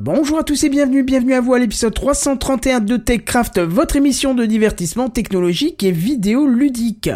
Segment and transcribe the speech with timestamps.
[0.00, 4.32] Bonjour à tous et bienvenue, bienvenue à vous à l'épisode 331 de TechCraft, votre émission
[4.32, 7.10] de divertissement technologique et vidéo ludique.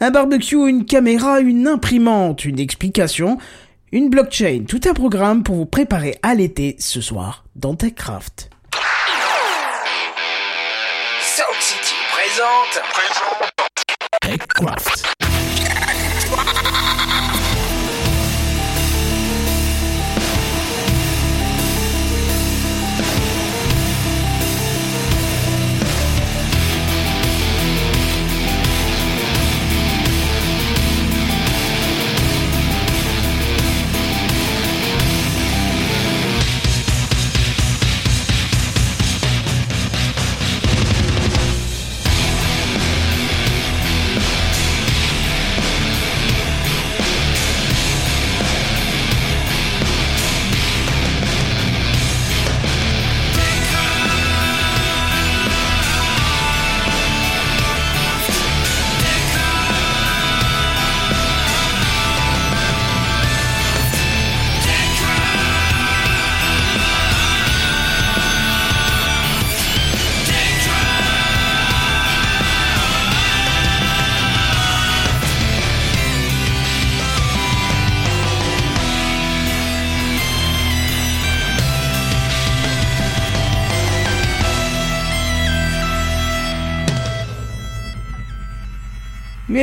[0.00, 3.38] Un barbecue, une caméra, une imprimante, une explication,
[3.92, 8.50] une blockchain, tout un programme pour vous préparer à l'été ce soir dans TechCraft.
[11.20, 12.82] Sound City présente.
[14.20, 15.25] TechCraft.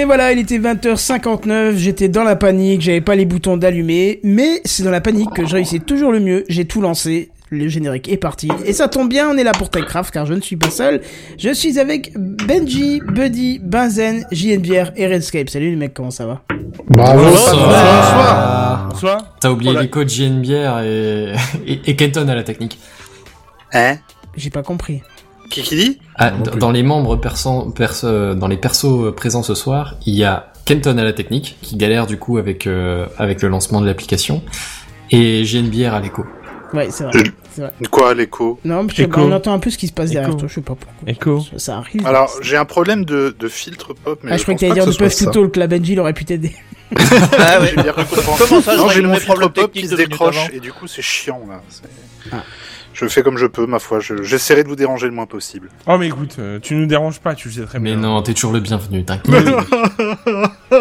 [0.04, 4.60] Mais voilà, il était 20h59, j'étais dans la panique, j'avais pas les boutons d'allumer, mais
[4.66, 8.10] c'est dans la panique que je réussis toujours le mieux, j'ai tout lancé, le générique
[8.10, 10.58] est parti, et ça tombe bien, on est là pour TechCraft, car je ne suis
[10.58, 11.00] pas seul,
[11.38, 15.50] je suis avec Benji, Buddy, Benzen, JNBR et Redscape.
[15.50, 16.42] Salut les mecs, comment ça va?
[16.90, 17.70] Bonsoir.
[18.90, 19.36] Bonsoir.
[19.40, 21.34] T'as oublié les codes JNBR et,
[21.66, 22.78] et, et Kenton à la technique.
[23.72, 23.96] Hein?
[24.36, 25.02] J'ai pas compris.
[25.50, 26.00] Qui qui dit?
[26.16, 30.52] Ah, dans les membres perso, perso- dans les persos présents ce soir, il y a
[30.66, 34.42] Kenton à la technique qui galère du coup avec euh, avec le lancement de l'application
[35.12, 36.26] et JNBR à l'écho.
[36.74, 37.20] Ouais, c'est vrai.
[37.52, 37.74] c'est vrai.
[37.92, 38.60] Quoi l'écho?
[38.66, 39.08] Non, Écho.
[39.08, 40.40] pas, on entend un peu ce qui se passe derrière Écho.
[40.40, 41.08] toi, je sais pas pourquoi.
[41.08, 41.42] Echo.
[41.42, 42.08] Ça, ça arrive.
[42.08, 44.60] Alors j'ai un problème de, de filtre pop, mais ah, je je croyais pense que
[44.62, 45.32] t'allais dire que de Puff to ça.
[45.32, 46.56] Talk, la Benji, il aurait pu t'aider.
[47.40, 47.68] Ah ouais.
[47.76, 47.94] J'ai bien.
[47.96, 51.62] Comment ça, j'ai mon filtre pop qui se décroche et du coup c'est chiant là.
[52.32, 52.44] Ah.
[52.94, 54.00] Je fais comme je peux, ma foi.
[54.00, 55.70] Je- J'essaierai de vous déranger le moins possible.
[55.88, 58.02] Oh mais écoute, euh, tu nous déranges pas, tu le sais très Mais bien.
[58.02, 59.34] non, t'es toujours le bienvenu, t'inquiète.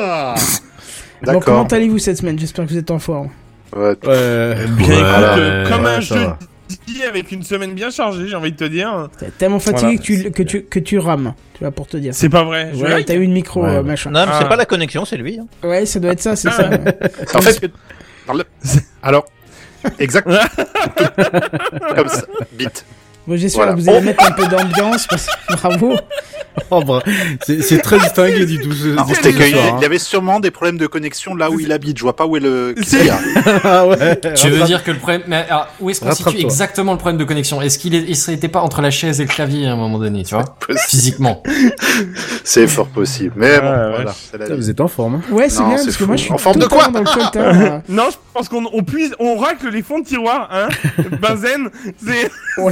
[1.25, 1.67] Bon, comment D'accord.
[1.71, 2.37] allez-vous cette semaine?
[2.39, 3.28] J'espère que vous êtes en forme.
[3.77, 6.39] Ouais, Euh, bien Ouais, écoute, euh, ouais, comme un ouais, jeu ça va.
[6.89, 9.09] dit avec une semaine bien chargée, j'ai envie de te dire.
[9.19, 9.99] T'es tellement fatigué Voilà.
[9.99, 12.12] que, tu, que, tu, que tu rames, tu vois, pour te dire.
[12.12, 12.72] C'est pas vrai.
[12.75, 13.77] Ouais, t'as eu une micro, Ouais.
[13.77, 14.11] euh, machin.
[14.11, 14.39] Non, mais Ah.
[14.43, 15.39] c'est pas la connexion, c'est lui.
[15.39, 15.47] hein.
[15.67, 16.69] Ouais, ça doit être ça, c'est ça.
[17.34, 17.71] En fait,
[19.03, 19.25] alors
[19.98, 20.28] exact.
[21.97, 22.22] comme ça.
[22.53, 22.84] Bit.
[23.27, 23.75] Bon, j'espère Voilà.
[23.75, 25.94] que vous allez mettre un peu d'ambiance, parce que bravo.
[26.71, 27.03] Oh, bah,
[27.47, 28.72] c'est très distingué du tout.
[28.72, 29.33] ce- Non, du ce soir,
[29.78, 31.97] il y avait sûrement des problèmes de connexion là où il habite.
[31.97, 32.75] Je vois pas où est le.
[32.77, 33.16] Hein.
[33.65, 34.21] Ah ouais.
[34.34, 37.16] Tu veux dire que le problème, mais alors, où est-ce qu'on situe exactement le problème
[37.19, 37.62] de connexion?
[37.62, 39.77] Est-ce qu'il est, il serait- était pas entre la chaise et le clavier à un
[39.77, 40.44] moment donné, tu vois?
[40.44, 40.81] Possible.
[40.89, 41.43] Physiquement.
[42.44, 43.33] C'est fort possible.
[43.37, 44.15] Mais bon, Ah, voilà.
[44.49, 44.54] la.
[44.56, 45.16] Vous êtes en forme.
[45.16, 45.22] hein.
[45.33, 46.89] Ouais, c'est bien, parce que moi, je suis En forme de quoi?
[46.89, 47.81] dans le coltard.
[47.89, 50.69] Non, je pense qu'on on puise, on racle les fonds de tiroir, hein.
[51.21, 51.71] Benzen,
[52.04, 52.69] c'est Oh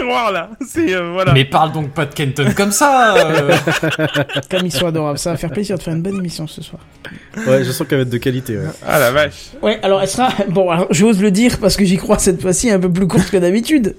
[0.32, 0.50] là.
[0.66, 1.32] C'est euh, voilà.
[1.32, 3.52] Mais parle donc pas de Kenton comme ça euh.
[4.50, 5.18] comme ils sont adorables.
[5.18, 6.80] Ça va faire plaisir de faire une bonne émission ce soir.
[7.46, 8.56] Ouais, je sens qu'elle va être de qualité.
[8.56, 8.64] Ouais.
[8.86, 9.50] Ah la vache.
[9.62, 10.28] Ouais, alors elle sera.
[10.48, 13.30] Bon, alors j'ose le dire parce que j'y crois cette fois-ci un peu plus courte
[13.30, 13.96] que d'habitude.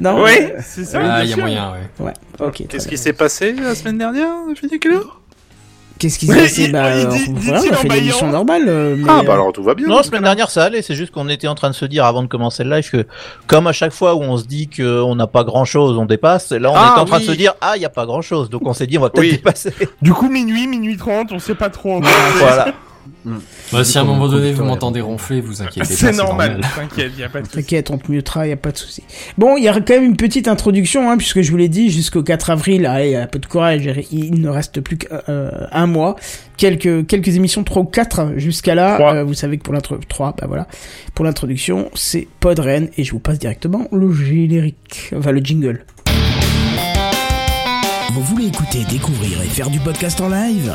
[0.00, 0.22] Non?
[0.22, 1.00] Ouais, c'est ça.
[1.02, 1.42] Ah, bien il y a sûr.
[1.44, 2.06] moyen, ouais.
[2.06, 2.54] Ouais, ok.
[2.54, 2.96] très Qu'est-ce bien.
[2.96, 4.28] qui s'est passé la semaine dernière?
[4.86, 5.17] Heure?
[5.98, 8.30] Qu'est-ce qui s'est passé il- Bah, il dit- voilà, dit-il on a en fait l'émission
[8.30, 8.62] normale.
[8.68, 9.86] euh, mais, Ah euh, bah alors tout va bien.
[9.88, 10.80] Non, semaine dernière, ça allait.
[10.82, 13.06] C'est juste qu'on était en train de se dire avant de commencer le live que,
[13.46, 16.52] comme à chaque fois où on se dit qu'on n'a pas grand chose, on dépasse.
[16.52, 17.26] Là, on Ah, était en train oui.
[17.26, 18.48] de se dire, ah, il y a pas grand chose.
[18.48, 19.32] Donc on s'est dit, on va peut-être Oui.
[19.32, 19.72] dépasser.
[20.00, 22.10] Du coup, minuit, minuit 30, on sait pas trop encore.
[22.38, 22.68] voilà.
[23.72, 25.94] Bah, si à un moment donné vous m'entendez ronfler, vous inquiétez pas.
[25.94, 26.60] C'est normal.
[26.74, 27.46] T'inquiète, y a pas de.
[27.46, 29.02] T'inquiète, on te mutera, y a pas de souci.
[29.36, 31.90] Bon, il y a quand même une petite introduction, hein, puisque je vous l'ai dit,
[31.90, 36.16] jusqu'au 4 avril, allez, un peu de courage, il ne reste plus qu'un mois.
[36.56, 38.98] Quelques, quelques émissions, 3 ou 4 jusqu'à là.
[39.14, 40.66] Euh, vous savez que pour l'intro, 3, bah voilà.
[41.14, 45.84] Pour l'introduction, c'est Podren, et je vous passe directement le générique, enfin le jingle.
[48.12, 50.72] Vous voulez écouter, découvrir et faire du podcast en live?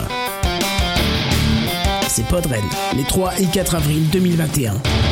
[2.95, 5.02] Les 3 et 4 avril 2021.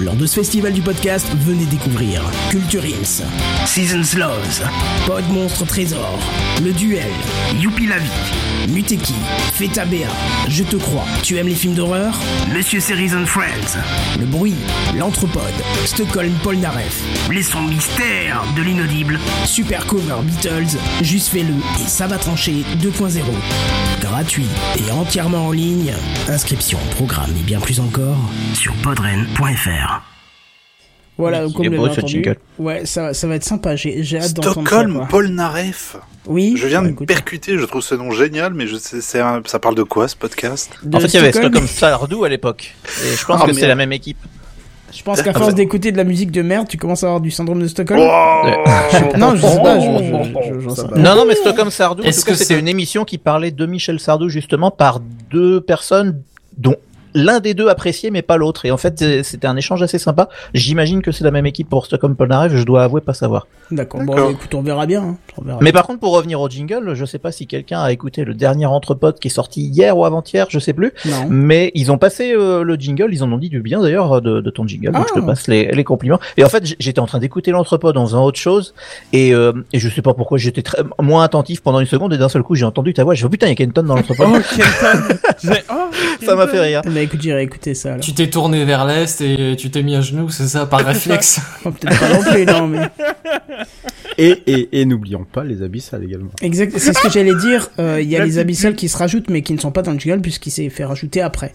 [0.00, 3.22] Lors de ce festival du podcast, venez découvrir Culture Ims,
[3.66, 4.62] Seasons Loves,
[5.06, 6.18] Pod Monstre Trésor,
[6.62, 7.10] Le Duel,
[7.58, 9.14] Youpi la vie, Muteki,
[9.54, 10.08] Feta Béa,
[10.48, 12.16] Je te crois, tu aimes les films d'horreur?
[12.54, 13.76] Monsieur Series and Friends,
[14.20, 14.54] Le Bruit,
[14.96, 15.42] L'Anthropode,
[15.84, 17.02] Stockholm Polnareff,
[17.32, 23.20] Les sons mystères de l'inaudible, Super Cover Beatles, Juste fais-le et ça va trancher 2.0.
[24.00, 24.46] Gratuit
[24.76, 25.92] et entièrement en ligne.
[26.28, 28.18] Inscription, programme et bien plus encore
[28.54, 29.87] sur podren.fr.
[31.16, 32.12] Voilà, Il comme est vous l'avez ce entendu.
[32.22, 32.36] jingle.
[32.60, 33.74] Ouais, ça, ça va être sympa.
[33.74, 34.76] J'ai j'ai hâte d'entendre ça.
[34.76, 35.06] Stockholm.
[35.10, 35.96] Polnareff.
[36.26, 36.54] Oui.
[36.56, 39.20] Je viens bah, de me écoute, percuter, je trouve ce nom génial, mais je sais,
[39.20, 40.70] un- ça parle de quoi ce podcast?
[40.84, 42.72] De En fait, il y avait Stockholm, Sardou à l'époque.
[43.04, 44.18] Et je pense Ah, que c'est la même équipe.
[44.96, 47.30] Je pense qu'à force d'écouter de la musique de merde, tu commences à avoir du
[47.32, 48.00] syndrome de Stockholm.
[48.00, 48.42] Oh
[49.18, 49.80] Non, je sais pas.
[49.80, 50.96] Je, je, je- j'en sais pas.
[50.98, 54.28] Non, non, mais Stockholm Sardou, Est-ce que c'était une émission qui parlait de Michel Sardou,
[54.28, 55.00] justement, par
[55.30, 56.22] deux personnes
[56.56, 56.76] dont
[57.14, 58.64] l'un des deux appréciait, mais pas l'autre.
[58.66, 60.28] Et en fait, c'était un échange assez sympa.
[60.54, 63.46] J'imagine que c'est la même équipe pour Stockholm Polnareff, je dois avouer pas savoir.
[63.70, 64.02] D'accord.
[64.02, 65.02] Bon, écoute, on verra bien.
[65.02, 65.16] hein.
[65.36, 65.58] On verra.
[65.60, 68.34] Mais par contre, pour revenir au jingle, je sais pas si quelqu'un a écouté le
[68.34, 70.92] dernier Entrepote qui est sorti hier ou avant-hier, je sais plus.
[71.04, 71.26] Non.
[71.28, 74.40] Mais ils ont passé euh, le jingle, ils en ont dit du bien d'ailleurs de,
[74.40, 75.12] de ton jingle, donc Ah.
[75.14, 76.18] je te passe les, les compliments.
[76.36, 78.74] Et en fait, j'étais en train d'écouter l'entrepode en faisant autre chose,
[79.12, 82.18] et, euh, et je sais pas pourquoi j'étais très moins attentif pendant une seconde, et
[82.18, 83.96] d'un seul coup j'ai entendu ta voix, je fais putain, il y a Kenton dans
[83.96, 84.26] l'entrepode.
[84.30, 85.14] Oh, Kenton
[85.70, 85.74] oh,
[86.24, 86.82] Ça m'a fait rire.
[86.98, 88.00] Bah écoute, j'irai écouter ça alors.
[88.04, 91.40] Tu t'es tourné vers l'est et tu t'es mis à genoux, c'est ça, par réflexe
[91.64, 92.88] Oh, Peut-être pas non plus, non, mais.
[94.18, 96.30] Et, et, et n'oublions pas les abyssales également.
[96.42, 97.70] Exact, c'est ce que j'allais dire.
[97.78, 99.92] euh, Il y a les abyssales qui se rajoutent, mais qui ne sont pas dans
[99.92, 101.52] le jingle puisqu'il s'est fait rajouter après.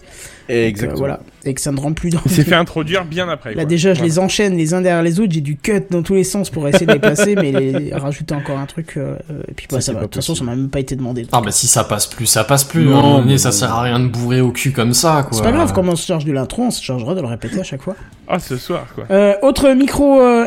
[0.48, 1.20] Donc, euh, voilà.
[1.46, 2.20] Et que ça ne rentre plus dans.
[2.26, 3.50] Il s'est fait introduire bien après.
[3.50, 3.64] Là quoi.
[3.66, 4.08] déjà, je Voilà.
[4.12, 5.32] les enchaîne les uns derrière les autres.
[5.32, 7.92] J'ai du cut dans tous les sens pour essayer de les placer, mais les...
[7.94, 8.94] rajouter encore un truc.
[8.96, 9.16] euh,
[9.48, 10.00] et puis bah, Ça, va.
[10.00, 11.22] De toute façon, ça m'a même pas été demandé.
[11.22, 12.84] donc, Non, mais si ça passe plus, ça passe plus.
[12.84, 15.36] Non, mais ça sert à rien de bourrer au cul comme ça, quoi.
[15.36, 17.60] C'est pas grave, comme on se charge de l'intro, on se chargera de le répéter
[17.60, 17.96] à chaque fois.
[18.26, 19.04] Ah, ce soir, quoi.
[19.10, 20.46] Euh, autre micro euh,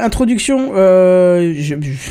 [0.75, 1.53] euh,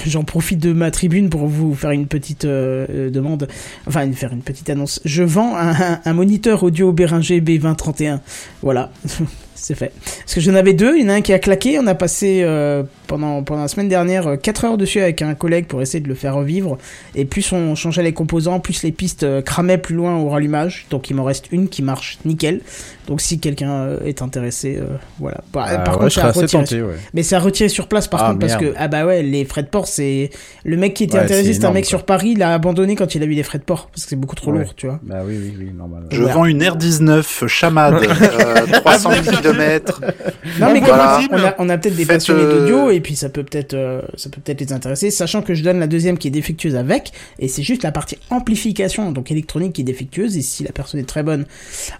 [0.06, 3.48] j'en profite de ma tribune pour vous faire une petite demande,
[3.86, 5.00] enfin une- faire une petite annonce.
[5.04, 8.18] Je vends un, un- un moniteur audio Behringer B2031,
[8.62, 8.90] voilà, voilà.
[9.66, 9.92] c'est fait.
[10.20, 11.94] Parce que j'en avais deux, il y en a un qui a claqué, on a
[11.94, 16.00] passé euh, pendant pendant la semaine dernière 4 heures dessus avec un collègue pour essayer
[16.00, 16.78] de le faire revivre,
[17.14, 20.86] et plus on changeait les composants, plus les pistes euh, cramaient plus loin au rallumage,
[20.90, 22.60] donc il m'en reste une qui marche nickel.
[23.06, 25.38] Donc si quelqu'un euh, est intéressé, euh, voilà.
[25.52, 26.94] Par, Ah, par ouais, contre, à assez retirer tenté, ouais.
[27.14, 28.74] mais c'est à retirer sur place par Ah, contre parce merde.
[28.74, 30.30] que ah bah ouais les frais de port c'est
[30.64, 31.88] le mec qui était Ouais, intéressé c'est c'était un mec quoi.
[31.90, 34.10] sur Paris il a abandonné quand il a vu les frais de port parce que
[34.10, 34.58] c'est beaucoup trop Ouais.
[34.60, 34.98] lourd tu vois.
[35.02, 36.04] Bah oui, oui, oui, normal.
[36.10, 36.34] Je Voilà.
[36.34, 39.22] vends une R19 Chamad, euh, 300 000
[40.60, 41.20] Non mais voilà.
[41.30, 43.74] on a, on a peut-être des Faites, passionnés euh, d'audio et puis ça peut peut-être
[43.74, 46.76] euh, ça peut peut-être les intéresser sachant que je donne la deuxième qui est défectueuse
[46.76, 50.72] avec et c'est juste la partie amplification donc électronique qui est défectueuse et si la
[50.72, 51.46] personne est très bonne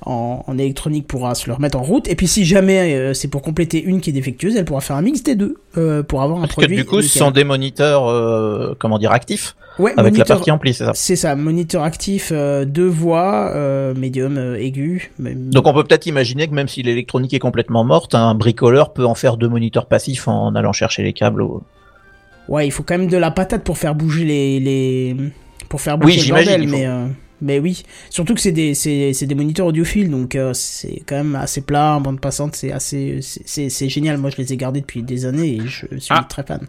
[0.03, 3.29] en, en électronique pourra se le remettre en route et puis si jamais euh, c'est
[3.29, 6.23] pour compléter une qui est défectueuse elle pourra faire un mix des deux euh, pour
[6.23, 7.23] avoir un Parce que produit du coup, ce nickel.
[7.23, 10.93] sont des moniteurs, euh, comment dire, actifs, Ouais, avec la partie ampli, c'est ça.
[10.95, 15.13] C'est ça, moniteur actif, euh, deux voix, euh, médium, euh, aigu.
[15.19, 19.05] Donc on peut peut-être imaginer que même si l'électronique est complètement morte, un bricoleur peut
[19.05, 21.43] en faire deux moniteurs passifs en allant chercher les câbles.
[21.43, 21.63] au-
[22.49, 25.17] Ouais, il faut quand même de la patate pour faire bouger les, les...
[25.69, 27.07] pour faire Oui, bouger le j'imagine, bordel, mais euh,
[27.43, 31.17] mais oui, surtout que c'est des c'est c'est des moniteurs audiophiles, donc euh, c'est quand
[31.17, 34.17] même assez plat en bande passante, c'est assez c'est- c'est c'est génial.
[34.17, 36.25] Moi, je les ai gardés depuis des années et je suis Ah.
[36.27, 36.61] très fan.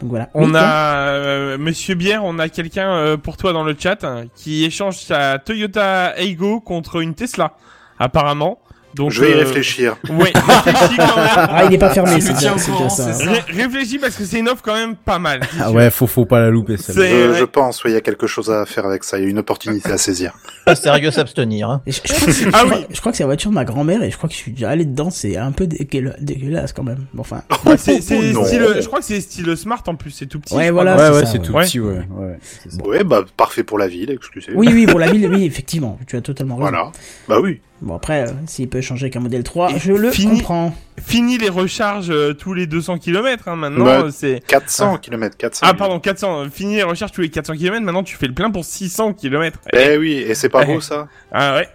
[0.00, 0.28] Donc voilà.
[0.34, 4.24] On a, euh, Monsieur Bière, on a quelqu'un euh, pour toi dans le chat hein,
[4.34, 7.52] qui échange sa Toyota Aygo contre une Tesla,
[7.98, 8.58] apparemment.
[8.96, 9.96] Donc, Je vais y euh, réfléchir.
[10.08, 10.32] Ouais,
[10.64, 11.28] réfléchis quand même.
[11.36, 12.56] Ah, il est pas fermé, c'est ça.
[12.58, 13.12] ça.
[13.18, 15.40] Ré- réfléchis parce que c'est une offre quand même pas mal.
[15.60, 17.02] Ah ouais, faut, faut pas la louper, celle-là.
[17.06, 17.38] Je, ouais.
[17.38, 19.18] je pense, ouais, il y a quelque chose à faire avec ça.
[19.18, 20.32] Il y a une opportunité à saisir.
[20.64, 21.68] Pas sérieux s'abstenir.
[21.68, 21.82] Hein.
[21.86, 22.86] Je, je crois que c'est- Ah oui.
[22.90, 24.52] je crois que c'est la voiture de ma grand-mère et je crois que je suis
[24.52, 27.04] déjà allé dedans, c'est un peu dégueula- dégueulasse quand même.
[27.12, 30.40] Bon, Enfin, Ouais, c'est style, je crois que c'est style smart en plus, c'est tout
[30.40, 30.54] petit.
[30.54, 30.96] Ouais, voilà.
[30.96, 31.44] Ouais, c'est ouais, c'est ouais.
[31.46, 31.64] tout Ouais.
[31.64, 31.98] petit, ouais.
[32.10, 32.38] ouais.
[32.86, 34.52] Ouais, bah, parfait pour la ville, excusez.
[34.54, 36.70] oui, oui, pour la ville, oui, effectivement, tu as totalement raison.
[36.70, 36.92] Voilà.
[37.28, 37.60] Bah oui.
[37.82, 40.38] Bon après, euh, s'il peut changer qu'un modèle 3, Et je le fini.
[40.38, 40.74] comprends.
[40.98, 44.40] Fini les recharges euh, tous les 200 km, hein, maintenant, Bah, euh, c'est...
[44.46, 45.66] 400 km, 400.
[45.68, 46.40] Ah, pardon, 400.
[46.44, 49.12] euh, Fini les recharges tous les 400 km, maintenant tu fais le plein pour 600
[49.12, 49.58] km.
[49.74, 50.72] Eh oui, et c'est pas Eh.
[50.72, 51.68] beau ça Ah ouais.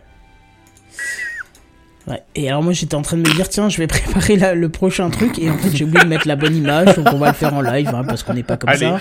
[2.08, 2.24] Ouais.
[2.34, 4.70] Et alors moi j'étais en train de me dire tiens je vais préparer la- le
[4.70, 7.28] prochain truc et en fait j'ai oublié de mettre la bonne image donc on va
[7.28, 8.80] le faire en live hein, parce qu'on n'est pas comme Allez.
[8.88, 9.00] ça.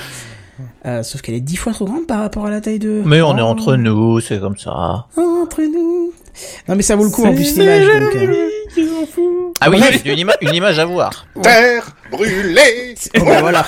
[0.84, 3.00] Euh, sauf qu'elle est dix fois trop grande par rapport à la taille de.
[3.06, 5.06] Mais on est entre nous, c'est comme ça.
[5.16, 6.12] Entre nous.
[6.68, 8.14] Non mais ça vaut le coup en plus cette image donc.
[8.16, 8.48] euh,
[9.60, 11.26] Ah oui, une, ima- une image à voir.
[11.42, 13.66] Terre brûlée Oh, bah voilà.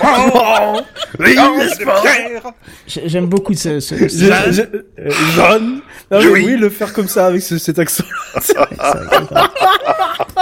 [2.86, 6.42] J'ai- J'aime beaucoup ce, ce- Je- ce- je- euh, Jeanne Non, mais Oui.
[6.46, 8.04] oui, le faire comme ça avec ce- cet accent.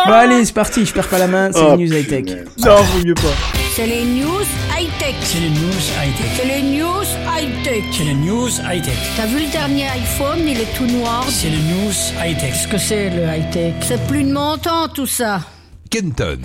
[0.07, 2.25] Bon allez, c'est parti, je perds pas la main, c'est Oh, news high-tech.
[2.25, 2.47] punaise.
[2.59, 3.60] Non, vaut mieux pas.
[3.73, 4.43] C'est les news
[4.77, 5.15] high-tech.
[5.21, 6.27] C'est les news high-tech.
[6.35, 7.85] C'est les news high-tech.
[7.93, 8.97] C'est les news high-tech.
[9.17, 11.25] T'as vu le dernier iPhone, il est tout noir.
[11.29, 12.51] C'est les news high-tech.
[12.51, 13.75] Qu'est-ce que c'est le high-tech?
[13.83, 15.43] C'est plus de mon temps tout ça.
[15.89, 16.41] Kenton.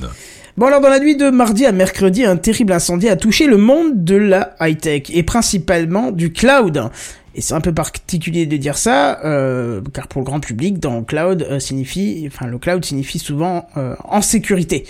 [0.55, 3.58] Bon alors dans la nuit de mardi à mercredi, un terrible incendie a touché le
[3.58, 6.91] monde de la high-tech et principalement du cloud.
[7.34, 11.00] Et c'est un peu particulier de dire ça, euh, car pour le grand public, dans
[11.00, 14.86] le cloud euh, signifie, enfin le cloud signifie souvent euh, en sécurité.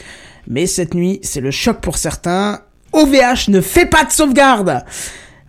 [0.48, 2.62] Mais cette nuit, c'est le choc pour certains.
[2.94, 4.84] OVH ne fait pas de sauvegarde.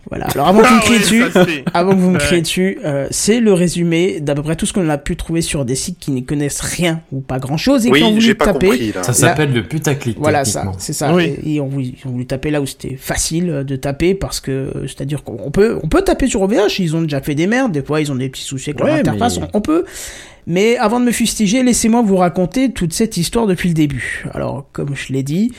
[0.09, 0.27] Voilà.
[0.27, 2.23] Alors avant que vous me Ah criez dessus, ça, c'est- avant que vous me Ouais.
[2.25, 5.41] criez dessus, euh, c'est le résumé d'à peu près tout ce qu'on a pu trouver
[5.41, 8.35] sur des sites qui n'y connaissent rien ou pas grand chose et qui ont voulu
[8.37, 8.67] taper.
[8.67, 9.03] compris là.
[9.03, 10.17] Ça s'appelle le putaclic.
[10.17, 11.13] Voilà ça, c'est ça.
[11.13, 11.25] Oui.
[11.43, 14.13] Et ils ont, voulu, ils ont voulu taper là où c'était facile euh, de taper
[14.15, 17.35] parce que euh, c'est-à-dire qu'on peut on peut taper sur OVH, ils ont déjà fait
[17.35, 19.57] des merdes, des fois ils ont des petits soucis avec leur Ouais, interface, mais- on,
[19.57, 19.83] on peut.
[20.49, 24.23] Mais avant de me fustiger, laissez-moi vous raconter toute cette histoire depuis le début.
[24.33, 25.51] Alors comme je l'ai dit,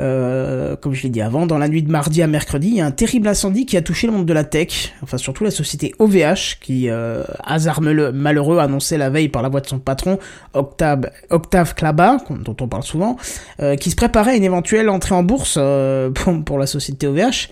[0.00, 2.80] euh, comme je l'ai dit avant, dans la nuit de mardi à mercredi, il y
[2.80, 5.50] a un terrible incendie qui a touché le monde de la tech, enfin surtout la
[5.50, 10.18] société OVH, qui, euh, hasard malheureux, annoncé la veille par la voix de son patron,
[10.54, 13.16] Octave, Octave Klaba, dont on parle souvent,
[13.60, 17.06] euh, qui se préparait à une éventuelle entrée en bourse euh, pour, pour la société
[17.06, 17.48] OVH.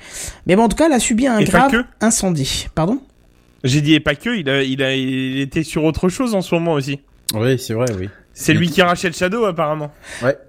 [0.46, 1.84] Mais bon, en tout cas, elle a subi un Et pas grave que.
[2.00, 2.66] incendie.
[2.74, 3.00] Pardon?
[3.64, 6.42] J'ai dit et pas que, il, a, il, a, il était sur autre chose en
[6.42, 7.00] ce moment aussi.
[7.34, 8.08] Oui, c'est vrai, oui.
[8.38, 9.90] C'est lui qui rachète Shadow apparemment.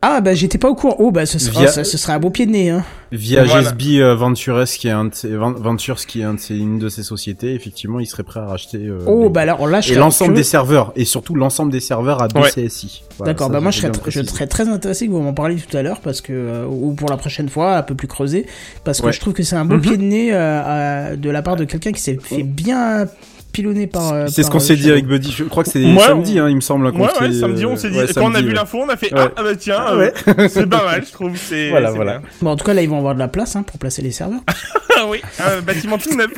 [0.02, 0.98] Ah, bah j'étais pas au courant.
[1.00, 2.70] Oh, bah ce sera, Via- ce, un beau pied de nez.
[2.70, 2.84] Hein.
[3.14, 3.62] Via Voilà.
[3.70, 6.58] GSB euh, Ventures, qui est un de ses, Ven- Ventures, qui est un de ses-
[6.58, 8.80] une de ses sociétés, effectivement, il serait prêt à racheter.
[8.80, 11.72] euh, Oh, les- bah alors là, je et serais l'ensemble des serveurs, et surtout l'ensemble
[11.72, 12.42] des serveurs à Ouais.
[12.50, 13.04] BCSI.
[13.18, 14.28] Voilà, D'accord, bah moi je serais, bien tr- je précisé.
[14.36, 17.10] serais très intéressé que vous m'en parliez tout à l'heure parce que euh, ou pour
[17.10, 18.46] la prochaine fois un peu plus creusé
[18.84, 19.14] parce que Ouais.
[19.14, 19.82] je trouve que c'est un beau Mhm.
[19.82, 23.08] pied de nez euh, à- de la part de quelqu'un qui s'est fait bien
[23.52, 24.14] pilonner par.
[24.14, 25.32] euh, C'est ce qu'on euh, s'est dit avec Buddy.
[25.32, 26.86] Je crois que c'est Ouais, samedi, on- hein, il me semble.
[26.88, 28.54] Ouais, ouais, samedi, on s'est dit, ouais, quand on a vu ouais.
[28.54, 29.20] l'info, on a fait, Ouais.
[29.24, 29.98] ah, ah bah tiens, Ah euh,
[30.38, 30.50] ouais.
[30.50, 32.20] c'est pas mal, je trouve, c'est, Voilà, c'est voilà.
[32.20, 32.28] bien.
[32.42, 34.12] Bon, en tout cas là ils vont avoir de la place hein, pour placer les
[34.12, 34.42] serveurs.
[35.00, 36.32] Ah oui, un bâtiment tout neuf.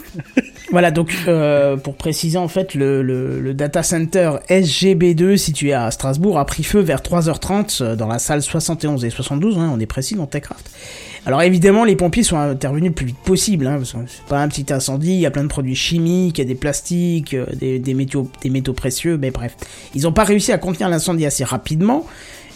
[0.72, 5.90] Voilà donc euh, pour préciser en fait le, le, le data center SGB2 situé à
[5.92, 9.58] Strasbourg a pris feu vers 3h30 euh, dans la salle 71 et 72.
[9.58, 10.70] Hein, on est précis dans Techcraft.
[11.26, 13.68] Alors évidemment, les pompiers sont intervenus le plus vite possible.
[13.68, 16.38] Hein, parce que c'est pas un petit incendie, il y a plein de produits chimiques,
[16.38, 19.56] il y a des plastiques, euh, des, des, métaux, des métaux précieux, mais bref.
[19.96, 22.06] Ils n'ont pas réussi à contenir l'incendie assez rapidement.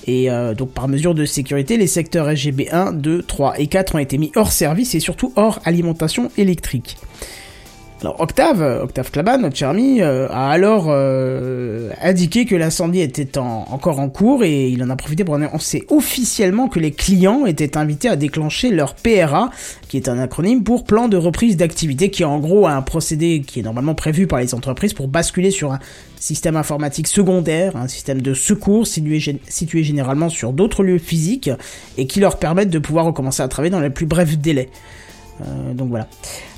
[0.05, 3.95] Et euh, donc par mesure de sécurité, les secteurs SGB 1, 2, 3 et 4
[3.95, 6.97] ont été mis hors service et surtout hors alimentation électrique.
[8.03, 12.99] Alors Octave, euh, Octave Klaban, notre cher ami, euh, a alors euh, indiqué que l'incendie
[12.99, 16.91] était en- encore en cours et il en a profité pour annoncer officiellement que les
[16.91, 19.51] clients étaient invités à déclencher leur PRA,
[19.87, 23.41] qui est un acronyme pour plan de reprise d'activité, qui est en gros un procédé
[23.47, 25.79] qui est normalement prévu par les entreprises pour basculer sur un
[26.19, 31.51] système informatique secondaire, un système de secours situé, situé généralement sur d'autres lieux physiques
[31.97, 34.67] et qui leur permettent de pouvoir recommencer à travailler dans les plus brefs délais.
[35.41, 36.07] Euh, donc voilà.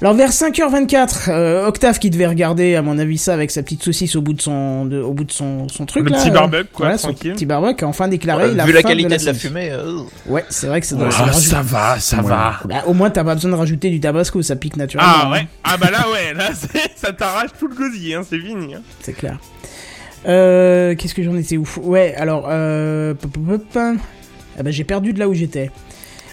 [0.01, 3.81] Alors vers 5h24, euh, Octave qui devait regarder à mon avis ça avec sa petite
[3.81, 6.29] saucisse au bout de son, de- au bout de son, son truc Le là, petit
[6.29, 9.21] euh, barbecue, quoi, voilà, son petit barbecue a enfin déclaré la Vu la qualité de
[9.21, 12.21] de la fumée, euh, Ouais, c'est vrai que ça doit Ah, ça ça va, ça
[12.21, 12.59] va.
[12.65, 15.11] Bah, au moins t'as pas besoin de rajouter du tabasco, ça pique naturellement.
[15.15, 16.49] Ah hein, ouais, ah bah là ouais, là
[16.95, 18.75] ça t'arrache tout le gosier, hein, c'est fini.
[18.75, 18.81] Hein.
[19.01, 19.39] c'est clair.
[20.27, 21.77] Euh, qu'est-ce que j'en étais ouf?
[21.81, 23.13] Ouais, alors euh.
[24.57, 25.69] Ah bah j'ai perdu de là où j'étais.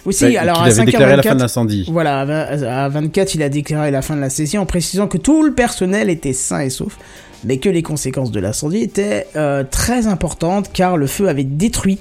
[0.05, 1.85] Aussi, Ouais, alors qu'il à avait déclaré la fin 5h24, de l'incendie.
[1.89, 5.07] Voilà, à vingt- à 24, il a déclaré la fin de la session en précisant
[5.07, 6.97] que tout le personnel était sain et sauf,
[7.45, 11.99] mais que les conséquences de l'incendie étaient euh, très importantes car le feu avait détruit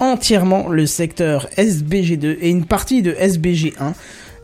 [0.00, 3.92] entièrement le secteur SBG2 et une partie de SBG1.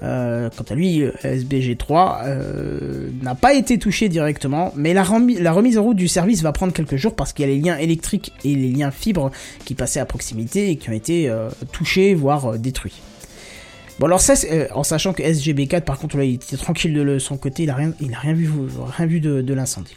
[0.03, 5.39] Euh, quant à lui, euh, SBG3 euh, n'a pas été touché directement, mais la, remi-
[5.39, 7.61] la remise en route du service va prendre quelques jours parce qu'il y a les
[7.61, 9.31] liens électriques et les liens fibres
[9.67, 11.31] qui passaient à proximité et qui ont été
[11.73, 13.01] touchés, voire détruits.
[13.99, 14.33] Bon alors ça,
[14.75, 17.75] en sachant que SGB4 par contre là il était tranquille de son côté, il a
[17.75, 18.49] rien, il a rien vu,
[18.97, 19.95] rien vu de, de l'incendie.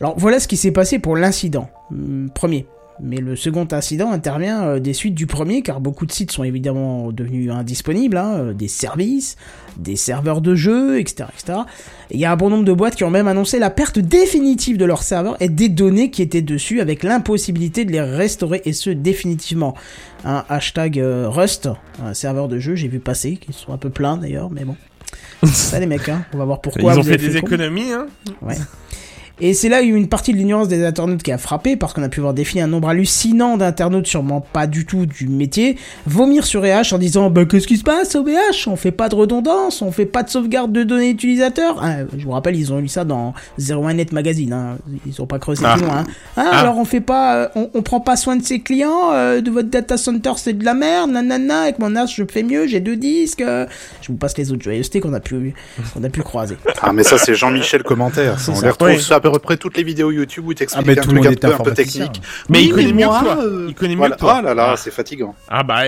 [0.00, 2.66] Alors voilà ce qui s'est passé pour l'incident Hum, premier.
[3.00, 6.44] Mais le second incident intervient euh, des suites du premier, car beaucoup de sites sont
[6.44, 9.36] évidemment devenus indisponibles, hein, euh, des services,
[9.76, 11.58] des serveurs de jeux, etc., etc.
[12.10, 13.98] Et Il y a un bon nombre de boîtes qui ont même annoncé la perte
[13.98, 18.62] définitive de leurs serveurs et des données qui étaient dessus, avec l'impossibilité de les restaurer,
[18.64, 19.74] et ce définitivement.
[20.24, 21.68] Un hashtag euh, Rust,
[22.02, 24.76] un serveur de jeu, j'ai vu passer, qui sont un peu pleins d'ailleurs, mais bon.
[25.46, 26.94] Ça les mecs, hein, on va voir pourquoi.
[26.94, 28.06] Ils ont fait avez des économies, hein.
[28.40, 28.56] Ouais.
[29.40, 31.30] Et c'est là où il y a eu une partie de l'ignorance des internautes qui
[31.30, 34.86] a frappé, parce qu'on a pu voir défiler un nombre hallucinant d'internautes sûrement pas du
[34.86, 35.76] tout du métier,
[36.06, 39.10] vomir sur EH en disant bah qu'est-ce qui se passe au VH On fait pas
[39.10, 41.76] de redondance, on fait pas de sauvegarde de données utilisateurs.
[41.82, 44.78] Ah, je vous rappelle, ils ont lu ça dans 01net Magazine, hein.
[45.06, 45.74] ils ont pas creusé Ah.
[45.76, 45.98] plus loin.
[45.98, 46.04] hein.
[46.36, 46.58] Ah, Ah.
[46.60, 49.50] alors on fait pas, euh, on, on prend pas soin de ses clients, euh, de
[49.50, 52.80] votre data center c'est de la merde, nanana, avec mon NAS je fais mieux, j'ai
[52.80, 53.42] deux disques.
[53.42, 53.66] euh.
[54.00, 55.52] Je vous passe les autres joyeusetés qu'on a pu,
[55.92, 56.56] qu'on a pu croiser.
[56.80, 58.36] Ah, mais ça, c'est Jean-Michel commentaire.
[58.48, 58.62] On ça.
[58.62, 59.00] les retrouve Oui.
[59.32, 61.52] Peu près toutes les vidéos YouTube où t'expliques Ah, mais un tout le truc monde
[61.52, 62.20] un un peu technique.
[62.48, 63.38] Mais il connaît mieux moi, que toi.
[63.44, 64.14] euh, Il connaît mieux Voilà.
[64.16, 64.34] que toi.
[64.38, 65.34] Ah là là, c'est fatigant.
[65.48, 65.82] Ah bah,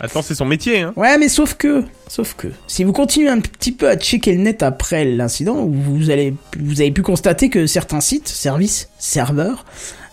[0.00, 0.92] attends, c'est son métier, hein.
[0.96, 4.42] Ouais, mais sauf que, sauf que, si vous continuez un petit peu à checker le
[4.42, 9.64] net après l'incident, vous allez, vous avez pu constater que certains sites, services, serveurs,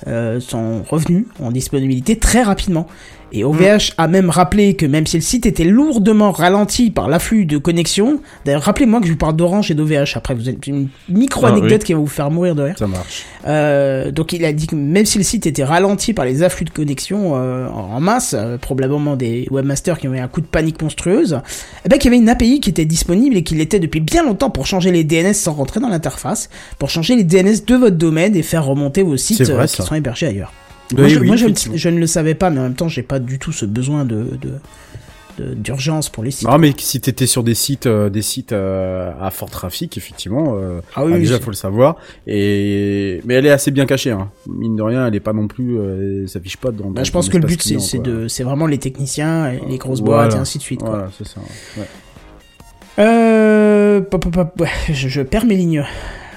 [0.08, 2.88] euh, sont revenus en disponibilité très rapidement.
[3.32, 7.46] Et OVH a même rappelé que même si le site était lourdement ralenti par l'afflux
[7.46, 10.90] de connexions, d'ailleurs rappelez-moi que je vous parle d'Orange et d'OVH après, vous avez une
[11.10, 11.84] micro-anecdote Ah, oui.
[11.86, 12.76] qui va vous faire mourir de rire.
[12.78, 13.26] Ça marche.
[13.48, 16.66] Euh, donc il a dit que même si le site était ralenti par les afflux
[16.66, 20.48] de connexion euh, en masse, euh, probablement des webmasters qui ont eu un coup de
[20.48, 21.40] panique monstrueuse,
[21.86, 24.24] eh ben qu'il y avait une API qui était disponible et qu'il était depuis bien
[24.24, 27.96] longtemps pour changer les DNS sans rentrer dans l'interface, pour changer les DNS de votre
[27.98, 30.52] domaine et faire remonter vos sites vrai, euh, qui sont hébergés ailleurs.
[30.94, 33.04] Oui, moi, je, oui, moi, je ne- le savais pas, mais en même temps j'ai
[33.04, 34.28] pas du tout ce besoin de
[35.56, 36.50] d'urgence pour les sites.
[36.50, 40.58] Non, mais si t'étais sur des sites, euh, des sites euh, à fort trafic, effectivement,
[40.58, 41.96] euh, Ah oui, ah, déjà faut le savoir.
[42.28, 44.12] Et mais elle est assez bien cachée.
[44.12, 44.30] Hein.
[44.48, 46.90] Mine de rien, elle est pas non plus, euh, elle s'affiche pas dans.
[46.90, 50.24] Bah, je pense que le but c'est de c'est vraiment les techniciens, les grosses Voilà.
[50.24, 50.82] boîtes et ainsi de suite.
[50.82, 50.90] quoi.
[50.90, 51.40] Voilà, c'est ça.
[51.78, 51.86] ouais.
[53.00, 55.86] Euh, pop, pop, pop, ouais, je, je perds mes lignes.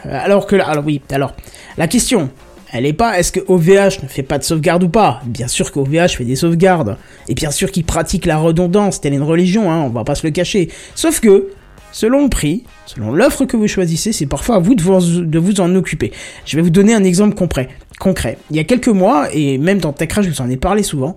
[0.05, 1.35] Alors que là, alors oui, alors
[1.77, 2.31] la question,
[2.73, 5.21] elle est pas est-ce que OVH ne fait pas de sauvegarde ou pas?
[5.27, 6.97] Bien sûr qu'OVH fait des sauvegardes
[7.29, 10.27] et bien sûr qu'il pratique la redondance, telle une religion, hein, on va pas se
[10.27, 10.71] le cacher.
[10.95, 11.51] Sauf que
[11.93, 15.75] selon le prix, selon l'offre que vous choisissez, c'est parfois à vous de vous, en
[15.75, 16.13] occuper.
[16.47, 17.69] Je vais vous donner un exemple concret.
[18.01, 18.39] Concret.
[18.51, 21.17] Il y a quelques mois et même dans TechCrash, je vous en ai parlé souvent.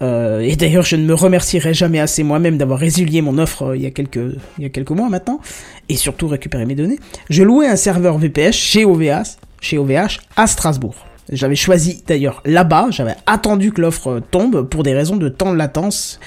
[0.00, 3.76] Euh, et d'ailleurs, je ne me remercierai jamais assez moi-même d'avoir résilié mon offre euh,
[3.76, 5.40] il y a quelques il y a quelques mois maintenant,
[5.88, 7.00] et surtout récupérer mes données.
[7.30, 10.94] Je louais un serveur VPS chez OVH, chez OVH à Strasbourg.
[11.30, 15.52] J'avais choisi d'ailleurs là-bas, j'avais attendu que l'offre euh, tombe pour des raisons de temps
[15.52, 16.18] de latence.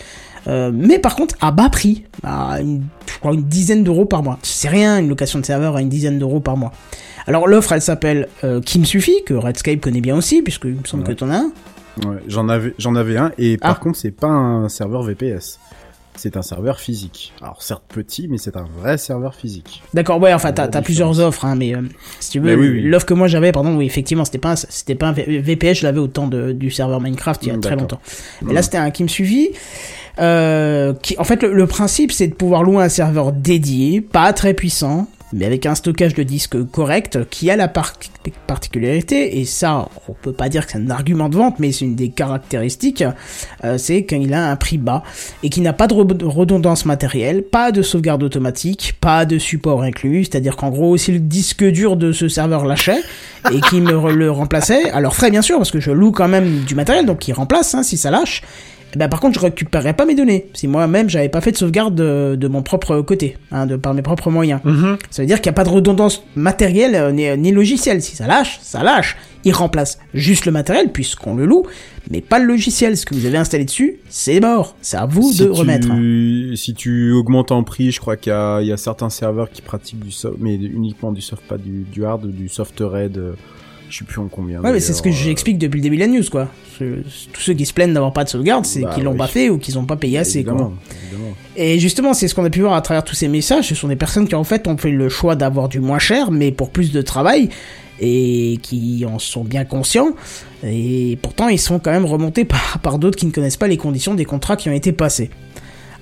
[0.47, 4.23] Euh, mais par contre à bas prix, à une, je crois une dizaine d'euros par
[4.23, 4.37] mois.
[4.43, 6.71] C'est rien, une location de serveur à une dizaine d'euros par mois.
[7.27, 10.75] Alors l'offre, elle s'appelle euh, Qui me suffit, que Redscape connaît bien aussi, puisque il
[10.75, 11.09] me semble Ouais.
[11.13, 11.51] que t'en as un.
[12.05, 13.31] Ouais, j'en avais, j'en avais un.
[13.37, 13.83] Et par Ah.
[13.83, 15.59] contre, c'est pas un serveur VPS.
[16.15, 17.33] C'est un serveur physique.
[17.41, 19.81] Alors certes petit, mais c'est un vrai serveur physique.
[19.93, 21.81] D'accord, ouais, enfin, t'as, plusieurs offres, hein, mais euh,
[22.19, 22.81] si tu veux, Mais oui, oui.
[22.83, 25.83] l'offre que moi j'avais, pardon, oui, effectivement, c'était pas un, c'était pas un VPS, je
[25.83, 28.01] l'avais au temps de, du serveur Minecraft il y a Mm, très longtemps.
[28.41, 29.51] Mais là, c'était un qui me suffit.
[30.19, 34.33] Euh, qui, en fait, le, le principe, c'est de pouvoir louer un serveur dédié, pas
[34.33, 37.93] très puissant, mais avec un stockage de disque correct, qui a la par-
[38.47, 41.85] particularité, et ça, on peut pas dire que c'est un argument de vente, mais c'est
[41.85, 43.03] une des caractéristiques,
[43.63, 45.03] euh, c'est qu'il a un prix bas,
[45.43, 49.81] et qui n'a pas de re- redondance matérielle, pas de sauvegarde automatique, pas de support
[49.83, 53.01] inclus, c'est-à-dire qu'en gros, si le disque dur de ce serveur lâchait,
[53.51, 56.59] et qui me le remplaçait, alors frais bien sûr, parce que je loue quand même
[56.65, 58.41] du matériel, donc il remplace, hein, si ça lâche,
[58.95, 60.47] ben, par contre, je récupérerais pas mes données.
[60.53, 63.93] Si moi-même, j'avais pas fait de sauvegarde de, de mon propre côté, hein, de par
[63.93, 64.59] mes propres moyens.
[64.63, 64.97] Mhm.
[65.09, 68.01] Ça veut dire qu'il n'y a pas de redondance matérielle euh, ni, ni logicielle.
[68.01, 69.17] Si ça lâche, ça lâche.
[69.43, 71.63] Il remplace juste le matériel puisqu'on le loue,
[72.11, 72.95] mais pas le logiciel.
[72.95, 74.75] Ce que vous avez installé dessus, c'est mort.
[74.81, 75.87] C'est à vous si de tu, remettre.
[76.55, 79.49] Si tu augmentes en prix, je crois qu'il y a, il y a certains serveurs
[79.49, 83.17] qui pratiquent du soft, mais uniquement du soft, pas du, du hard, du soft red.
[83.17, 83.33] euh,
[83.91, 84.61] Je sais plus en combien.
[84.61, 86.47] Ouais, mais c'est ce que j'explique depuis le début de la news, quoi.
[86.79, 89.49] Tous ceux qui se plaignent d'avoir pas de sauvegarde, c'est Bah qu'ils l'ont pas fait
[89.49, 90.53] ou qu'ils ont pas payé assez, quoi.
[90.53, 90.73] évidemment,
[91.03, 91.35] évidemment.
[91.57, 93.67] Et justement, c'est ce qu'on a pu voir à travers tous ces messages.
[93.67, 96.31] Ce sont des personnes qui en fait ont fait le choix d'avoir du moins cher,
[96.31, 97.49] mais pour plus de travail,
[97.99, 100.13] et qui en sont bien conscients.
[100.63, 103.77] Et pourtant, ils sont quand même remontés par, par d'autres qui ne connaissent pas les
[103.77, 105.29] conditions des contrats qui ont été passés.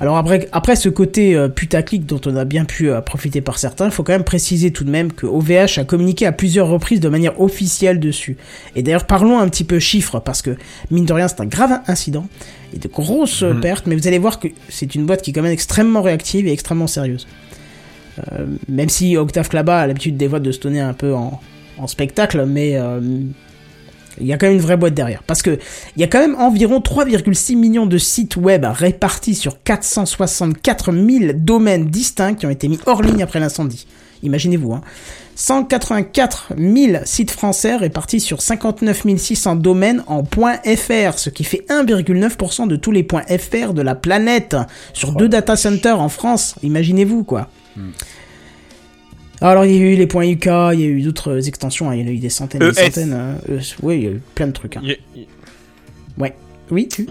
[0.01, 3.59] Alors après, après ce côté euh, putaclic dont on a bien pu euh, profiter par
[3.59, 6.69] certains, il faut quand même préciser tout de même que OVH a communiqué à plusieurs
[6.69, 8.37] reprises de manière officielle dessus.
[8.75, 10.55] Et d'ailleurs parlons un petit peu chiffres, parce que
[10.89, 12.27] mine de rien c'est un grave incident,
[12.73, 15.33] et de grosses euh, pertes, mais vous allez voir que c'est une boîte qui est
[15.33, 17.27] quand même extrêmement réactive et extrêmement sérieuse.
[18.31, 21.41] Euh, même si Octave Klaba a l'habitude des fois de se donner un peu en,
[21.77, 22.77] en spectacle, mais
[24.19, 25.23] il y a quand même une vraie boîte derrière.
[25.23, 25.59] Parce que
[25.95, 31.33] il y a quand même environ 3,6 millions de sites web répartis sur 464 000
[31.35, 33.87] domaines distincts qui ont été mis hors ligne après l'incendie.
[34.23, 34.81] Imaginez-vous, hein.
[35.35, 42.67] 184 000 sites français répartis sur 59 600 domaines en .fr, ce qui fait 1,9%
[42.67, 44.57] de tous les .fr de la planète
[44.91, 46.55] sur deux data centers en France.
[46.61, 47.47] Imaginez-vous, quoi.
[49.41, 51.95] Alors il y a eu les points UK, il y a eu d'autres extensions, hein,
[51.95, 52.85] il y en a eu des centaines, des ES.
[52.85, 53.13] centaines.
[53.13, 53.35] hein.
[53.49, 54.77] Euh, oui, il y a eu plein de trucs.
[54.77, 54.81] hein.
[54.83, 55.27] Y y-
[56.71, 57.07] Oui, tu?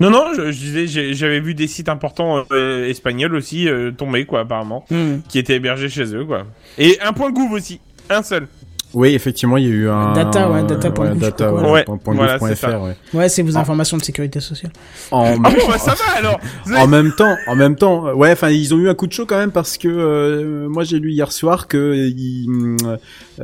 [0.00, 3.90] Non, non, je, je disais, j'ai- j'avais vu des sites importants euh, espagnols aussi euh,
[3.90, 5.20] tomber, quoi, apparemment, Hmm.
[5.30, 6.46] qui étaient hébergés chez eux, quoi.
[6.76, 8.48] Et un point gouv aussi, un seul.
[8.94, 11.84] Oui, effectivement, il y a eu un Data, ouais, data.gouv, je data, ouais, ouais.
[11.84, 12.80] point- point Voilà, gouv.fr, c'est ça.
[12.80, 12.96] ouais.
[13.12, 13.60] Ouais, c'est vos Ah.
[13.60, 14.72] informations de sécurité sociale.
[15.10, 16.40] En, Ah bon, bah ça va alors
[16.76, 19.26] en même temps, en même temps, ouais, enfin, ils ont eu un coup de chaud
[19.26, 22.46] quand même parce que euh, moi j'ai lu hier soir que ils,
[22.86, 22.96] euh,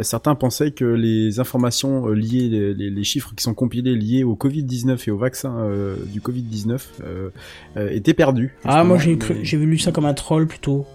[0.02, 4.24] certains pensaient que les informations euh, liées, les, les- les chiffres qui sont compilés liés
[4.24, 7.28] au Covid 19 et au vaccin euh, du Covid 19 euh,
[7.76, 8.54] euh, étaient perdus.
[8.64, 10.86] Ah, moi j'ai cru, mais- j'ai lu ça comme un troll plutôt.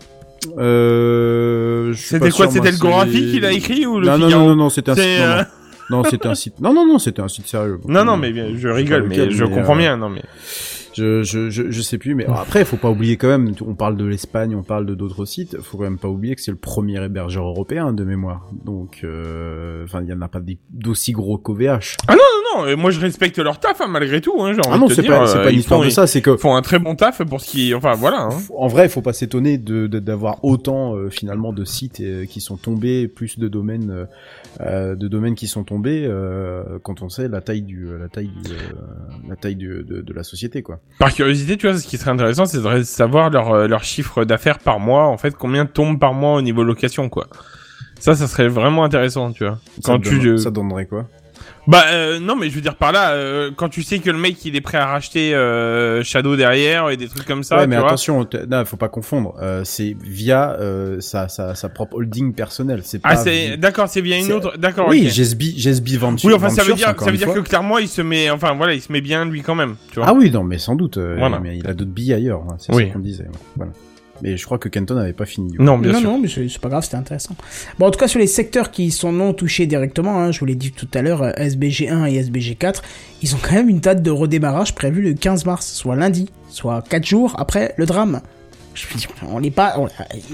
[0.58, 4.56] Euh, C'était quoi C'était le Gorafi qui l'a écrit ou le non, non, non, non,
[4.56, 5.04] non, c'était un site.
[5.20, 5.44] Non, euh,
[5.90, 6.04] non.
[6.04, 6.60] C'était un site.
[6.60, 7.80] Non, non, non, c'était un site sérieux.
[7.88, 10.24] Non, non, mais je rigole, mais je comprends euh, bien, non mais.
[10.94, 13.96] Je, je, je, je sais plus, mais après, faut pas oublier quand même, on parle
[13.98, 16.58] de l'Espagne, on parle de d'autres sites, faut quand même pas oublier que c'est le
[16.58, 18.50] premier hébergeur européen de mémoire.
[18.66, 21.98] Donc, euh, enfin, il y en a pas d'aussi gros qu'OVH.
[22.10, 22.16] Non,
[22.58, 25.28] non, euh, moi je respecte leur taf, hein, malgré tout, hein, Ah non, c'est pas,
[25.28, 26.80] c'est euh, pas une ils histoire font- de ça, c'est que, Ils font un très
[26.80, 28.24] bon taf pour ce qui, enfin voilà.
[28.24, 28.38] Hein.
[28.58, 32.42] en vrai, il faut pas s'étonner de, d'avoir autant, euh, finalement, de sites euh, qui
[32.42, 34.06] sont tombés, plus de domaines, euh,
[34.62, 38.30] euh, de domaines qui sont tombés, euh, quand on sait la taille du, la taille
[38.44, 40.79] du, euh, la taille du- de, de la société, quoi.
[41.00, 44.26] Par curiosité, tu vois, ce qui serait intéressant, c'est de savoir leur, euh, leur chiffre
[44.26, 47.28] d'affaires par mois, en fait, combien tombe par mois au niveau location, quoi.
[48.00, 49.60] Ça, ça serait vraiment intéressant, tu vois.
[49.82, 51.06] Ça, Quand tu, donne- ça donnerait quoi?
[51.68, 54.18] Bah euh, non, mais je veux dire par là, euh, quand tu sais que le
[54.18, 57.64] mec il est prêt à racheter euh, Shadow derrière et des trucs comme ça, ouais,
[57.64, 57.88] tu mais vois.
[57.88, 59.36] attention, non, faut pas confondre.
[59.64, 60.58] C'est via
[61.00, 62.82] sa, sa, sa propre holding personnelle.
[62.84, 63.10] C'est pas.
[63.12, 64.58] Ah c'est d'accord, c'est bien une autre.
[64.58, 64.88] D'accord.
[64.90, 65.14] Oui, ok.
[65.14, 66.28] GSB, GSB Venture.
[66.30, 67.36] Oui, enfin ça veut dire, ça veut dire fois.
[67.36, 70.00] que clairement il se met, enfin voilà, il se met bien lui quand même, tu
[70.00, 70.08] vois.
[70.10, 70.98] Ah oui, non, mais sans doute.
[70.98, 71.40] Voilà.
[71.40, 72.42] Mais il a d'autres billes ailleurs.
[72.50, 72.88] hein, C'est Oui.
[72.88, 73.28] ce qu'on disait.
[73.56, 73.72] Voilà.
[74.22, 75.54] Mais je crois que Kenton n'avait pas fini.
[75.60, 76.12] Non, bien non, sûr.
[76.12, 77.36] non, mais c'est pas grave, c'était intéressant.
[77.78, 80.46] Bon, en tout cas, sur les secteurs qui sont non touchés directement, hein, je vous
[80.46, 82.82] l'ai dit tout à l'heure, euh, SBG1 et SBG4,
[83.22, 86.84] ils ont quand même une date de redémarrage prévue le 15 mars, soit lundi, soit
[86.90, 88.22] 4 jours après le drame.
[88.76, 89.88] Je veux dire, on n'est pas, on-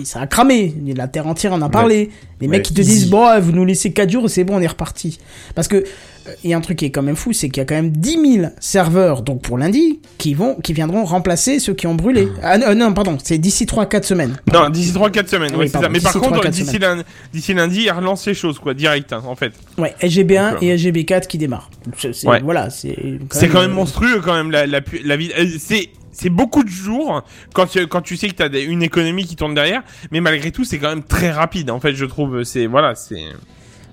[0.04, 2.10] ça a cramé, la terre entière en a parlé.
[2.42, 2.92] Les Ouais, mecs qui te easy.
[2.92, 5.20] disent, bon, euh, vous nous laissez 4 jours et c'est bon, on est reparti.
[5.56, 5.84] Parce que,
[6.28, 7.66] euh, il y a un truc qui est quand même fou, c'est qu'il y a
[7.66, 11.88] quand même 10 000 serveurs, donc pour lundi, qui vont, qui viendront remplacer ceux qui
[11.88, 12.28] ont brûlé.
[12.42, 14.38] Ah non, non, pardon, c'est d'ici 3-4 semaines.
[14.54, 15.90] Non, d'ici 3-4 semaines, Oui, ouais, c'est ça.
[15.90, 19.24] Mais par contre, 3-4 d'ici lundi, d'ici lundi, il relance les choses, quoi, direct, hein,
[19.26, 19.54] en fait.
[19.78, 21.70] Ouais, SGB1 Donc, et SGB4 qui démarrent.
[21.98, 22.42] C'est- Ouais.
[22.42, 22.96] Voilà, c'est
[23.52, 25.32] quand même euh, monstrueux, quand même, la, la, la vie.
[25.38, 28.82] euh, C'est, c'est beaucoup de jours quand tu, quand tu sais que t'as des- une
[28.82, 32.06] économie qui tourne derrière, mais malgré tout, c'est quand même très rapide, en fait, je
[32.06, 32.44] trouve.
[32.44, 33.22] C'est, voilà, c'est,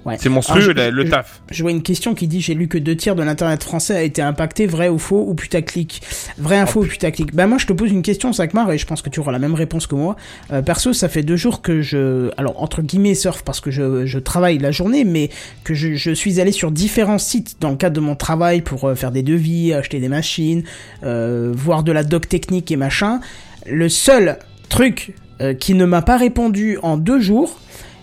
[0.05, 0.17] Ouais.
[0.19, 1.43] c'est monstrueux, Alors, je- la- le je- taf.
[1.51, 4.03] Je vois une question qui dit j'ai lu que deux tiers de l'internet français a
[4.03, 6.03] été impacté, vrai ou faux ou putaclic.
[6.38, 7.35] Vrai info ou putaclic.
[7.35, 9.38] Ben moi je te pose une question Sakmar et je pense que tu auras la
[9.38, 10.17] même réponse que moi.
[10.53, 14.05] Euh, perso ça fait deux jours que je, alors entre guillemets surf parce que je,
[14.07, 15.31] je travaille la journée, mais
[15.62, 18.88] que je, je suis allé sur différents sites dans le cadre de mon travail pour
[18.88, 20.65] euh, faire des devis, acheter des machines,
[21.05, 23.21] euh, voir de la doc technique et machin.
[23.67, 24.38] Le seul
[24.69, 27.61] truc euh, qui ne m'a pas répondu en deux jours,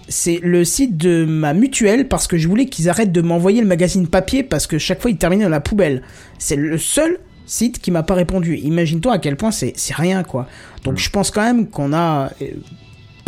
[0.10, 3.68] c'est le site de ma mutuelle parce que je voulais qu'ils arrêtent de m'envoyer le
[3.68, 6.02] magazine papier parce que chaque fois il terminait dans la poubelle.
[6.40, 8.58] C'est le seul site qui m'a pas répondu.
[8.58, 10.48] Imagine-toi à quel point c'est c'est rien quoi.
[10.84, 12.46] Donc je pense quand même qu'on a euh,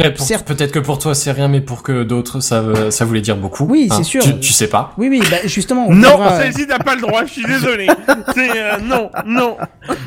[0.01, 0.47] Ouais, pour- Certes.
[0.47, 3.37] Peut-être que pour toi c'est rien, mais pour que d'autres ça, veut- ça voulait dire
[3.37, 3.65] beaucoup.
[3.65, 4.23] Oui, Hein, c'est sûr.
[4.23, 4.93] Tu, tu sais pas.
[4.97, 7.45] oui oui bah justement on Non, verra, euh, celle-ci n'a pas le droit, je suis
[7.45, 7.87] désolé.
[8.37, 9.57] euh, non, non.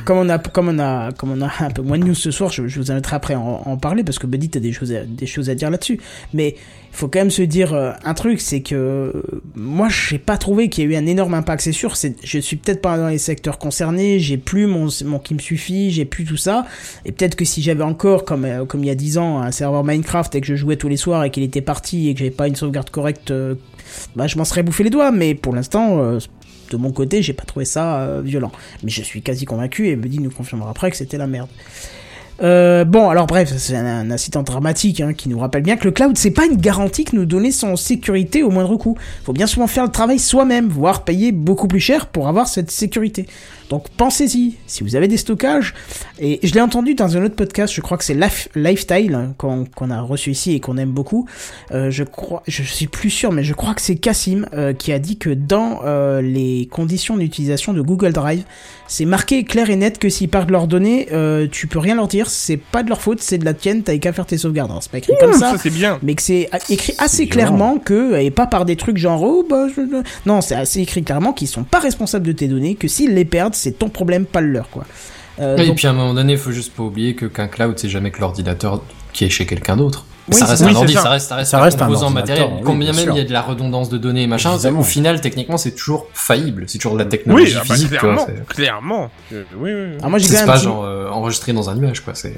[0.05, 2.31] comme on a comme on a comme on a un peu moins de news ce
[2.31, 4.73] soir, je, je vous inviterai après à en, en parler parce que Buddy t'as des
[4.73, 6.01] choses à, des choses à dire là-dessus.
[6.33, 6.57] Mais
[6.95, 9.23] faut quand même se dire euh, un truc, c'est que euh,
[9.57, 11.63] moi j'ai pas trouvé qu'il y a eu un énorme impact.
[11.63, 15.35] C'est sûr, je suis peut-être pas dans les secteurs concernés, j'ai plus mon mon qui
[15.35, 16.67] me suffit, j'ai plus tout ça.
[17.05, 19.51] Et peut-être que si j'avais encore comme euh, comme il y a 10 ans un
[19.51, 22.21] serveur Minecraft et que je jouais tous les soirs et qu'il était parti et que
[22.21, 23.33] j'avais pas une sauvegarde correcte,
[24.15, 25.11] bah je m'en serais bouffé les doigts.
[25.11, 26.19] Mais pour l'instant.
[26.71, 28.51] de mon côté, j'ai pas trouvé ça violent.
[28.83, 31.49] Mais je suis quasi convaincu, et Buddy nous confirmera après que c'était la merde.
[32.43, 35.93] Euh, bon, alors bref, c'est un, incident dramatique hein, qui nous rappelle bien que le
[35.93, 38.97] cloud, c'est pas une garantie que nous donner son sécurité au moindre coût.
[39.25, 42.71] Faut bien souvent faire le travail soi-même, voire payer beaucoup plus cher pour avoir cette
[42.71, 43.27] sécurité.
[43.75, 45.75] Donc pensez-y, si vous avez des stockages,
[46.21, 49.35] et je l'ai entendu dans un autre podcast, je crois que c'est Life, Lifestyle hein,
[49.37, 51.27] qu'on a reçu ici et qu'on aime beaucoup.
[51.73, 54.93] Euh, je crois, je suis plus sûr, mais je crois que c'est Cassim euh, qui
[54.93, 58.45] a dit que dans euh, les conditions d'utilisation de Google Drive,
[58.87, 61.09] c'est marqué clair et net que s'ils partent leurs données,
[61.51, 63.97] tu peux rien leur dire, c'est pas de leur faute, c'est de la tienne, t'as
[63.99, 64.71] qu'à faire tes sauvegardes.
[64.83, 65.99] C'est pas écrit comme ça, Ça, c'est bien.
[66.03, 69.67] mais que c'est écrit assez clairement que, et pas par des trucs genre, oh, bah,
[69.75, 69.81] je-
[70.27, 73.25] non, c'est assez écrit clairement qu'ils sont pas responsables de tes données, que s'ils les
[73.25, 74.85] perdent, c'est ton problème, pas le leur, quoi.
[75.41, 77.49] Euh, Et donc- puis à un moment donné, il faut juste pas oublier que qu'un
[77.49, 80.07] cloud c'est jamais que l'ordinateur qui est chez quelqu'un d'autre.
[80.29, 81.03] Oui, ça reste Oui, ordi, ça.
[81.03, 82.49] ça reste, ça reste Ça un reste un composant matériel.
[82.55, 84.83] oui, Combien bien même il y a de la redondance de données et machin, au
[84.83, 86.65] final, techniquement, c'est toujours faillible.
[86.67, 88.15] C'est toujours de la Oui, technologie ah bah, physique, tu vois.
[88.15, 89.11] clairement, c'est- clairement.
[89.35, 89.97] Euh, oui, oui, oui.
[89.99, 92.01] Alors moi j'ai C'est quand même pas un petit- genre euh, enregistré dans un nuage,
[92.01, 92.15] quoi.
[92.15, 92.35] C'est.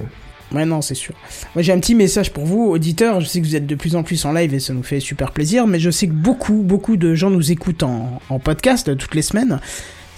[0.53, 1.15] Ouais, non, c'est sûr.
[1.55, 3.21] Moi, j'ai un petit message pour vous, auditeurs.
[3.21, 4.99] Je sais que vous êtes de plus en plus en live et ça nous fait
[5.01, 8.89] super plaisir, mais je sais que beaucoup, beaucoup de gens nous écoutent en, en podcast
[8.89, 9.61] euh, toutes les semaines.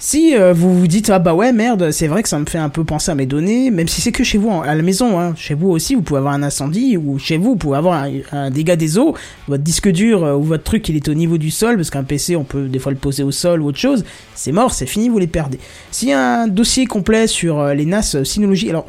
[0.01, 2.57] Si euh, vous vous dites ah bah ouais merde c'est vrai que ça me fait
[2.57, 5.19] un peu penser à mes données même si c'est que chez vous à la maison
[5.19, 5.33] hein.
[5.35, 8.49] chez vous aussi vous pouvez avoir un incendie ou chez vous vous pouvez avoir un,
[8.49, 9.13] dégât des eaux.
[9.49, 12.05] Votre disque dur euh, ou votre truc il est au niveau du sol parce qu'un
[12.05, 14.05] PC on peut des fois le poser au sol ou autre chose.
[14.35, 15.59] C'est mort c'est fini vous les perdez.
[16.13, 18.87] A un dossier complet sur euh, les NAS euh, Synology alors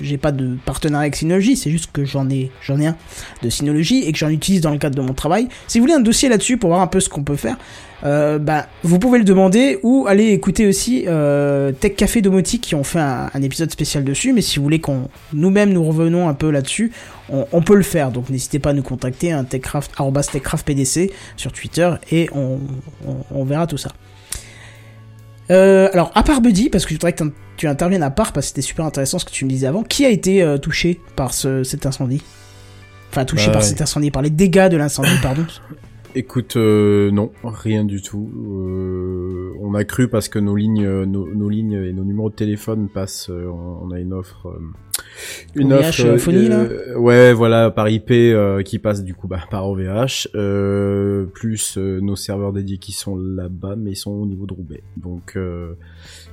[0.00, 2.96] j'ai pas de partenariat avec Synology c'est juste que j'en ai j'en ai un
[3.44, 5.46] de Synology et que j'en utilise dans le cadre de mon travail.
[5.68, 7.58] Si vous voulez un dossier là-dessus pour voir un peu ce qu'on peut faire
[8.04, 12.74] euh, bah, vous pouvez le demander ou aller écouter aussi euh, Tech Café Domotique qui
[12.74, 14.32] ont fait un, un épisode spécial dessus.
[14.32, 16.92] Mais si vous voulez qu'on nous-mêmes nous revenons un peu là-dessus,
[17.28, 18.10] on, on peut le faire.
[18.10, 22.58] Donc n'hésitez pas à nous contacter, un techcraft, arobase techcraftpdc sur Twitter et on,
[23.06, 23.90] on, on verra tout ça.
[25.50, 27.24] Euh, alors, à part Buddy, parce que je voudrais que
[27.56, 29.82] tu interviennes à part, parce que c'était super intéressant ce que tu me disais avant,
[29.82, 32.22] qui a été euh, touché par ce, cet incendie?
[33.10, 35.46] Enfin, touché Bah, par cet incendie, par les dégâts de l'incendie, pardon.
[36.18, 38.28] Écoute, euh, non, rien du tout.
[38.34, 42.28] Euh, on a cru parce que nos lignes, euh, nos, nos lignes et nos numéros
[42.28, 43.30] de téléphone passent.
[43.30, 44.58] euh, on a une offre, euh,
[45.54, 46.16] une OVH, offre.
[46.16, 46.66] phonie, là
[46.98, 52.00] Ouais, voilà, par IP euh, qui passe du coup bah, par OVH, euh, plus euh,
[52.00, 54.82] nos serveurs dédiés qui sont là-bas, mais ils sont au niveau de Roubaix.
[54.96, 55.74] Donc euh,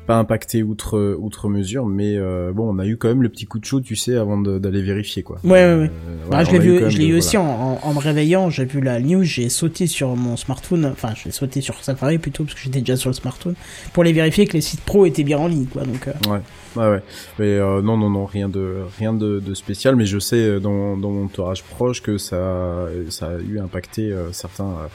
[0.06, 3.46] pas impacté outre outre mesure, mais euh, bon, on a eu quand même le petit
[3.46, 5.38] coup de chaud, tu sais, avant d'aller vérifier quoi.
[5.44, 5.91] Ouais, ouais, ouais.
[5.91, 7.18] Euh, Bah, ouais, je l'ai vu, je l'ai eu voilà.
[7.18, 10.86] aussi en, en, en me réveillant, j'ai vu la news, j'ai sauté sur mon smartphone,
[10.86, 13.56] enfin j'ai sauté sur Safari plutôt parce que j'étais déjà sur le smartphone
[13.94, 15.84] pour aller vérifier que les sites pro étaient bien en ligne quoi.
[15.84, 16.41] Donc euh, Ouais,
[16.76, 17.02] ouais, ouais.
[17.39, 19.96] Mais euh, non, non, non, rien de rien de, de spécial.
[19.96, 24.12] Mais je sais euh, dans, dans mon entourage proche que ça ça a eu impacté
[24.12, 24.88] euh, certains euh,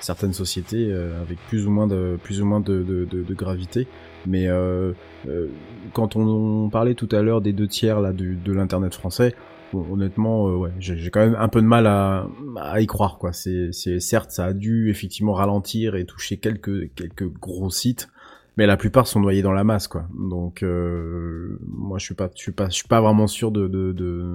[0.00, 3.34] certaines sociétés euh, avec plus ou moins de plus ou moins de de, de, de
[3.34, 3.86] gravité.
[4.26, 4.92] Mais euh,
[5.28, 5.46] euh,
[5.92, 9.34] quand on, on parlait tout à l'heure des deux tiers là du, de l'internet français.
[9.72, 12.26] Bon, honnêtement, euh, ouais, j'ai quand même un peu de mal à,
[12.58, 13.34] à y croire, quoi.
[13.34, 18.08] C'est, certes, ça a dû effectivement ralentir et toucher quelques quelques gros sites,
[18.56, 22.28] mais la plupart sont noyés dans la masse quoi donc euh, moi je suis pas
[22.34, 24.34] je suis pas je suis pas vraiment sûr de de de-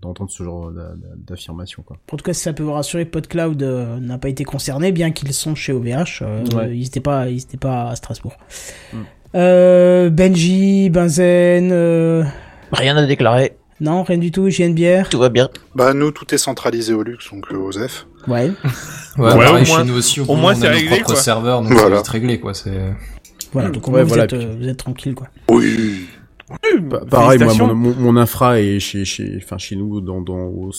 [0.00, 3.04] d'entendre ce genre d'a- d'a- d'affirmation quoi en tout cas si ça peut vous rassurer,
[3.06, 6.76] PodCloud euh, n'a pas été concerné bien qu'ils sont chez OVH, euh, Ouais.
[6.76, 8.36] ils étaient pas ils étaient pas à Strasbourg.
[8.92, 8.98] Mm.
[9.34, 12.22] Euh, Benji, Benzen, euh,
[12.72, 15.08] Rien à déclarer, non rien du tout, JNBR.
[15.10, 15.48] tout va bien.
[15.74, 18.06] Bah nous tout est centralisé au luxe, donc euh, OSEF.
[18.28, 18.50] Ouais.
[19.16, 20.88] Ouais, Ouais, pareil, au moins- chez nous aussi, au, moins, on c'est a nos réglé,
[20.88, 21.14] propres quoi.
[21.16, 21.88] serveurs, donc Voilà.
[21.90, 22.52] c'est vite réglé, quoi.
[22.52, 22.72] C'est.
[23.52, 25.28] Voilà, donc Ouais, voilà, vous, êtes, puis- euh, vous êtes tranquille quoi.
[25.50, 26.06] Oui.
[26.90, 30.42] Pa- pareil moi mon, mon, mon infra est chez chez enfin chez nous dans dans
[30.46, 30.70] au,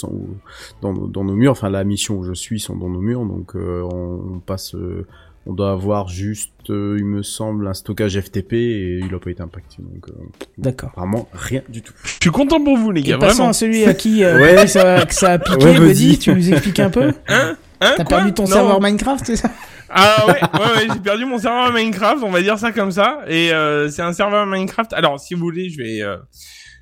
[0.82, 3.26] dans nos- dans nos murs enfin la mission où je suis sont dans nos murs
[3.26, 5.08] donc euh, on, on passe euh,
[5.46, 9.30] on doit avoir juste euh, il me semble un stockage FTP et il a pas
[9.30, 10.14] été impacté donc euh,
[10.58, 10.90] D'accord.
[10.90, 13.50] apparemment rien du tout Je suis content pour vous, les Et gars, passons vraiment.
[13.50, 14.68] à celui à qui, euh, Ouais.
[14.68, 16.18] ça, que ça a piqué, Ouais, Buddy, vas-y.
[16.18, 17.56] tu nous expliques un peu Hein?
[17.80, 18.18] T'as quoi?
[18.18, 18.50] perdu ton Non.
[18.50, 19.50] serveur Minecraft, c'est ça?
[19.90, 23.20] Ah ouais, ouais, ouais, j'ai perdu mon serveur Minecraft, on va dire ça comme ça.
[23.28, 24.94] Et euh, c'est un serveur Minecraft.
[24.94, 26.18] Alors, si vous voulez, je vais, euh,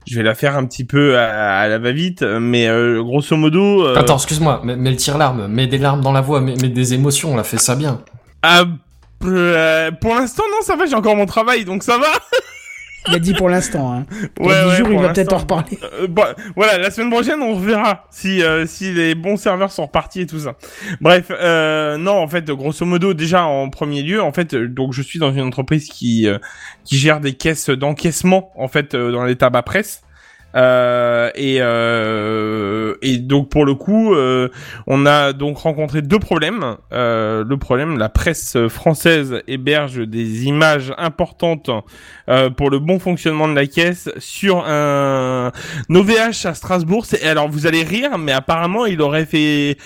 [0.07, 3.85] je vais la faire un petit peu à, à la va-vite, mais euh, grosso modo.
[3.85, 6.69] euh, Attends, excuse-moi, mais, mais le tire-larme, mets des larmes dans la voix, mets, mets
[6.69, 8.01] des émotions, là, fais ça bien.
[8.43, 8.65] Ah,
[9.23, 12.07] euh, pour l'instant, non, ça va, j'ai encore mon travail, donc ça va.
[13.09, 13.91] Il a dit pour l'instant.
[13.91, 14.05] Hein.
[14.37, 15.77] Dans Ouais, 10 ouais, jours, il va peut-être en reparler.
[15.83, 16.23] Euh, bon,
[16.55, 20.25] voilà, la semaine prochaine, on reverra si euh, si les bons serveurs sont repartis et
[20.25, 20.55] tout ça.
[21.01, 24.93] Bref, euh, non, en fait, grosso modo, déjà en premier lieu, en fait, euh, donc
[24.93, 26.37] je suis dans une entreprise qui euh,
[26.85, 30.01] qui gère des caisses d'encaissement, en fait, euh, dans les tabacs presse.
[30.55, 34.49] Euh, et euh, et donc pour le coup, euh,
[34.87, 36.77] on a donc rencontré deux problèmes.
[36.91, 41.69] Euh, le problème, la presse française héberge des images importantes
[42.29, 45.51] euh, pour le bon fonctionnement de la caisse sur un
[45.89, 47.05] OVH à Strasbourg.
[47.23, 49.77] Alors vous allez rire, mais apparemment il aurait fait.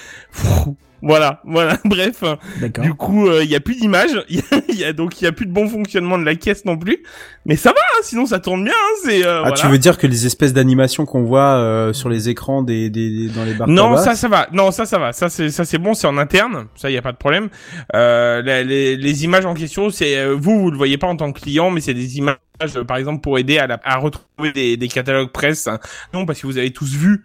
[1.01, 1.77] Voilà, voilà.
[1.85, 2.23] Bref,
[2.59, 2.83] D'accord.
[2.83, 4.09] du coup, il y a plus d'image.
[4.29, 6.23] Il y a, il y a- donc il y a plus de bon fonctionnement de
[6.25, 7.03] la caisse non plus.
[7.45, 8.73] Mais ça va, hein, sinon ça tourne bien.
[8.73, 9.55] hein, c'est euh, ah voilà.
[9.55, 13.09] tu veux dire que les espèces d'animations qu'on voit euh, sur les écrans des, des,
[13.09, 14.47] des- dans les bars Non, ça, ça va.
[14.51, 15.13] Non, ça, ça va.
[15.13, 15.93] Ça, c'est, ça, c'est bon.
[15.93, 16.65] C'est en interne.
[16.75, 17.49] Ça, y a pas de problème.
[17.95, 21.15] Euh, les, les, les images en question, c'est euh, vous, vous le voyez pas en
[21.15, 22.37] tant que client, mais c'est des images,
[22.75, 25.69] euh, par exemple, pour aider à, la- à retrouver des, des catalogues presse.
[26.13, 27.23] Non, parce que vous avez tous vu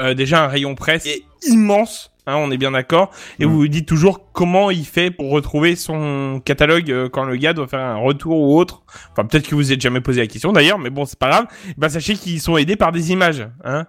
[0.00, 2.11] euh, déjà un rayon presse qui est immense.
[2.26, 3.10] Hein, on est bien d'accord.
[3.40, 3.48] Et Mm.
[3.48, 7.52] vous vous dites toujours comment il fait pour retrouver son catalogue euh, quand le gars
[7.52, 8.82] doit faire un retour ou autre.
[9.12, 11.46] Enfin, peut-être que vous êtes jamais posé la question d'ailleurs, mais bon, c'est pas grave.
[11.76, 13.46] Bah, sachez qu'ils sont aidés par des images.
[13.64, 13.86] Hein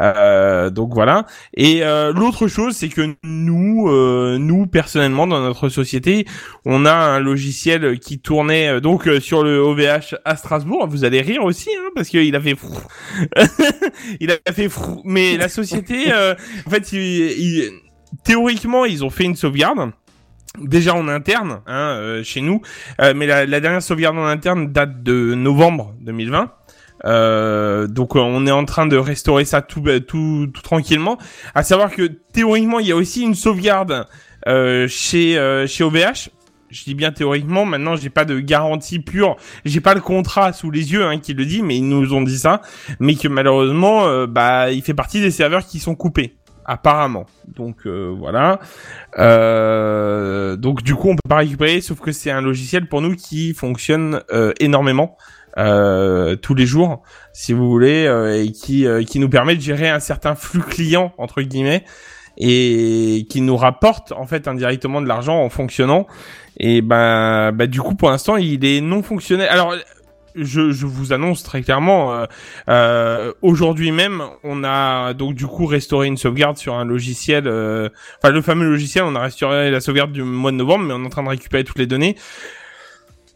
[0.00, 1.26] euh, donc voilà.
[1.54, 6.26] Et euh, l'autre chose, c'est que nous, euh, nous personnellement, dans notre société,
[6.64, 10.86] on a un logiciel qui tournait euh, donc euh, sur le OVH à Strasbourg.
[10.88, 12.54] Vous allez rire aussi, hein, parce qu'il a fait
[14.20, 15.00] il a fait frou.
[15.04, 16.12] Mais la société,
[16.66, 17.00] en fait, il-
[17.38, 17.70] il-
[18.26, 19.92] théoriquement, ils ont fait une sauvegarde.
[20.58, 22.62] Déjà en interne, hein, euh, chez nous,
[23.00, 26.50] Euh, mais la, la dernière sauvegarde en interne date de novembre 2020.
[27.04, 31.18] Euh, donc euh, on est en train de restaurer ça tout, bah, tout, tout tranquillement.
[31.54, 34.06] À savoir que théoriquement il y a aussi une sauvegarde
[34.48, 36.30] euh, chez euh, chez OVH.
[36.70, 37.66] Je dis bien théoriquement.
[37.66, 39.36] Maintenant j'ai pas de garantie pure.
[39.66, 42.22] J'ai pas le contrat sous les yeux hein, qui le dit, mais ils nous ont
[42.22, 42.62] dit ça.
[42.98, 46.34] Mais que malheureusement euh, bah il fait partie des serveurs qui sont coupés
[46.66, 47.26] apparemment.
[47.46, 48.60] Donc euh, voilà.
[49.18, 53.14] Euh, donc du coup on peut pas récupérer, sauf que c'est un logiciel pour nous
[53.14, 55.16] qui fonctionne euh, énormément
[56.42, 57.02] tous les jours,
[57.32, 58.04] si vous voulez,
[58.44, 61.82] et qui qui nous permet de gérer un certain flux client entre guillemets
[62.36, 66.06] et qui nous rapporte en fait indirectement de l'argent en fonctionnant.
[66.58, 69.48] Et ben bah, du coup pour l'instant il est non fonctionnel.
[69.48, 69.74] Alors
[70.36, 72.24] je, vous annonce très clairement, euh,
[72.68, 77.88] euh, aujourd'hui même, on a donc du coup restauré une sauvegarde sur un logiciel, euh,
[78.18, 81.02] enfin le fameux logiciel, on a restauré la sauvegarde du mois de novembre, mais on
[81.02, 82.16] est en train de récupérer toutes les données.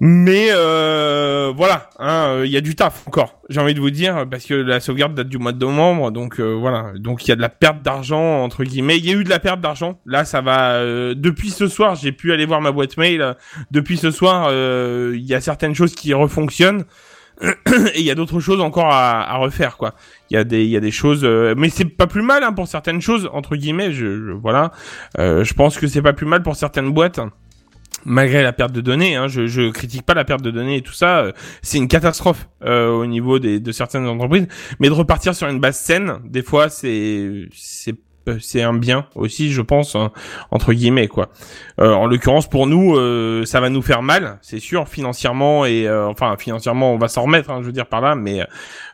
[0.02, 3.38] Mais euh, voilà, hein, il y a du taf encore.
[3.50, 6.40] J'ai envie de vous dire parce que la sauvegarde date du mois de novembre, donc
[6.40, 8.96] euh, voilà, donc il y a de la perte d'argent entre guillemets.
[8.96, 10.00] Il y a eu de la perte d'argent.
[10.06, 10.72] Là, ça va.
[10.76, 13.36] euh, depuis ce soir, j'ai pu aller voir ma boîte mail.
[13.72, 16.84] Depuis ce soir, euh, il y a certaines choses qui refonctionnent
[17.42, 19.94] et il y a d'autres choses encore à, refaire quoi.
[20.30, 21.24] Il y a des il y a des choses,
[21.58, 23.92] mais c'est pas plus mal hein, pour certaines choses entre guillemets.
[23.92, 24.72] Je, je- voilà,
[25.18, 27.20] je pense que c'est pas plus mal pour certaines boîtes
[28.04, 30.82] malgré la perte de données, hein, je, je critique pas la perte de données et
[30.82, 31.32] tout ça, euh,
[31.62, 34.46] c'est une catastrophe euh, au niveau des, de certaines entreprises.
[34.78, 37.94] Mais de repartir sur une base saine, des fois, c'est c'est
[38.40, 40.10] c'est un bien aussi, je pense, hein,
[40.50, 41.28] entre guillemets quoi.
[41.80, 45.86] Euh, en l'occurrence, pour nous, euh, ça va nous faire mal, c'est sûr, financièrement et
[45.88, 48.44] euh, enfin financièrement, on va s'en remettre, hein, je veux dire par là, mais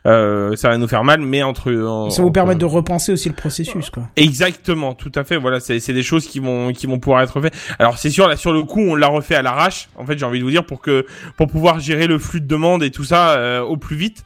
[0.05, 3.27] euh, ça va nous faire mal, mais entre en- Ça vous permet de repenser aussi
[3.29, 4.03] le processus, quoi.
[4.15, 5.37] Exactement, tout à fait.
[5.37, 7.55] Voilà, c'est c'est des choses qui vont qui vont pouvoir être faites.
[7.79, 9.89] Alors c'est sûr là sur le coup, on l'a refait à l'arrache.
[9.97, 12.47] En fait, j'ai envie de vous dire pour que pour pouvoir gérer le flux de
[12.47, 14.23] demande et tout ça euh, au plus vite.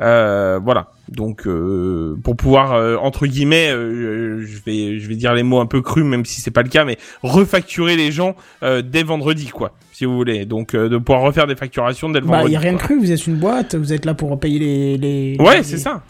[0.00, 0.88] Euh, voilà.
[1.08, 5.60] Donc euh, pour pouvoir euh, entre guillemets, euh, je vais je vais dire les mots
[5.60, 9.02] un peu crus même si c'est pas le cas, mais refacturer les gens euh, dès
[9.02, 10.46] vendredi quoi, si vous voulez.
[10.46, 12.54] Donc euh, de pouvoir refaire des facturations dès le Bah, vendredi.
[12.54, 14.96] y a rien de cru, vous êtes une boîte, vous êtes là pour payer les.
[14.98, 16.02] les Ouais, les- c'est ça.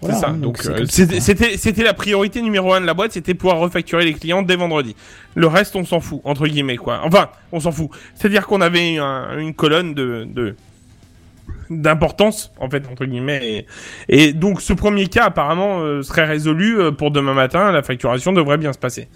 [0.00, 0.32] Voilà, c'est ça.
[0.32, 0.84] Donc, c'est euh,
[1.18, 4.54] c'était c'était la priorité numéro un de la boîte, c'était pouvoir refacturer les clients dès
[4.56, 4.94] vendredi.
[5.34, 7.00] Le reste, on s'en fout entre guillemets quoi.
[7.04, 7.88] Enfin, on s'en fout.
[8.14, 10.54] C'est-à-dire qu'on avait un- une colonne de de
[11.70, 13.66] d'importance en fait entre guillemets
[14.08, 17.82] et, et donc ce premier cas apparemment euh, serait résolu euh, pour demain matin la
[17.82, 19.08] facturation devrait bien se passer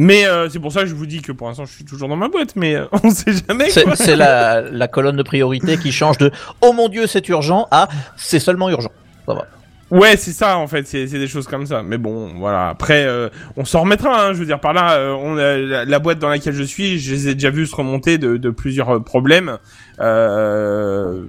[0.00, 2.08] mais euh, c'est pour ça que je vous dis que pour l'instant je suis toujours
[2.08, 5.90] dans ma boîte mais euh, on sait jamais C'est la, la colonne de priorité qui
[5.90, 6.30] change de
[6.60, 8.92] Oh mon dieu, c'est urgent à C'est seulement urgent.
[9.26, 9.46] Ça va.
[9.90, 11.82] Ouais, c'est ça en fait, c'est des choses comme ça.
[11.82, 12.68] Mais bon, voilà.
[12.68, 14.26] Après, euh, on s'en remettra.
[14.26, 16.62] Hein, je veux dire par là, euh, on a, la, la boîte dans laquelle je
[16.62, 19.58] suis, je les ai déjà vus se remonter de, de plusieurs problèmes
[20.00, 21.22] euh,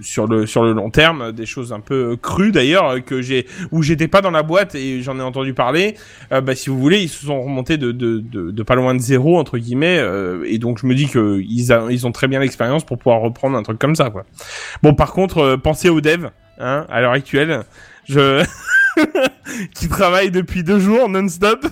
[0.00, 3.46] sur le sur le long terme, des choses un peu crues d'ailleurs euh, que j'ai
[3.72, 5.94] où j'étais pas dans la boîte et j'en ai entendu parler.
[6.32, 8.94] Euh, bah si vous voulez, ils se sont remontés de de, de, de pas loin
[8.94, 9.98] de zéro entre guillemets.
[9.98, 12.98] euh, et donc je me dis que ils a- ils ont très bien l'expérience pour
[12.98, 14.24] pouvoir reprendre un truc comme ça quoi.
[14.82, 16.30] Bon, par contre, euh, pensez aux devs.
[16.60, 17.62] Hein, à l'heure actuelle,
[18.08, 18.44] je
[19.74, 21.66] qui travaille depuis deux jours non-stop.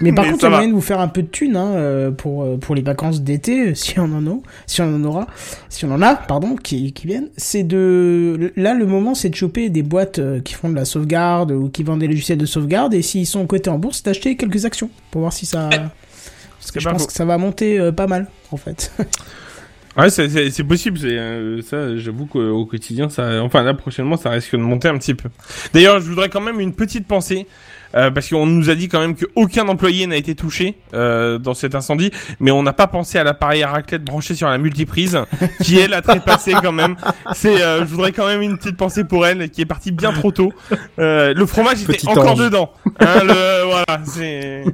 [0.00, 1.56] Mais par Mais contre, il y a moyen de vous faire un peu de thunes
[1.56, 4.94] hein, euh, pour, euh, pour les vacances d'été, euh, si on en a, si on
[4.94, 5.26] en aura,
[5.70, 7.28] si on en a, pardon, qui, qui viennent.
[7.36, 11.52] C'est de, là, le moment, c'est de choper des boîtes qui font de la sauvegarde
[11.52, 14.64] ou qui vendent des logiciels de sauvegarde et s'ils sont cotés en bourse, d'acheter quelques
[14.66, 15.90] actions pour voir si ça,
[16.58, 17.06] parce que je pense faux.
[17.06, 18.92] que ça va monter euh, pas mal, en fait.
[19.96, 20.98] Ouais, c'est- c'est c'est possible.
[20.98, 21.96] C'est euh, ça.
[21.96, 25.30] J'avoue qu'au quotidien, ça, enfin là prochainement, ça risque de monter un petit peu.
[25.72, 27.46] D'ailleurs, je voudrais quand même une petite pensée.
[27.96, 31.54] Euh, parce qu'on nous a dit quand même qu'aucun employé n'a été touché euh, dans
[31.54, 35.18] cet incendie, mais on n'a pas pensé à l'appareil à raclette branché sur la multiprise,
[35.62, 36.96] qui elle a trépassé quand même.
[37.32, 40.12] C'est, euh, je voudrais quand même une petite pensée pour elle, qui est partie bien
[40.12, 40.52] trop tôt.
[40.98, 42.38] Euh, le fromage était Petit encore ange.
[42.38, 42.70] dedans.
[43.00, 44.64] Hein, le, voilà, c'est.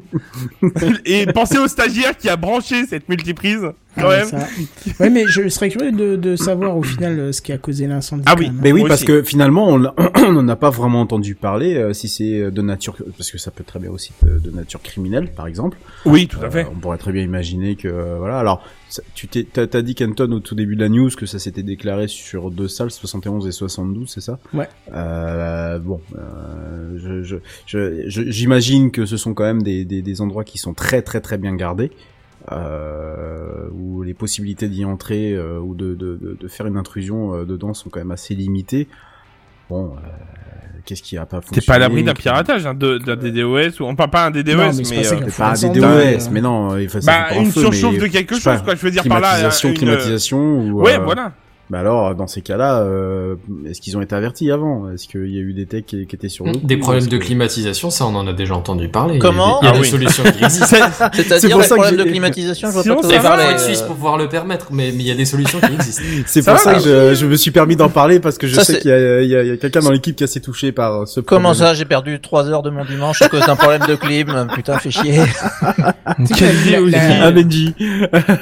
[1.05, 4.47] Et pensez au stagiaire qui a branché cette multiprise, quand Ouais, même.
[5.01, 7.87] Ouais, mais je serais curieux de, de savoir au final euh, ce qui a causé
[7.87, 8.23] l'incendie.
[8.27, 8.47] Ah oui.
[8.47, 8.61] même.
[8.63, 9.07] Mais oui, Moi parce aussi.
[9.07, 9.79] que finalement, on
[10.33, 11.75] n'en a pas vraiment entendu parler.
[11.77, 14.83] euh, si c'est de nature, parce que ça peut très bien aussi de, de nature
[14.83, 15.79] criminelle, par exemple.
[16.07, 16.65] Oui, tout à fait.
[16.65, 18.39] Euh, on pourrait très bien imaginer que euh, voilà.
[18.39, 21.27] Alors, ça- tu t'es, t'as, t'as dit Kenton au tout début de la news que
[21.27, 24.39] ça s'était déclaré sur deux salles, 71 et 72, c'est ça?
[24.55, 24.69] Ouais.
[24.95, 27.37] Euh, bon, euh, je, je,
[27.67, 31.03] je- je- j'imagine que ce sont quand même des, des, des endroits qui sont très
[31.03, 31.91] très très bien gardés.
[32.51, 37.35] Euh, où les possibilités d'y entrer euh, ou de, de, de, de faire une intrusion
[37.35, 38.89] euh, dedans sont quand même assez limitées.
[39.71, 40.01] Bon, euh,
[40.85, 43.81] qu'est-ce qui a pas fonctionné T'es pas à l'abri d'un piratage, hein, de- d'un DDoS,
[43.81, 45.85] ou enfin pas un DDoS, Non, mais, mais c'est pas ça euh, pas un DDoS,
[45.85, 48.75] euh, mais non, il faut bah, une feu, surchauffe mais, de quelque chose, pas, quoi.
[48.75, 50.39] Je veux dire par là, climatisation, une- climatisation
[50.69, 51.33] ou Ouais, euh, voilà.
[51.73, 54.91] Bah alors, dans ces cas-là, euh, est-ce qu'ils ont été avertis avant?
[54.91, 57.07] Est-ce qu'il y a eu des techs qui, qui étaient sur le coup Des problèmes
[57.07, 59.19] de que- climatisation, ça on en a déjà entendu parler.
[59.19, 60.05] Comment Il y a Ah des, il y a oui.
[60.13, 60.67] solutions qui existent.
[61.15, 63.51] C'est C'est-à-dire pour les ça que problèmes de climatisation, je vois Sinon, pas ça va,
[63.53, 66.03] être suisse pour pouvoir le permettre, mais mais il y a des solutions qui existent.
[66.27, 68.65] C'est pour ça que je, je me suis permis d'en parler parce que je Ça,
[68.65, 71.43] sais qu'il y a, quelqu'un dans l'équipe qui a été touché par ce problème.
[71.43, 74.47] Comment ça, j'ai perdu 3 heures de mon dimanche à cause d'un problème de clim?
[74.55, 75.21] Putain, fait chier.
[76.37, 76.93] Quelle idée aussi.
[76.93, 77.75] la- Ah Benji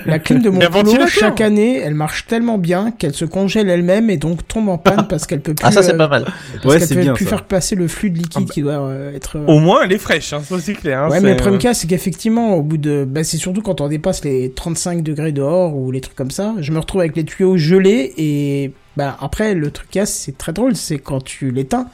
[0.06, 3.68] La clim de mon Mais boulot, chaque année, elle marche tellement bien qu'elle se congèle
[3.70, 5.64] elle-même et donc tombe en panne parce qu'elle peut plus.
[5.66, 6.24] Ah, ça, c'est euh, pas mal.
[6.24, 7.30] parce Ouais, qu'elle c'est peut bien plus ça.
[7.30, 8.52] faire passer le flux de liquide Ah bah.
[8.54, 9.36] qui doit euh, être.
[9.38, 11.00] euh, Au moins, elle est fraîche, hein, ça c'est clair.
[11.04, 13.62] hein, Ouais, c'est- mais le premier cas, c'est qu'effectivement, au bout de, bah, c'est surtout
[13.62, 17.00] quand on dépasse les 35 degrés dehors ou les trucs comme ça, je me retrouve
[17.02, 21.22] avec les tuyaux gelés et, bah, après, le truc a, c'est très drôle, c'est quand
[21.22, 21.86] tu l'éteins,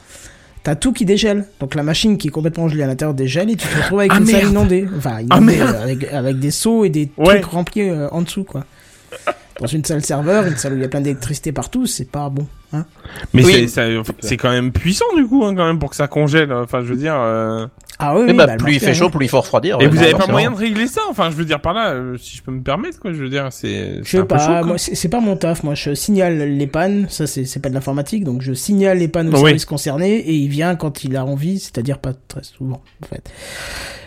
[0.63, 1.45] t'as tout qui dégèle.
[1.59, 4.11] Donc la machine qui est complètement gelée à l'intérieur dégèle et tu te retrouves avec
[4.13, 4.85] Ah, une salle inondée.
[4.97, 7.39] Enfin, Ah, inondée, euh, avec, avec des seaux et des Ouais.
[7.39, 8.65] trucs remplis euh, en dessous, quoi.
[9.59, 12.29] Dans une salle serveur, une salle où il y a plein d'électricité partout, c'est pas
[12.29, 12.45] bon.
[12.73, 12.85] Hein
[13.33, 13.67] Mais Oui.
[13.69, 16.51] c'est- quand même puissant du coup, hein, quand même, pour que ça congèle.
[16.53, 17.15] Enfin, je veux dire.
[17.17, 17.65] euh,
[17.97, 19.09] ah oui, Mais oui, bah, bah, elle plus il fait chaud, hein.
[19.09, 19.77] plus il faut refroidir.
[19.79, 21.73] Et ouais, vous non, avez pas moyen de régler ça Enfin, je veux dire par
[21.73, 23.13] là, euh, si je peux me permettre, quoi.
[23.13, 24.03] Je veux dire, c'est.
[24.03, 24.63] Je sais pas, chaud, quoi.
[24.63, 28.23] moi c'est pas mon taf, moi je signale les pannes, ça c'est pas de l'informatique,
[28.25, 29.39] donc je signale les pannes au Oui.
[29.45, 33.27] service concerné et il vient quand il a envie, c'est-à-dire pas très souvent en fait.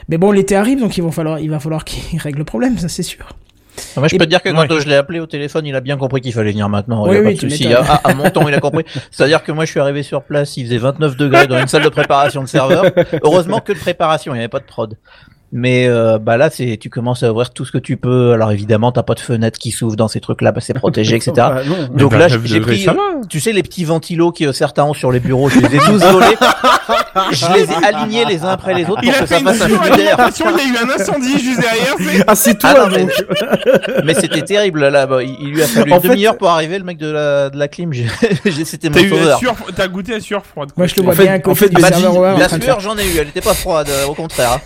[0.08, 2.78] Mais bon, l'été arrive, donc il va falloir, il va falloir qu'il règle le problème,
[2.78, 3.26] ça c'est sûr.
[3.96, 4.80] Moi, je Et- peux te dire que quand Ouais.
[4.80, 7.04] je l'ai appelé au téléphone, il a bien compris qu'il fallait venir maintenant.
[7.06, 7.72] Oui, il a oui, pas de souci.
[7.72, 8.84] À, à mon temps, il a compris.
[9.10, 11.84] C'est-à-dire que moi, je suis arrivé sur place, il faisait 29 degrés dans une salle
[11.84, 12.84] de préparation de serveur.
[13.22, 14.96] Heureusement que de préparation, il n'y avait pas de prod.
[15.52, 18.32] Mais euh, bah là, c'est tu commences à ouvrir tout ce que tu peux.
[18.32, 21.32] Alors évidemment, t'as pas de fenêtre qui s'ouvre dans ces trucs-là, bah, c'est protégé, etc.
[21.38, 21.88] Ah, non.
[21.92, 23.19] Donc bah, là, j'ai pris, ça euh, va.
[23.30, 25.98] Tu sais, les petits ventilos que certains ont sur les bureaux, je les ai tous
[26.04, 26.36] volés.
[27.32, 29.40] je les ai alignés les uns après les autres Il pour a que fait ça
[29.40, 30.16] une fasse un flux d'air.
[30.34, 32.24] suralimentation, il y a eu un incendie juste derrière.
[32.26, 33.06] Ah, c'est toi Ah, non,
[34.04, 35.06] mais- c'était terrible là.
[35.06, 37.50] bah, il, il lui a fallu En une demi-heure pour arriver, le mec de la,
[37.50, 37.92] de la clim.
[37.92, 38.06] J'ai,
[38.44, 39.38] j'ai- c'était mon sauveur.
[39.38, 40.70] sueur, t'as goûté la sueur froide.
[40.76, 42.96] Moi je le En vois fait- bien à en fait, bah, en La sueur, j'en
[42.98, 43.18] ai eu.
[43.20, 44.58] Elle était pas froide, euh, au contraire.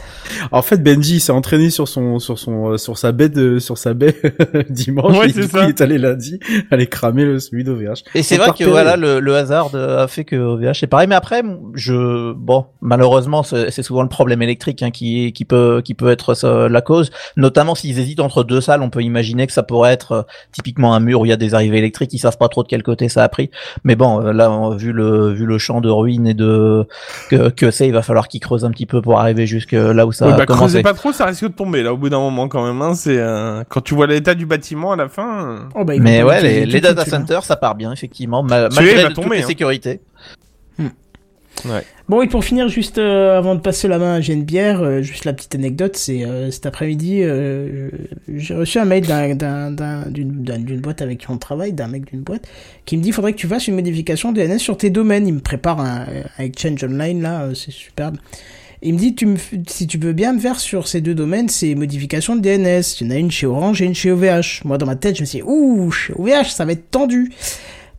[0.52, 3.76] En fait, Benji s'est entraîné sur son sur son euh, sur sa baie de sur
[3.76, 4.16] sa baie
[4.70, 5.18] dimanche.
[5.18, 6.40] Ouais, et c'est du coup, il est allé lundi
[6.70, 8.02] aller cramer le celui d'OVH.
[8.14, 10.86] Et c'est On vrai que voilà, le, le hasard de- a fait que OVH c'est
[10.86, 11.06] pareil.
[11.08, 11.42] Mais après,
[11.74, 16.10] je bon, malheureusement, c'est c'est souvent le problème électrique hein, qui qui peut qui peut
[16.10, 17.10] être ça, la cause.
[17.36, 20.94] Notamment s'ils hésitent entre deux salles, on peut imaginer que ça pourrait être euh, typiquement
[20.94, 22.12] un mur où il y a des arrivées électriques.
[22.12, 23.50] Ils savent pas trop de quel côté ça a pris.
[23.84, 26.86] Mais bon, euh, là, on- vu le vu le champ de ruines et de
[27.30, 30.06] que que c'est, il va falloir qu'ils creusent un petit peu pour arriver jusque là
[30.06, 30.64] où ça Ouais, a bah, commencé.
[30.64, 32.80] creusez pas trop, ça risque de tomber là au bout d'un moment quand même.
[32.82, 35.46] Hein, c'est euh, quand tu vois l'état du bâtiment à la fin.
[35.46, 38.94] euh, Oh, bah, Mais ouais, les, les data centers, ça part bien, effectivement, ma- malgré
[38.96, 39.46] va de toutes tomber, les hein.
[39.46, 40.00] sécurités.
[42.08, 45.24] Bon, et pour finir, juste euh, avant de passer la main à Genebière, euh, juste
[45.24, 47.88] la petite anecdote, c'est euh, cet après-midi, euh,
[48.28, 51.72] j'ai reçu un mail d'un- d'un- d'un- d'une d'un- d'une boîte avec qui on travaille,
[51.72, 52.46] d'un mec d'une boîte,
[52.84, 55.26] qui me dit faudrait que tu fasses une modification DNS sur tes domaines.
[55.26, 56.04] Il me prépare un,
[56.38, 58.18] un exchange online là, euh, c'est superbe.
[58.82, 59.36] Il me dit tu me,
[59.66, 62.82] si tu veux bien me faire sur ces deux domaines ces modifications de DNS.
[63.00, 64.60] Il y en a une chez Orange et une chez OVH.
[64.66, 67.32] Moi dans ma tête je me suis dit ouh chez OVH ça va être tendu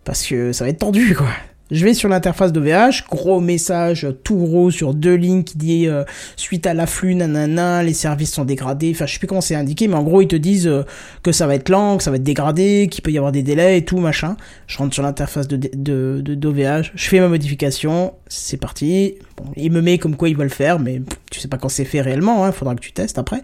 [0.05, 1.27] parce que ça va être tendu quoi.
[1.71, 6.03] Je vais sur l'interface d'OVH, gros message tout gros sur deux lignes qui dit euh,
[6.35, 8.91] suite à l'afflux nanana, les services sont dégradés.
[8.93, 10.83] Enfin, je sais plus comment c'est indiqué, mais en gros ils te disent euh,
[11.23, 13.41] que ça va être lent, que ça va être dégradé, qu'il peut y avoir des
[13.41, 14.37] délais et tout machin.
[14.67, 19.15] Je rentre sur l'interface de de d'OVH, je fais ma modification, c'est parti.
[19.35, 21.01] Bon, il me met comme quoi il va le faire, mais
[21.31, 22.45] tu sais pas quand c'est fait réellement.
[22.45, 23.41] Hein, faudra que tu testes après.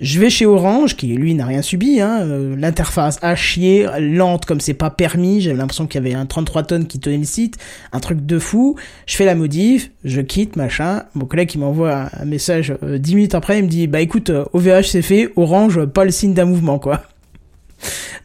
[0.00, 4.44] Je vais chez Orange, qui lui n'a rien subi, hein, euh, l'interface à chier, lente
[4.44, 7.24] comme c'est pas permis, j'avais l'impression qu'il y avait un 33 tonnes qui tenait le
[7.24, 7.58] site,
[7.92, 8.74] un truc de fou,
[9.06, 13.14] je fais la modif, je quitte, machin, mon collègue qui m'envoie un, message euh, 10
[13.14, 16.34] minutes après, il me dit, bah écoute, euh, OVH c'est fait, Orange, pas le signe
[16.34, 17.02] d'un mouvement, quoi.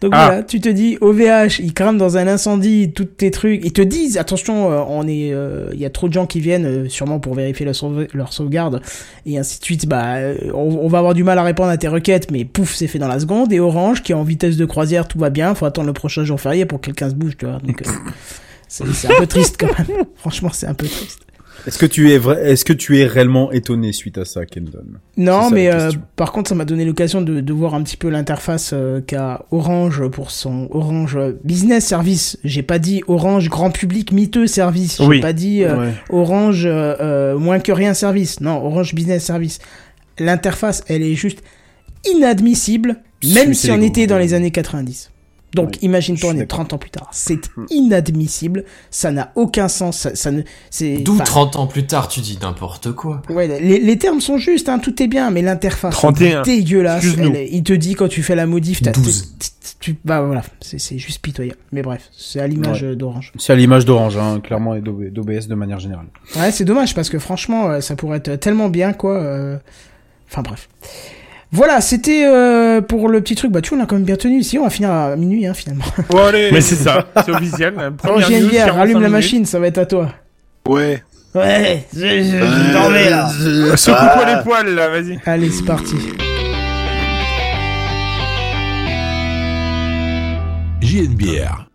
[0.02, 0.28] Donc Ah.
[0.28, 3.82] voilà, tu te dis OVH, ils crament dans un incendie tous tes trucs, ils te
[3.82, 6.89] disent attention, euh, on est, euh, il y a trop de gens qui viennent, euh,
[6.89, 8.82] sûrement pour vérifier leur, sauve- leur sauvegarde
[9.26, 9.86] et ainsi de suite.
[9.88, 10.16] Bah,
[10.54, 13.00] on, on va avoir du mal à répondre à tes requêtes, mais pouf, c'est fait
[13.00, 13.52] dans la seconde.
[13.52, 15.54] Et Orange, qui est en vitesse de croisière, tout va bien.
[15.56, 17.60] Faut attendre le prochain jour férié pour que quelqu'un se bouge, tu vois.
[17.60, 17.91] Donc euh,
[18.70, 20.06] c'est un peu triste quand même.
[20.16, 21.20] Franchement, c'est un peu triste.
[21.68, 24.80] Est-ce que tu es vrai, est-ce que tu es réellement étonné suite à ça, Kendon?
[25.18, 28.10] Non, mais euh, par contre, ça m'a donné l'occasion de, de voir un petit peu
[28.10, 32.38] l'interface euh, qu'a Orange pour son Orange Business Service.
[32.43, 34.97] J'ai pas dit Orange Grand Public miteux Service.
[34.99, 35.20] J'ai Oui.
[35.22, 35.93] pas dit euh, Ouais.
[36.10, 38.41] Orange euh, euh, moins que rien Service.
[38.41, 39.60] Non, Orange Business Service.
[40.18, 41.39] L'interface, elle est juste
[42.10, 42.97] inadmissible,
[43.34, 45.12] même si on était dans les années 90.
[45.56, 47.08] Donc, Oui, imagine-toi, on est 30 ans plus tard.
[47.12, 47.66] C'est Hmm.
[47.72, 48.66] inadmissible.
[48.91, 49.97] Ça n'a aucun sens.
[49.97, 53.22] Ça, ça ne, c'est, D'où enfin, 30 ans plus tard, tu dis n'importe quoi.
[53.30, 56.43] Ouais, les, les termes sont justes, hein, tout est bien, mais l'interface 31.
[56.43, 57.06] c'est dégueulasse.
[57.18, 59.34] Elle est- il te dit quand tu fais la modif, t'as 12.
[59.80, 61.58] tu, bah voilà, c'est c'est juste pitoyable.
[61.72, 63.32] Mais bref, c'est à l'image euh, d'Orange.
[63.38, 66.08] C'est à l'image d'Orange, hein, clairement, et d'OB- d'OBS de manière générale.
[66.36, 69.16] Ouais, c'est dommage parce que franchement, euh, ça pourrait être tellement bien quoi.
[69.22, 69.58] euh,
[70.30, 70.68] Enfin bref.
[71.52, 73.52] Voilà, c'était euh, pour le petit truc.
[73.52, 74.60] Bah tu vois, on a quand même bien tenu ici.
[74.60, 75.86] On va finir à minuit hein, finalement.
[76.10, 76.50] Bon, allez.
[76.52, 77.74] Mais c'est ça, c'est officiel.
[77.97, 80.14] première j'ai une news, bière, 45 rallume la machine, ça va être à toi.
[80.68, 81.04] Ouais.
[81.36, 83.30] Ouais, je, je, Euh, je dormais là.
[83.41, 84.36] euh, Secoue-toi ah.
[84.38, 85.20] les poils là, vas-y.
[85.26, 85.95] Allez, c'est parti.
[90.82, 91.66] JNBR.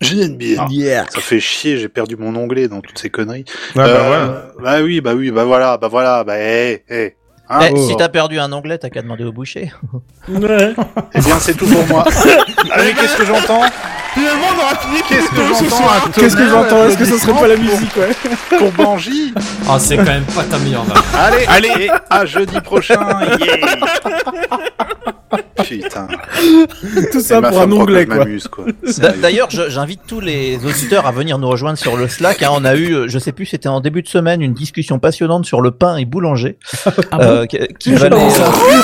[0.00, 1.06] J'ai une bière.
[1.10, 3.44] Ça fait chier, j'ai perdu mon onglet dans toutes ces conneries.
[3.74, 4.46] Ah bah Euh, voilà.
[4.78, 7.16] Bah oui, bah oui, bah voilà, bah voilà, bah hé, hé.
[7.50, 7.88] Eh, oh.
[7.88, 9.72] Si t'as perdu un onglet, t'as qu'à demander au boucher.
[10.28, 12.04] Eh bien, c'est tout pour moi.
[12.70, 13.62] Allez, qu'est-ce que j'entends?
[14.14, 17.32] Finalement, on aura fini Qu'est-ce que ce j'entends Qu'est-ce que j'entends Est-ce que ce serait
[17.32, 19.32] pas la musique, ouais pour, Banji
[19.68, 21.02] Ah, c'est quand même pas ta meilleure vanne.
[21.14, 21.90] Allez, Allez.
[22.10, 22.98] à jeudi prochain,
[23.40, 23.56] yeah
[25.64, 26.08] Putain,
[27.12, 28.24] Tout c'est ça ma pour un onglet, quoi.
[29.22, 32.42] D'ailleurs, j'invite tous les auditeurs à venir nous rejoindre sur le Slack.
[32.42, 32.48] hein.
[32.52, 35.44] On a eu, euh, je sais plus, c'était en début de semaine, une discussion passionnante
[35.46, 36.58] sur le pain et boulanger.
[37.12, 38.28] Ah euh, qui valait, euh,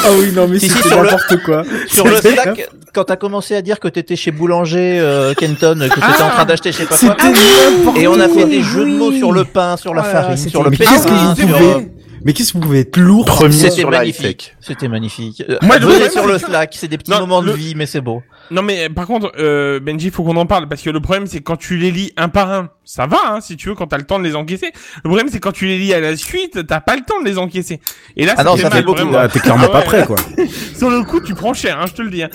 [0.05, 1.63] Ah oui, non, mais Si, si, c'était sur le- n'importe quoi.
[1.89, 5.95] sur le Slack, quand t'as commencé à dire que t'étais chez Boulanger, euh, Kenton, que
[5.95, 7.95] t'étais en train d'acheter je sais pas quoi.
[8.01, 10.37] Et on a fait des jeux de mots sur le pain, sur la là, farine,
[10.37, 11.47] sur le Mais pétrin, qu'est-ce que vous sur...
[11.49, 11.81] pouvez- euh,
[12.25, 14.55] Mais qu'est-ce que vous pouvez être lourd Premier C'était sur magnifique.
[14.61, 15.43] C'était magnifique.
[15.49, 17.53] Euh, Moi, le venez problème, sur le Slack, c'est des petits Non, moments de le-
[17.53, 18.23] vie, mais c'est beau.
[18.53, 21.41] Non mais par contre, euh, Benji, faut qu'on en parle parce que le problème c'est
[21.41, 23.97] quand tu les lis un par un, ça va, hein, si tu veux, quand t'as
[23.99, 24.71] le temps de les encaisser.
[25.03, 27.27] Le problème c'est quand tu les lis à la suite, t'as pas le temps de
[27.27, 27.81] les encaisser.
[28.17, 28.99] Et là, Ah non, ça fait mal, beaucoup.
[29.01, 29.19] vraiment.
[29.19, 30.15] Ah, T'es clairement Ah pas prêt, quoi.
[30.79, 32.23] Sur le coup, tu prends cher, hein, je te le dis.
[32.23, 32.29] Hein.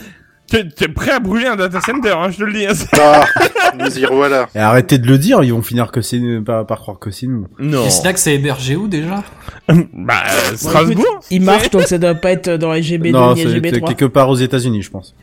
[0.76, 2.66] T'es prêt à brûler un data center, hein, je te le dis.
[2.68, 2.74] Hein.
[3.64, 4.48] Ah, nous y revoilà.
[4.54, 7.26] Et arrêtez de le dire, ils vont finir que c'est par, par croire que c'est
[7.28, 7.48] nous.
[7.58, 7.84] Non.
[7.86, 9.24] Les snacks, c'est hébergé où déjà?
[9.94, 10.16] Bah,
[10.52, 10.92] euh, Strasbourg.
[10.92, 13.88] écoute, il marche donc ça doit pas être dans les GB2 non, ni c'est GB3.
[13.88, 15.16] quelque part aux États-Unis, je pense.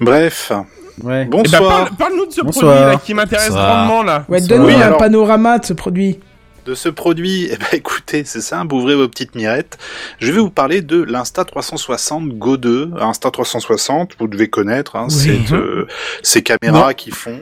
[0.00, 0.50] Bref,
[1.02, 1.22] Ouais.
[1.26, 1.62] Eh ben, bonsoir.
[1.68, 2.72] parle- parle-nous de ce Bonsoir.
[2.72, 4.24] produit là qui m'intéresse grandement là.
[4.28, 6.20] Ouais, donne-nous un Alors- panorama de ce produit.
[6.64, 9.78] De ce produit, eh ben écoutez, c'est simple, ouvrez vos petites mirettes.
[10.18, 12.92] Je vais vous parler de l'Insta360 Go 2.
[13.00, 15.40] Insta360, vous devez connaître, hein, Oui.
[15.46, 15.86] c'est euh,
[16.22, 17.40] ces caméras qui font.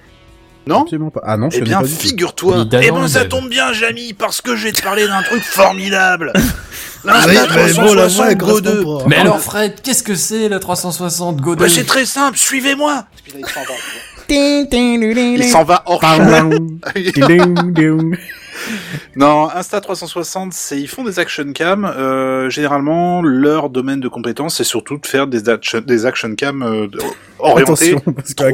[0.64, 1.22] Non Absolument pas.
[1.24, 2.66] Ah non, je Eh bien, figure-toi.
[2.80, 6.32] Eh ben, ça tombe bien, Jamy, parce que je vais te parler d'un truc formidable.
[7.04, 8.84] Ah oui, mais bon, la voix, L'Insta360 elle Go correspond 2.
[8.84, 9.04] pas.
[9.08, 13.06] Mais alors, Fred, qu'est-ce que c'est la 360 Bah, Godot c'est très simple, suivez-moi.
[15.44, 15.82] Il s'en va.
[15.86, 16.02] Hors.
[19.16, 21.84] Non, Insta360, c'est ils font des action cam.
[21.84, 26.62] Euh, généralement, leur domaine de compétence, c'est surtout de faire des action, des action cam
[26.62, 26.86] euh,
[27.40, 27.64] Man,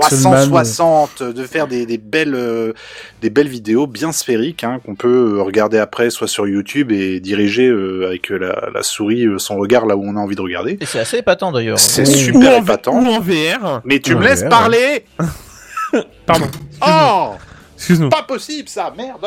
[0.00, 2.72] 360, de faire des, des belles euh,
[3.20, 7.68] des belles vidéos bien sphériques hein, qu'on peut regarder après, soit sur YouTube et diriger
[7.68, 10.78] euh, avec la, la souris son regard là où on a envie de regarder.
[10.80, 11.78] Et c'est assez épatant d'ailleurs.
[11.78, 12.94] C'est Ou super en, épatant.
[12.94, 13.82] ou en VR.
[13.84, 15.04] Mais tu me laisses parler
[16.26, 16.46] Pardon.
[16.86, 17.34] Oh
[17.76, 18.08] Excuse-nous.
[18.10, 19.24] Pas possible ça, merde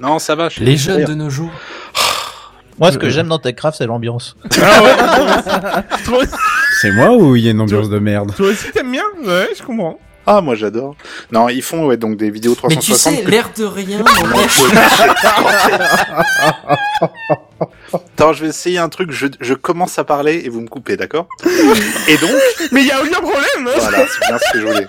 [0.00, 0.48] Non, ça va.
[0.48, 1.50] je- Les jeunes de nos jours.
[2.78, 4.36] Moi, ce que j'aime dans Techcraft, c'est l'ambiance.
[4.62, 5.82] Ah ouais.
[6.04, 6.22] Toi,
[6.80, 8.34] C'est moi ou il y a une ambiance de merde?
[8.36, 9.02] toi aussi t'aimes bien?
[9.24, 9.98] Ouais, je comprends.
[10.28, 10.94] Ah, moi j'adore.
[11.30, 14.04] Non, ils font ouais, donc des vidéos Mais tu 360 sais, que- l'air de rien.
[17.92, 19.10] Attends, je vais essayer un truc.
[19.12, 21.28] Je, je commence à parler et vous me coupez, d'accord?
[22.08, 22.30] Et donc,
[22.72, 23.68] Mais y a aucun problème.
[23.68, 24.86] Hein voilà, c'est bien ce que je voulais.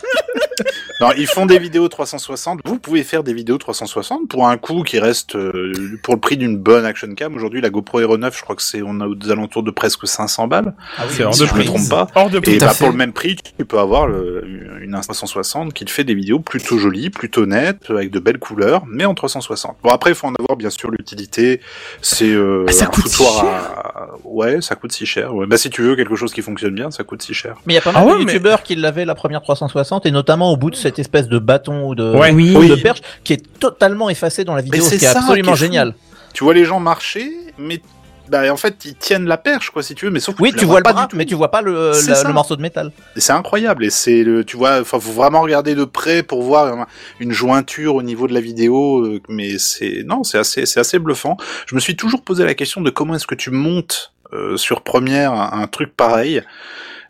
[0.99, 2.61] Non, ils font des vidéos 360.
[2.65, 5.71] Vous pouvez faire des vidéos 360 pour un coût qui reste euh,
[6.01, 7.35] pour le prix d'une bonne action cam.
[7.35, 10.07] Aujourd'hui, la GoPro Hero 9, je crois que c'est on a aux alentours de presque
[10.07, 10.73] 500 balles.
[11.09, 11.65] C'est hors si de je me prix.
[11.67, 12.07] trompe pas.
[12.15, 12.57] Hors de Et prix.
[12.57, 14.43] Bah, pour le même prix, tu peux avoir le-
[14.81, 18.39] une Insta 360 qui te fait des vidéos plutôt jolies, plutôt nettes, avec de belles
[18.39, 19.77] couleurs, mais en 360.
[19.83, 21.61] Bon après, il faut en avoir bien sûr l'utilité.
[22.01, 24.07] C'est euh, Ah, ça un coûte si foutoir à...
[24.23, 25.35] Ouais, ça coûte si cher.
[25.35, 25.45] Ouais.
[25.45, 27.55] Bah si tu veux quelque chose qui fonctionne bien, ça coûte si cher.
[27.67, 29.43] Mais il y a pas mal Ah de ouais, mais- youtubeurs qui l'avaient la première
[29.43, 32.31] 360 et notamment au bout de cette espèce de bâton ou de, Ouais.
[32.31, 32.55] Oui.
[32.55, 32.81] ou de Oui.
[32.81, 35.53] perche qui est totalement effacé dans la vidéo, ce c'est qui est ça absolument qui
[35.53, 35.59] est fou.
[35.63, 35.93] génial.
[36.33, 37.81] Tu vois les gens marcher, mais
[38.29, 40.51] bah en fait ils tiennent la perche quoi si tu veux, mais sauf que Oui,
[40.51, 41.15] tu, vois le pas bras, du tout.
[41.15, 42.91] mais tu vois pas le, la- morceau de métal.
[43.15, 46.43] Et C'est incroyable et c'est le, tu vois, enfin faut vraiment regarder de près pour
[46.43, 46.87] voir un-
[47.21, 50.99] une jointure au niveau de la vidéo, euh, mais c'est non, c'est assez, c'est assez
[50.99, 51.37] bluffant.
[51.67, 54.81] Je me suis toujours posé la question de comment est-ce que tu montes euh, sur
[54.81, 56.41] Première un, un truc pareil.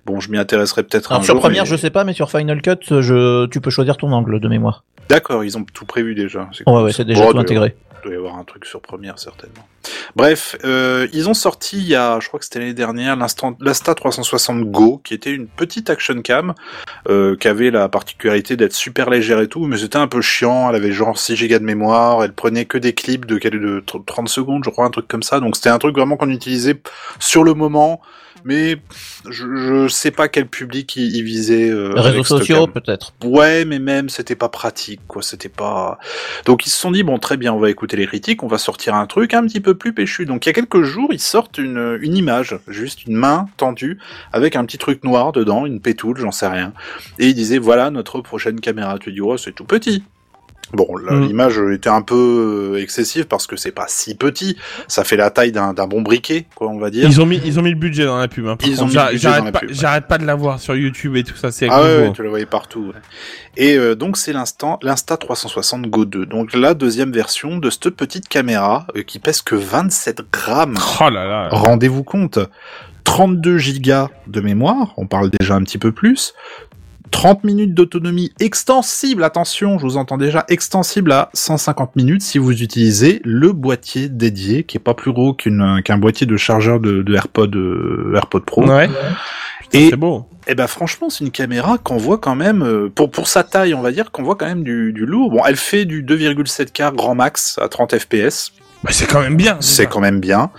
[0.07, 1.41] Bon, je m'y intéresserai peut-être un sur jour.
[1.41, 4.39] première, mais- je sais pas, mais sur Final Cut, je, tu peux choisir ton angle
[4.39, 4.83] de mémoire.
[5.09, 6.49] D'accord, ils ont tout prévu déjà.
[6.53, 7.75] C'est Ouais, ouais, c'est déjà tout intégré.
[8.03, 9.67] doit y avoir un truc sur Première certainement.
[10.15, 13.93] Bref, euh, ils ont sorti il y a, je crois que c'était l'année dernière, l'Insta
[13.95, 16.53] 360 Go, qui était une petite action cam,
[17.09, 20.69] euh, qui avait la particularité d'être super légère et tout, mais c'était un peu chiant.
[20.69, 24.29] Elle avait genre 6 gigas de mémoire, elle prenait que des clips de, de 30
[24.29, 25.39] secondes, je crois, un truc comme ça.
[25.39, 26.79] Donc c'était un truc vraiment qu'on utilisait
[27.19, 28.01] sur le moment.
[28.43, 28.77] Mais
[29.29, 31.69] je, je sais pas quel public il, il visait.
[31.69, 33.13] Euh, Réseaux sociaux, peut-être.
[33.23, 35.21] Ouais, mais même c'était pas pratique, quoi.
[35.21, 35.99] C'était pas.
[36.45, 38.57] Donc ils se sont dit bon, très bien, on va écouter les critiques, on va
[38.57, 40.25] sortir un truc un petit peu plus péchu.
[40.25, 43.99] Donc il y a quelques jours, ils sortent une une image, juste une main tendue
[44.31, 46.73] avec un petit truc noir dedans, une pétoule, j'en sais rien.
[47.19, 48.97] Et ils disaient voilà notre prochaine caméra.
[48.99, 50.03] Tu dis oh c'est tout petit.
[50.73, 51.21] Bon, Mm.
[51.27, 54.57] l'image était un peu euh, excessive parce que c'est pas si petit.
[54.89, 57.07] Ça fait la taille d'un bon briquet, quoi, on va dire.
[57.07, 58.47] Ils ont mis, ils ont mis le budget dans la pub.
[58.47, 58.57] Hein.
[59.13, 60.01] J'arrête- la pas, ouais.
[60.01, 61.51] pas de la voir sur YouTube et tout ça.
[61.51, 62.91] C'est Ah ouais, tu le voyais partout.
[63.55, 66.25] Et euh, donc c'est l'instant, l'Insta 360 Go 2.
[66.25, 70.77] Donc la deuxième version de cette petite caméra euh, qui pèse que 27 grammes.
[70.99, 71.47] Oh là là.
[71.51, 72.39] Rendez-vous compte.
[73.03, 76.33] 32 gigas de mémoire, on parle déjà un petit peu plus.
[77.11, 82.61] 30 minutes d'autonomie extensible, attention, je vous entends déjà, extensible à 150 minutes si vous
[82.61, 87.15] utilisez le boîtier dédié, qui est pas plus gros qu'un boîtier de chargeur de, de
[87.15, 88.65] AirPod, euh, AirPod Pro.
[88.67, 88.89] Ouais.
[89.73, 90.25] Et- c'est beau.
[90.49, 93.73] Eh ben franchement, c'est une caméra qu'on voit quand même euh, pour pour sa taille,
[93.73, 95.29] on va dire qu'on voit quand même du, du lourd.
[95.29, 98.53] Bon, elle fait du 2,7K grand max à 30 FPS,
[98.83, 99.57] Bah, c'est quand même bien.
[99.59, 100.51] c'est quand même bien.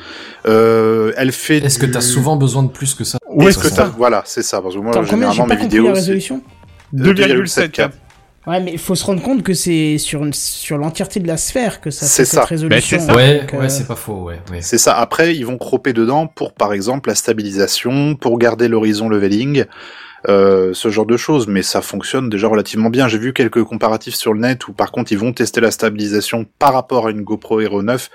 [0.47, 1.59] Euh, elle fait.
[1.59, 3.85] Est-ce que du- t'as souvent besoin de plus que ça Où est-ce que que t'as-
[3.97, 4.61] Voilà, c'est ça.
[4.61, 6.43] Parce que moi, généralement, mes vidéos, la c'est résolution
[6.93, 7.91] 2,7K.
[8.47, 11.37] Ouais, mais il faut se rendre compte que c'est sur, une- sur l'entièreté de la
[11.37, 12.41] sphère que ça C'est fait ça.
[12.41, 12.97] cette résolution.
[12.97, 13.15] Ben, c'est ça.
[13.17, 14.41] Ouais, Donc, euh, ouais, c'est pas faux, ouais.
[14.51, 14.63] ouais.
[14.63, 14.97] c'est ça.
[14.99, 19.65] Après, ils vont cropper dedans pour, par exemple, la stabilisation, pour garder l'horizon leveling.
[20.29, 23.09] Euh, ce genre de choses, mais ça fonctionne déjà relativement bien.
[23.09, 26.47] J'ai vu quelques comparatifs sur le net où par contre ils vont tester la stabilisation
[26.59, 28.11] par rapport à une GoPro Hero 9.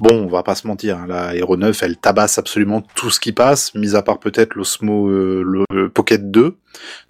[0.00, 3.20] Bon, on va pas se mentir, hein, la Hero 9 elle tabasse absolument tout ce
[3.20, 6.56] qui passe, mis à part peut-être l'Osmo euh, le Pocket 2,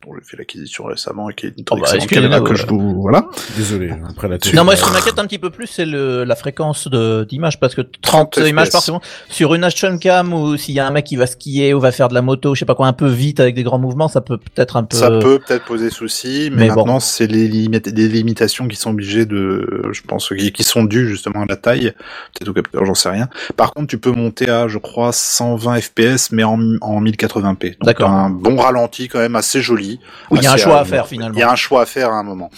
[0.05, 2.57] dont j'ai fait l'acquisition récemment et qui est une Oh bah, excellente caméra que ouais.
[2.57, 3.27] je vous voilà.
[3.57, 6.37] Désolé, après la Non, moi, ce qui m'inquiète un petit peu plus, c'est le, la
[6.37, 10.57] fréquence de, d'image, parce que 30, 30 images par seconde, sur une action cam, ou
[10.57, 12.61] s'il y a un mec qui va skier, ou va faire de la moto, je
[12.61, 14.97] sais pas quoi, un peu vite, avec des grands mouvements, ça peut peut-être un peu...
[14.97, 16.77] Ça peut peut-être poser souci, mais, mais bon.
[16.77, 20.85] maintenant c'est les, limi- des limitations qui sont obligées de, je pense, qui, qui sont
[20.85, 21.93] dues justement à la taille,
[22.35, 23.29] peut-être au capteur, j'en sais rien.
[23.57, 27.79] Par contre, tu peux monter à, je crois, 120 FPS, mais en, en 1080p.
[27.79, 28.11] Donc D'accord.
[28.11, 30.01] un bon ralenti quand même assez joli.
[30.31, 31.37] Oui, il y a un Assez choix à faire, finalement.
[31.37, 32.51] Il y a un choix à faire à un moment.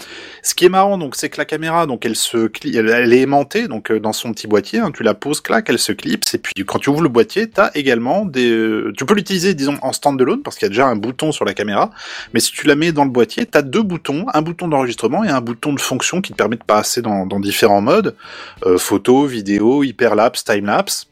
[0.42, 3.20] Ce qui est marrant, donc, c'est que la caméra, donc, elle se, elle, elle est
[3.20, 6.34] aimantée, donc, euh, dans son petit boîtier, hein, tu la poses, clac, elle se clipse,
[6.34, 9.76] et puis, quand tu ouvres le boîtier, t'as également des, euh, tu peux l'utiliser, disons,
[9.82, 11.90] en standalone, parce qu'il y a déjà un bouton sur la caméra,
[12.32, 15.28] mais si tu la mets dans le boîtier, t'as deux boutons, un bouton d'enregistrement et
[15.28, 18.16] un bouton de fonction qui te permet de passer dans, dans différents modes,
[18.64, 21.09] euh, photo, vidéo, hyperlapse, timelapse.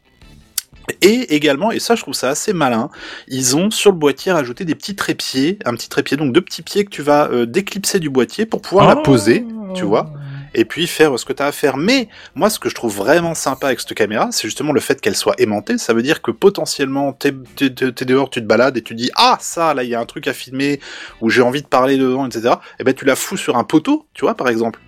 [1.01, 2.89] Et également, et ça je trouve ça assez malin,
[3.27, 6.61] ils ont sur le boîtier rajouté des petits trépieds, un petit trépied, donc deux petits
[6.61, 10.11] pieds que tu vas euh, déclipser du boîtier pour pouvoir la poser, tu vois,
[10.53, 11.77] et puis faire ce que tu as à faire.
[11.77, 14.99] Mais moi, ce que je trouve vraiment sympa avec cette caméra, c'est justement le fait
[14.99, 15.77] qu'elle soit aimantée.
[15.77, 19.73] Ça veut dire que potentiellement, t'es dehors, tu te balades et tu dis ah ça,
[19.73, 20.79] là il y a un truc à filmer
[21.21, 22.55] où j'ai envie de parler devant, etc.
[22.79, 24.79] Et ben tu la fous sur un poteau, tu vois par exemple.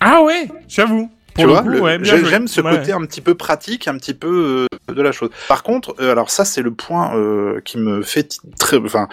[0.00, 1.10] Ah ouais, j'avoue.
[1.44, 2.76] Pour Tu le vois, ouais, j'aime ce Ouais.
[2.78, 5.30] côté un petit peu pratique, un petit peu euh, de la chose.
[5.48, 9.08] Par contre, euh, alors ça c'est le point euh, qui me fait très, enfin,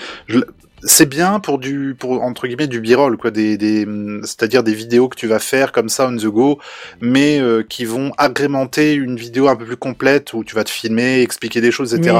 [0.82, 4.74] c'est bien pour du, pour entre guillemets du b-roll quoi, des, des, hum, c'est-à-dire des
[4.74, 6.60] vidéos que tu vas faire comme ça on the go,
[7.02, 11.22] mais qui vont agrémenter une vidéo un peu plus complète où tu vas te filmer,
[11.22, 12.18] expliquer des choses, etc.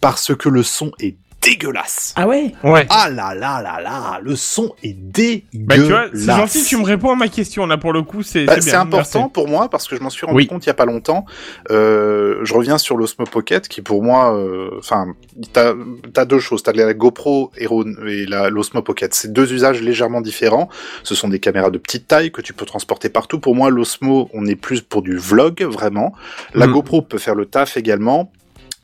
[0.00, 2.12] Parce que le son est dégueulasse.
[2.16, 2.52] Ah ouais?
[2.62, 2.86] Ouais.
[2.90, 5.42] Ah là là là là, le son est dégueulasse.
[5.54, 8.22] Bah tu vois, c'est gentil, tu me réponds à ma question là pour le coup,
[8.22, 9.32] c'est Bah, c'est important merci.
[9.32, 10.46] pour moi parce que je m'en suis rendu Oui.
[10.46, 11.24] compte il y a pas longtemps.
[11.70, 15.06] Euh, je reviens sur l'Osmo Pocket qui pour moi, euh, enfin,
[15.52, 15.74] t'as
[16.16, 16.62] as deux choses.
[16.62, 19.14] T'as la GoPro Hero et la l'Osmo Pocket.
[19.14, 20.68] C'est deux usages légèrement différents.
[21.02, 23.38] Ce sont des caméras de petite taille que tu peux transporter partout.
[23.38, 26.12] Pour moi, l'Osmo, on est plus pour du vlog vraiment.
[26.54, 26.72] La Mm.
[26.72, 28.32] GoPro peut faire le taf également.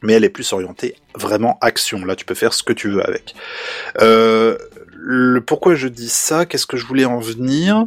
[0.03, 2.05] Mais elle est plus orientée vraiment action.
[2.05, 3.35] Là, tu peux faire ce que tu veux avec.
[4.01, 4.57] Euh,
[4.93, 6.47] le, pourquoi je dis ça?
[6.47, 7.87] Qu'est-ce que je voulais en venir?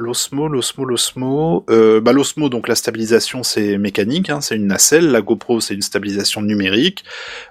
[0.00, 1.64] L'osmo, l'osmo, l'osmo.
[1.68, 5.10] Euh, bah, l'osmo, donc la stabilisation, c'est mécanique, hein, c'est une nacelle.
[5.10, 7.04] La GoPro, c'est une stabilisation numérique.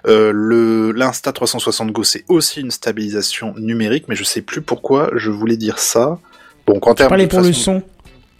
[0.08, 5.10] Euh, le l'Insta 360 Go, c'est aussi une stabilisation numérique, mais je sais plus pourquoi
[5.14, 6.18] je voulais dire ça.
[6.66, 7.82] Donc en termes pour le son.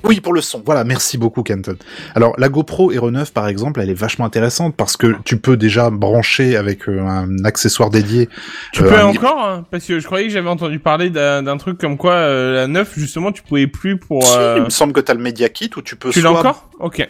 [0.05, 0.63] Oui, pour le son.
[0.65, 1.77] Voilà, merci beaucoup, Kenton.
[2.15, 5.57] Alors, la GoPro Hero 9, par exemple, elle est vachement intéressante parce que tu peux
[5.57, 8.29] déjà brancher avec euh, un accessoire dédié.
[8.73, 11.57] Tu euh, peux un- encore hein, Parce que je croyais que j'avais entendu parler d'un
[11.57, 14.23] truc comme quoi euh, la 9 justement tu pouvais plus pour.
[14.25, 16.21] Si, euh, Il me semble que tu as le Media Kit où tu peux Tu
[16.21, 17.07] l'as encore Ok.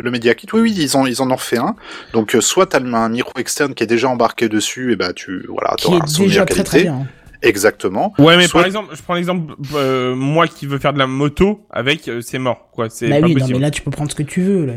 [0.00, 1.76] Le Media Kit, oui, oui, ils en, ils en ont refait un.
[2.12, 5.46] Donc, euh, soit t'as un micro externe qui est déjà embarqué dessus, et bah tu,
[5.48, 6.70] voilà, t'auras un de déjà meilleure très qualité.
[6.70, 7.06] très bien.
[7.46, 8.12] Exactement.
[8.18, 11.06] Ouais, mais Soit- par exemple, je prends l'exemple, euh, moi qui veux faire de la
[11.06, 12.88] moto avec, euh, c'est mort, quoi.
[12.90, 13.58] C'est Bah pas oui, non, possible.
[13.58, 14.64] mais là tu peux prendre ce que tu veux.
[14.66, 14.72] Là.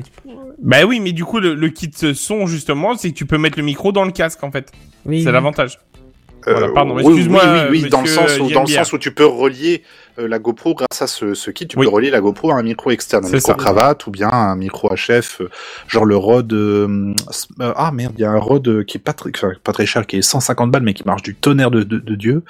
[0.61, 3.57] Bah oui, mais du coup, le, le kit son, justement, c'est que tu peux mettre
[3.57, 4.72] le micro dans le casque, en fait.
[5.05, 5.34] Oui, C'est oui.
[5.34, 5.80] l'avantage.
[6.45, 8.93] Voilà, Euh, pardon, oui, excuse-moi, Oui, oui, oui, dans le sens où, dans le sens
[8.93, 11.86] où tu peux relier euh, la GoPro grâce à ce, ce kit, tu Oui.
[11.86, 13.53] peux relier la GoPro à un micro externe, un micro ça.
[13.53, 15.49] cravate ou bien un micro HF, euh,
[15.88, 16.53] genre le Rode.
[16.53, 17.13] euh,
[17.61, 19.74] euh, ah merde, il y a un Rode euh, qui est pas très, enfin, pas
[19.74, 22.43] très cher, qui est 150 balles, mais qui marche du tonnerre de, de, de Dieu,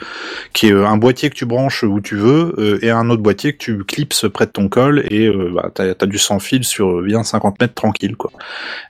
[0.53, 3.21] qui est euh, un boîtier que tu branches où tu veux euh, et un autre
[3.21, 6.39] boîtier que tu clipses près de ton col et euh, bah, t'as as du sans
[6.39, 8.31] fil sur euh, bien 50 mètres tranquille quoi.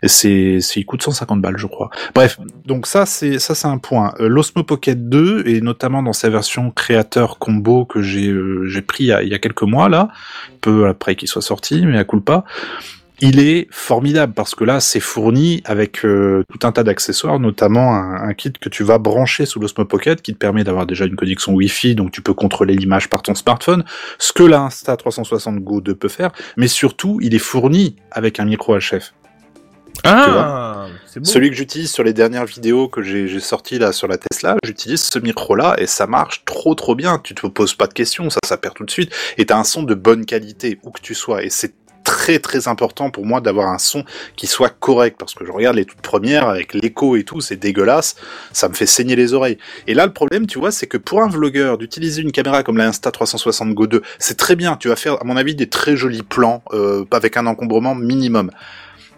[0.04, 1.90] Et c'est, il coûte 150 balles je crois.
[2.14, 4.14] Bref, donc ça c'est ça c'est un point.
[4.20, 8.82] Euh, L'Osmo Pocket 2 et notamment dans sa version créateur combo que j'ai euh, j'ai
[8.82, 10.10] pris il y, a, il y a quelques mois là,
[10.62, 12.44] peu après qu'il soit sorti, mais à coup pas.
[13.20, 17.96] Il est formidable parce que là, c'est fourni avec euh, tout un tas d'accessoires, notamment
[17.96, 21.06] un, un kit que tu vas brancher sous l'Osmo Pocket qui te permet d'avoir déjà
[21.06, 23.86] une connexion Wi-Fi, donc tu peux contrôler l'image par ton smartphone,
[24.20, 28.46] ce que la Insta360 Go 2 peut faire, mais surtout, il est fourni avec un
[28.46, 29.14] micro HF.
[30.04, 30.88] Ah.
[31.24, 35.02] Celui que j'utilise sur les dernières vidéos que j'ai sorties là sur la Tesla, j'utilise
[35.02, 37.20] ce micro-là et ça marche trop trop bien.
[37.20, 39.14] Tu te poses pas de questions, ça perd tout de suite.
[39.38, 41.44] Et t'as un son de bonne qualité où que tu sois.
[41.44, 41.74] Et c'est
[42.08, 44.06] très très important pour moi d'avoir un son
[44.38, 47.58] qui soit correct parce que je regarde les toutes premières avec l'écho et tout, c'est
[47.58, 48.16] dégueulasse,
[48.54, 49.58] ça me fait saigner les oreilles.
[49.88, 52.78] Et là le problème, tu vois, c'est que pour un vlogueur d'utiliser une caméra comme
[52.78, 55.98] la Insta360 Go 2, c'est très bien, tu vas faire à mon avis des très
[55.98, 58.52] jolis plans euh, avec un encombrement minimum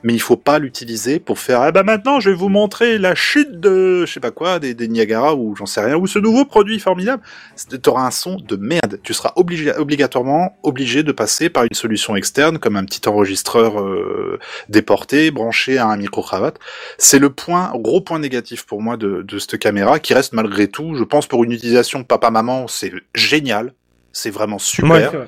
[0.04, 3.16] mais il faut pas l'utiliser pour faire ah bah maintenant je vais vous montrer la
[3.16, 6.20] chute de je sais pas quoi des, des Niagara ou j'en sais rien ou ce
[6.20, 7.22] nouveau produit formidable.
[7.70, 9.00] Tu auras un son de merde.
[9.04, 13.80] Tu seras obligé obligatoirement obligé de passer par une solution externe comme un petit enregistreur
[13.82, 14.39] euh,
[14.70, 16.60] déporté branché à un micro cravate
[16.97, 20.68] c'est le point gros point négatif pour moi de, de cette caméra qui reste malgré
[20.68, 23.74] tout je pense pour une utilisation papa maman c'est génial
[24.20, 24.91] c'est vraiment super.
[24.91, 25.28] Ouais, c'est vrai.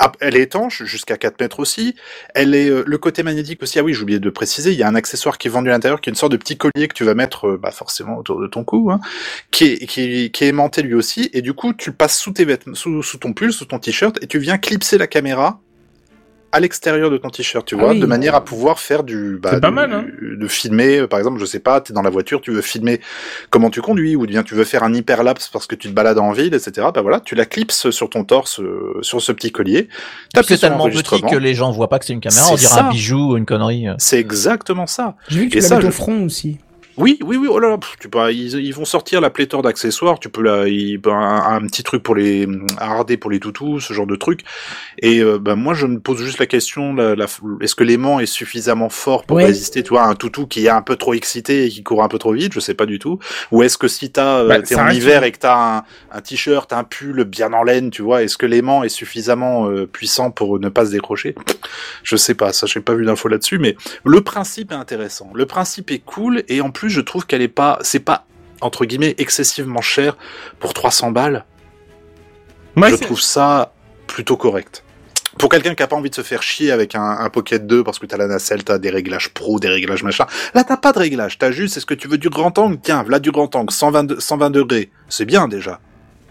[0.00, 1.94] Ah, elle est étanche jusqu'à 4 mètres aussi.
[2.34, 3.78] Elle est euh, le côté magnétique aussi.
[3.78, 5.72] Ah oui, j'ai oublié de préciser, il y a un accessoire qui est vendu à
[5.72, 8.18] l'intérieur, qui est une sorte de petit collier que tu vas mettre, euh, bah forcément
[8.18, 9.00] autour de ton cou, hein,
[9.50, 11.30] qui est qui qui est aimanté lui aussi.
[11.32, 13.78] Et du coup, tu le passes sous tes vêtements, sous, sous ton pull, sous ton
[13.78, 15.60] t-shirt, et tu viens clipser la caméra
[16.54, 18.00] à l'extérieur de ton t-shirt, tu Ah vois, oui.
[18.00, 20.04] de manière à pouvoir faire du, bah, C'est pas du- mal, hein.
[20.22, 23.00] de filmer, euh, par exemple, je sais pas, t'es dans la voiture, tu veux filmer
[23.50, 26.18] comment tu conduis, ou bien tu veux faire un hyperlapse parce que tu te balades
[26.18, 26.86] en ville, etc.
[26.94, 29.88] Bah voilà, tu la clipses sur ton torse, euh, sur ce petit collier.
[30.42, 32.68] C'est tellement petit que les gens voient pas que c'est une caméra, C'est on dirait
[32.74, 32.84] ça.
[32.86, 33.86] un bijou ou une connerie.
[33.98, 35.16] C'est exactement ça.
[35.28, 36.58] J'ai vu que tu Et la ça, mets au front aussi.
[36.96, 37.48] Oui, oui, oui.
[37.50, 40.20] Oh là là, pff, tu peux, ils, ils vont sortir la pléthore d'accessoires.
[40.20, 43.40] Tu peux la, il- ben, un, un petit truc pour les un hardet pour les
[43.40, 44.40] toutous, ce genre de truc.
[45.00, 47.26] Et euh, ben moi, je me pose juste la question la, la-
[47.60, 49.46] est-ce que l'aimant est suffisamment fort pour Ouais.
[49.46, 52.04] résister, tu vois, à un toutou qui est un peu trop excité et qui court
[52.04, 52.52] un peu trop vite?
[52.52, 53.18] Je sais pas du tout.
[53.50, 56.20] Ou est-ce que si t'as, euh, Bah, t'es en hiver et que t'as un, un
[56.20, 60.30] t-shirt, un pull bien en laine, tu vois, est-ce que l'aimant est suffisamment euh, puissant
[60.30, 61.34] pour ne pas se décrocher?
[62.04, 65.30] Je sais pas, ça, j'ai pas vu d'infos là-dessus, mais le principe est intéressant.
[65.34, 68.26] Le principe est cool et en plus, je trouve qu'elle est pas, c'est pas
[68.60, 70.16] entre guillemets excessivement cher
[70.60, 71.44] pour 300 balles.
[72.76, 73.72] Ouais, je trouve ça
[74.06, 74.82] plutôt correct.
[75.38, 77.82] Pour quelqu'un qui a pas envie de se faire chier avec un, un Pocket 2
[77.82, 80.26] parce que t'as la nacelle, t'as des réglages pro, des réglages machin.
[80.54, 81.38] Là, t'as pas de réglage.
[81.38, 82.78] T'as juste, est-ce que tu veux du grand angle?
[82.80, 84.90] Tiens, voilà du grand angle, 120, de- 120 degrés.
[85.08, 85.80] C'est bien déjà.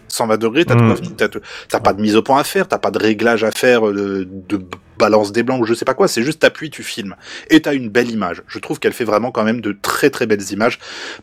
[0.08, 0.96] 120 degrés, t'as Mm.
[1.18, 1.28] t'as-
[1.70, 4.26] t'as pas de mise au point à faire, t'as pas de réglage à faire euh,
[4.30, 4.62] de,
[4.98, 7.16] balance des blancs ou je sais pas quoi, c'est juste t'appuies, tu filmes.
[7.50, 8.44] Et t'as une belle image.
[8.48, 10.80] Je trouve qu'elle fait vraiment quand même de très très belles images.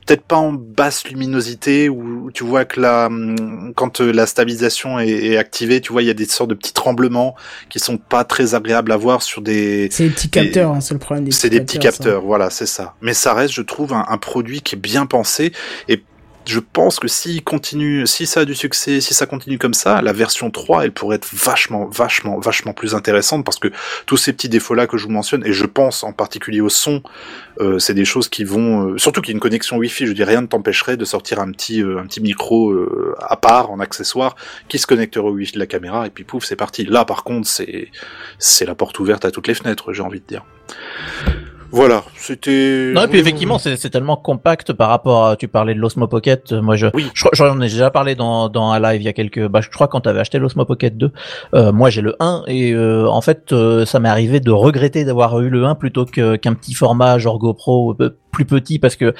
[0.06, 4.98] Peut-être pas en basse luminosité où tu vois que la, hum, quand euh, la stabilisation
[4.98, 7.34] est, est activée, tu vois, il y a des sortes de petits tremblements
[7.68, 9.88] qui sont pas très agréables à voir sur des...
[9.90, 11.82] C'est des petits capteurs, hein, c'est le problème des C'est des petits ça.
[11.82, 12.94] capteurs, voilà, c'est ça.
[13.00, 15.52] Mais ça reste, je trouve, un, un produit qui est bien pensé
[15.88, 16.02] et
[16.46, 20.00] je pense que s'il continue, si ça a du succès, si ça continue comme ça,
[20.02, 23.68] la version 3, elle pourrait être vachement, vachement, vachement plus intéressante parce que
[24.06, 27.02] tous ces petits défauts-là que je vous mentionne, et je pense en particulier au son,
[27.60, 30.12] euh, c'est des choses qui vont, euh, surtout qu'il y a une connexion Wi-Fi, je
[30.12, 33.70] dis rien ne t'empêcherait de sortir un petit, euh, un petit micro euh, à part
[33.70, 34.34] en accessoire
[34.68, 36.84] qui se connecterait au Wi-Fi de la caméra et puis pouf, c'est parti.
[36.84, 37.90] Là, par contre, c'est,
[38.38, 40.44] c'est la porte ouverte à toutes les fenêtres, j'ai envie de dire.
[41.72, 42.92] Voilà, c'était.
[42.94, 46.06] Non, et puis effectivement, c'est c'est tellement compact par rapport à, tu parlais de l'Osmo
[46.08, 47.06] Pocket, euh, moi je, Oui.
[47.14, 49.60] je crois- j'en ai déjà parlé dans, dans un live il y a quelques, bah,
[49.60, 51.12] je crois quand t'avais acheté l'Osmo Pocket 2,
[51.54, 55.04] euh, moi j'ai le 1 et euh, en fait euh, ça m'est arrivé de regretter
[55.04, 58.96] d'avoir eu le 1 plutôt que qu'un petit format genre GoPro euh, plus petit parce
[58.96, 59.14] que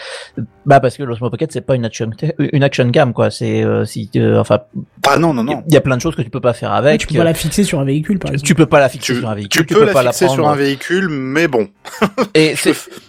[0.66, 3.84] bah parce que l'Osmo Pocket c'est pas une action une action cam quoi, c'est euh,
[3.84, 4.60] si euh, enfin
[5.06, 5.62] Ah non, non, non.
[5.66, 7.00] il y a plein de choses que tu peux pas faire avec.
[7.00, 8.46] tu peux pas la fixer sur un véhicule, par exemple.
[8.46, 10.40] tu peux pas la fixer Tu, sur un véhicule, tu peux, la pas fixer prendre.
[10.42, 11.68] sur un véhicule, mais bon.
[12.34, 12.54] Et,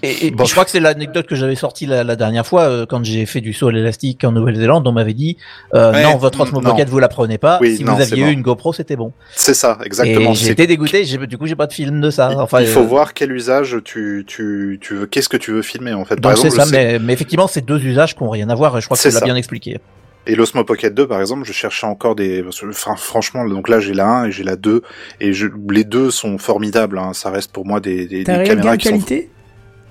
[0.03, 0.45] et, et Bon.
[0.45, 3.25] je crois que c'est l'anecdote que j'avais sortie la, la dernière fois euh, quand j'ai
[3.25, 4.87] fait du saut à l'élastique en Nouvelle-Zélande.
[4.87, 5.37] On m'avait dit
[5.75, 6.61] euh, Ouais, non, votre Osmo.
[6.61, 7.59] Pocket vous la prenez pas.
[7.61, 8.29] Oui, si non, vous aviez bon.
[8.29, 9.13] eu une GoPro, c'était bon.
[9.35, 10.33] C'est ça, exactement.
[10.33, 11.03] Été dégoûté.
[11.27, 12.31] Du coup, j'ai pas de film de ça.
[12.37, 15.61] Enfin, il faut euh, voir quel usage tu, tu, tu veux, qu'est-ce que tu veux
[15.61, 16.17] filmer en fait.
[16.17, 18.77] Donc c'est ça, mais, mais effectivement, c'est deux usages qui ont rien à voir.
[18.77, 19.79] Et je crois que tu l'as bien expliqué.
[20.27, 23.93] Et l'Osmo Pocket 2, par exemple, je cherchais encore des, enfin, franchement, donc là, j'ai
[23.93, 24.83] la 1 et j'ai la 2,
[25.19, 27.13] et je, les deux sont formidables, hein.
[27.13, 29.30] Ça reste pour moi des, caméras qui sont qualité?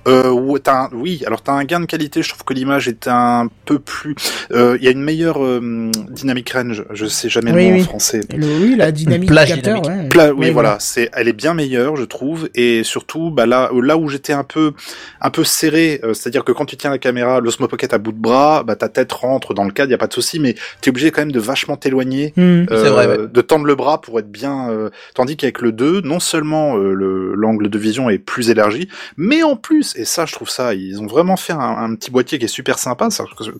[0.09, 2.22] Euh, ouais, t'as un- oui, alors t'as un gain de qualité.
[2.22, 4.14] Je trouve que l'image est un peu plus.
[4.53, 6.84] euh, Il y a une meilleure euh, dynamic range.
[6.90, 7.80] Je sais jamais le Oui, mot oui.
[7.82, 8.20] en français.
[8.34, 10.03] Le- Oui, la dynamique plage capteur, dynamique.
[10.05, 10.09] ouais.
[10.09, 13.70] Pla- oui, Ouais, voilà, c'est, elle est bien meilleure, je trouve, et surtout, bah là,
[13.82, 14.72] là où j'étais un peu,
[15.20, 18.12] un peu serré, euh, c'est-à-dire que quand tu tiens la caméra, l'Osmo Pocket à bout
[18.12, 20.55] de bras, bah ta tête rentre dans le cadre, y a pas de souci, mais
[20.80, 22.64] t'es obligé quand même de vachement t'éloigner, Hmm.
[22.70, 23.28] Ouais.
[23.32, 26.92] de tendre le bras pour être bien, euh, tandis qu'avec le 2, non seulement euh,
[26.94, 30.74] le l'angle de vision est plus élargi, mais en plus, et ça, je trouve ça,
[30.74, 33.09] ils ont vraiment fait un, un petit boîtier qui est super sympa.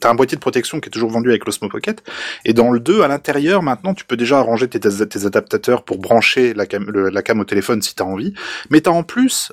[0.01, 2.03] T'as un boîtier de protection qui est toujours vendu avec l'Osmo Pocket,
[2.45, 5.99] et dans le 2, à l'intérieur, maintenant, tu peux déjà arranger tes, tes adaptateurs pour
[5.99, 8.35] brancher la cam, le- la cam au téléphone si t'as envie.
[8.71, 9.53] Mais t'as en plus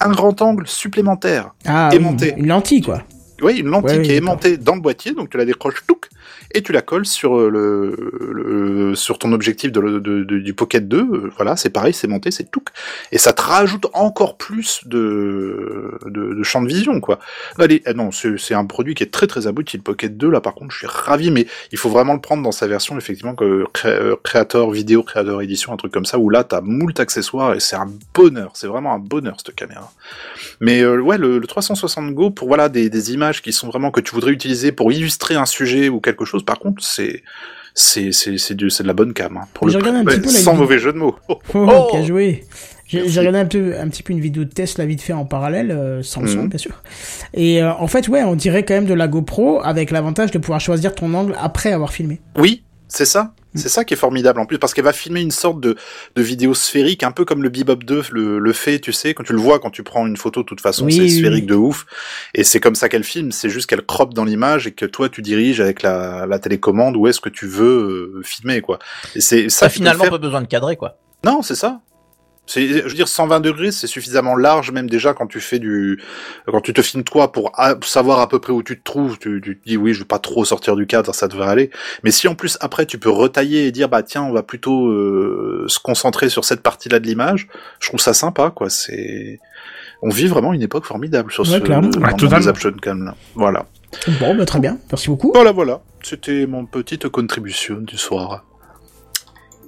[0.00, 1.52] un grand angle supplémentaire.
[1.66, 2.34] Ah, aimanté.
[2.36, 3.02] une lentille, quoi.
[3.42, 6.08] Oui, une lentille Ouais, qui est aimantée dans le boîtier, donc tu la décroches touc,
[6.52, 7.94] et tu la colles sur euh, le,
[8.32, 10.98] le- sur ton objectif du Pocket 2.
[10.98, 12.68] euh, Voilà, c'est pareil, c'est monté, c'est touc,
[13.12, 17.18] et ça te rajoute encore plus de, de, champ de vision, quoi.
[17.58, 19.76] Allez, eh non, c'est un produit qui est très très abouti.
[19.76, 22.42] Le Pocket 2, là, par contre, je suis ravi, mais il faut vraiment le prendre
[22.42, 26.30] dans sa version, effectivement, que euh, créateur vidéo, créateur édition, un truc comme ça, où
[26.30, 29.92] là, t'as moult accessoires, et c'est un bonheur, c'est vraiment un bonheur, cette caméra.
[30.60, 34.00] Mais ouais, le, le 360 Go pour voilà des, des images qui sont vraiment que
[34.00, 36.29] tu voudrais utiliser pour illustrer un sujet ou quelque chose.
[36.38, 37.22] Par contre, c'est
[37.74, 38.10] c'est
[38.54, 40.16] de la bonne cam hein, pour le regardé un prix.
[40.16, 40.62] petit peu Ouais, la sans vidéo.
[40.64, 41.16] mauvais jeu de mots.
[41.28, 41.38] Oh.
[41.54, 42.44] Oh, Oh bien joué.
[42.88, 45.70] J'ai regardé un, peu, un petit peu une vidéo de Tesla vite fait en parallèle,
[45.70, 46.48] euh, sans le son Mhm.
[46.48, 46.82] bien sûr.
[47.34, 50.38] Et euh, en fait, ouais, on dirait quand même de la GoPro avec l'avantage de
[50.40, 52.18] pouvoir choisir ton angle après avoir filmé.
[52.36, 53.32] Oui, c'est ça.
[53.56, 55.74] C'est ça qui est formidable en plus parce qu'elle va filmer une sorte de,
[56.14, 59.24] de vidéo sphérique, un peu comme le Bebop 2 le, le fait, tu sais, quand
[59.24, 61.42] tu le vois, quand tu prends une photo, de toute façon, Oui, c'est oui, sphérique
[61.44, 61.46] oui.
[61.48, 61.84] de ouf.
[62.34, 65.08] Et c'est comme ça qu'elle filme, c'est juste qu'elle croppe dans l'image et que toi
[65.08, 68.78] tu diriges avec la, la télécommande où est-ce que tu veux euh, filmer, quoi.
[69.16, 70.98] Et c'est ça finalement, faire- pas besoin de cadrer, quoi.
[71.24, 71.80] Non, c'est ça.
[72.52, 76.02] C'est, je veux dire, 120 degrés, c'est suffisamment large, même déjà quand tu fais du,
[76.46, 79.18] quand tu te filmes toi pour a- savoir à peu près où tu te trouves,
[79.20, 81.70] tu, tu te dis oui, je veux pas trop sortir du cadre, ça devrait aller.
[82.02, 84.88] Mais si en plus après tu peux retailler et dire bah tiens, on va plutôt
[84.88, 87.46] euh, se concentrer sur cette partie-là de l'image,
[87.78, 88.68] je trouve ça sympa, quoi.
[88.68, 89.38] C'est,
[90.02, 91.88] on vit vraiment une époque formidable sur Ouais, ce, clairement.
[91.88, 92.40] dans Ouais, le totalement.
[92.40, 93.14] des action cam, là.
[93.36, 93.66] Voilà.
[94.18, 94.78] Bon, bah, très bien.
[94.90, 95.30] Merci beaucoup.
[95.34, 95.82] Voilà, voilà.
[96.02, 98.44] C'était mon petite contribution du soir.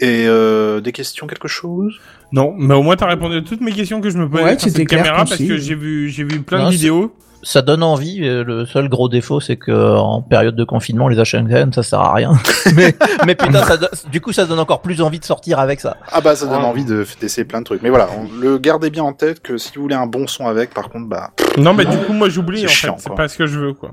[0.03, 1.95] Et euh, des questions, quelque chose?
[2.33, 4.59] Non, mais au moins t'as répondu à toutes mes questions que je me posais Ouais,
[4.59, 7.15] sur cette clair, caméra parce que j'ai vu, j'ai vu plein Non, de vidéos.
[7.45, 8.21] Ça donne envie.
[8.23, 11.99] euh, Le seul gros défaut, c'est que en période de confinement, les cam, ça sert
[12.01, 12.33] à rien.
[12.77, 12.95] mais,
[13.27, 15.97] mais putain, ça do- du coup, ça donne encore plus envie de sortir avec ça.
[16.13, 17.83] Ah bah ça donne envie de d'essayer plein de trucs.
[17.83, 20.47] Mais voilà, on- le gardez bien en tête que si vous voulez un bon son
[20.47, 23.03] avec, par contre, bah Non, mais du coup, moi j'oublie C'est en chiant, fait.
[23.03, 23.17] C'est quoi.
[23.17, 23.91] pas ce que je veux, quoi.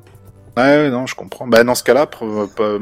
[0.59, 1.47] Ouais, ouais, non, je comprends.
[1.47, 2.17] Bah, dans ce cas-là, p-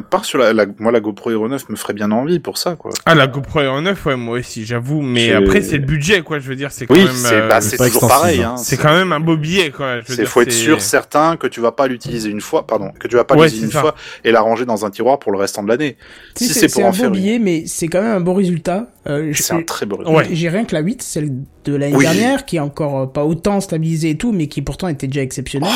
[0.10, 2.76] part sur la, la- moi, la GoPro Hero 9 me ferait bien envie pour ça,
[2.76, 2.92] quoi.
[3.06, 5.02] Ah, la GoPro Hero 9, ouais, moi aussi, j'avoue.
[5.02, 6.40] Mais après, c'est le budget, quoi.
[6.40, 7.14] Je veux dire, c'est quand Oui, même.
[7.14, 8.54] c'est, euh, bah, toujours pareil, hein.
[8.54, 8.58] hein.
[8.58, 9.96] c'est quand même un beau billet, quoi.
[10.02, 12.66] Je veux C'est dire, faut être sûr, certain que tu vas pas l'utiliser une fois,
[12.68, 13.82] pardon, que tu vas pas Ouais, l'utiliser une ça.
[13.82, 15.98] fois et la ranger dans un tiroir pour le restant de l'année.
[16.36, 17.14] Si c'est c'est c'est pour un en beau faire une.
[17.14, 18.88] billet, mais c'est quand même un beau résultat.
[19.08, 19.98] Euh, je- C'est un très beau.
[20.06, 20.28] Ouais.
[20.32, 21.30] J'ai rien que la 8, celle
[21.66, 22.04] de l'année Oui.
[22.06, 25.22] dernière, qui est encore euh, pas autant stabilisée et tout, mais qui pourtant était déjà
[25.22, 25.70] exceptionnelle.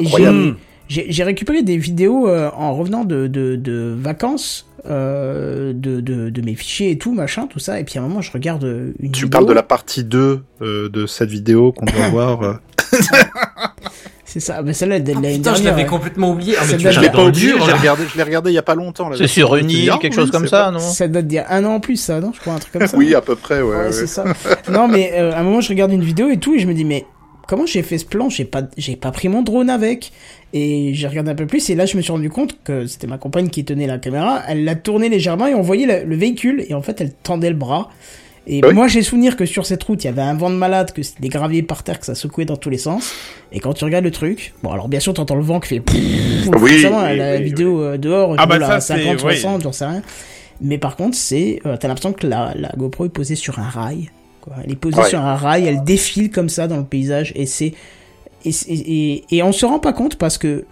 [0.00, 0.56] Et Incroyable.
[0.88, 6.40] J'ai- récupéré des vidéos euh, en revenant de, de, de vacances, euh, de, de, de
[6.42, 7.78] mes fichiers et tout, machin, tout ça.
[7.80, 9.28] Et puis à un moment, je regarde euh, une Tu vidéo.
[9.30, 12.60] parles de la partie 2 euh, de cette vidéo qu'on doit voir.
[14.24, 15.88] C'est ça, mais celle-là, de l'année putain, je l'avais ouais.
[15.88, 16.54] complètement oublié.
[16.60, 17.76] Ah, mais tu Je l'ai pas oublié, j'ai là.
[17.76, 19.10] regardé, je l'ai regardé il y a pas longtemps.
[19.16, 21.50] C'est sur une île, quelque oui, chose comme ça, non Ça date d'il y a
[21.50, 22.96] un an en plus, ça, non Je crois un truc comme ça.
[22.96, 23.70] Oui, à peu près, ouais.
[23.74, 23.92] Ouais, ouais.
[23.92, 24.24] c'est ça.
[24.70, 26.74] non, mais euh, à un moment, je regarde une vidéo et tout, et je me
[26.74, 27.06] dis, mais
[27.48, 28.28] comment j'ai fait ce plan?
[28.28, 30.12] J'ai pas, j'ai pas pris mon drone avec.
[30.54, 33.06] Et j'ai regardé un peu plus, et là, je me suis rendu compte que c'était
[33.06, 34.40] ma compagne qui tenait la caméra.
[34.48, 37.50] Elle l'a tournée légèrement, et on voyait le, le véhicule, et en fait, elle tendait
[37.50, 37.90] le bras.
[38.46, 38.72] Et Oui.
[38.72, 41.02] moi, j'ai souvenir que sur cette route, il y avait un vent de malade, que
[41.02, 43.12] c'était des graviers par terre, que ça secouait dans tous les sens.
[43.52, 45.82] Et quand tu regardes le truc, bon, alors bien sûr, t'entends le vent qui fait.
[45.92, 49.12] Oui, forcément, oui, la oui, vidéo euh, dehors, Ah bah roule ça, à c'est- 50,
[49.24, 49.36] oui.
[49.36, 50.02] 60, j'en sais rien.
[50.62, 53.68] Mais par contre, c'est, euh, t'as l'impression que la, la GoPro est posée sur un
[53.68, 54.08] rail.
[54.48, 54.56] Quoi.
[54.64, 55.08] Elle est posée Ouais.
[55.08, 57.72] sur un rail, elle défile comme ça dans le paysage, et c'est,
[58.44, 60.64] et, c'est- et, et on se rend pas compte parce que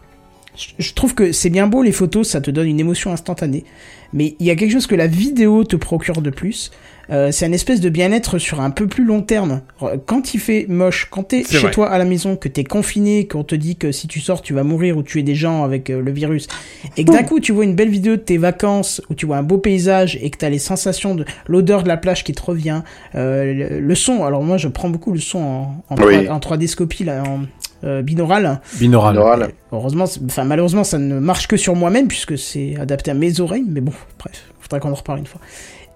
[0.79, 3.65] je- trouve que c'est bien beau les photos, ça te donne une émotion instantanée.
[4.13, 6.71] Mais il y a quelque chose que la vidéo te procure de plus.
[7.11, 9.61] Euh, c'est un espèce de bien-être sur un peu plus long terme.
[10.07, 11.71] Quand il fait moche, quand t'es chez vrai.
[11.71, 14.55] toi à la maison, que t'es confiné, qu'on te dit que si tu sors tu
[14.55, 16.49] vas mourir ou tuer des gens avec euh, le virus,
[16.97, 19.37] et que d'un coup tu vois une belle vidéo de tes vacances où tu vois
[19.37, 22.43] un beau paysage et que t'as les sensations de l'odeur de la plage qui te
[22.43, 22.83] revient,
[23.15, 24.25] euh, le, le son.
[24.25, 26.25] Alors moi je prends beaucoup le son en, en, Oui.
[26.25, 27.43] 3, en 3D scopie là, en
[27.87, 28.61] euh, binaural.
[28.79, 29.15] Binaural.
[29.15, 29.51] Binaural.
[29.73, 33.65] Heureusement, enfin malheureusement, ça ne marche que sur moi-même puisque c'est adapté à mes oreilles.
[33.69, 35.41] Mais bon, bref, faudrait qu'on en reparle une fois.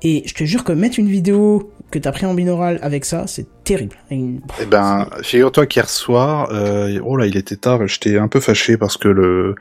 [0.03, 3.25] Et je te jure que mettre une vidéo que t'as pris en binaural avec ça,
[3.27, 3.97] c'est terrible.
[4.11, 8.29] Et une- Eh ben, figure-toi qu'hier soir, euh, oh là, il était tard, j'étais un
[8.29, 9.57] peu fâché parce que le,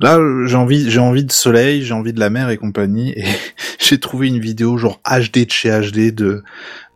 [0.00, 3.24] là, j'ai envie, j'ai envie de soleil, j'ai envie de la mer et compagnie, et
[3.78, 6.42] j'ai trouvé une vidéo genre HD de chez HD de,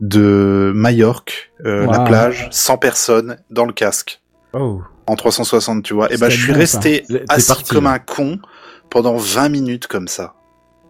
[0.00, 4.20] de Majorque, euh, la plage, sans personne, dans le casque,
[4.54, 4.82] Oh.
[5.06, 6.12] en 360, tu vois.
[6.12, 7.92] Et ben, C'était je suis resté assis parti, comme là.
[7.92, 8.38] un con
[8.90, 10.34] pendant 20 minutes comme ça.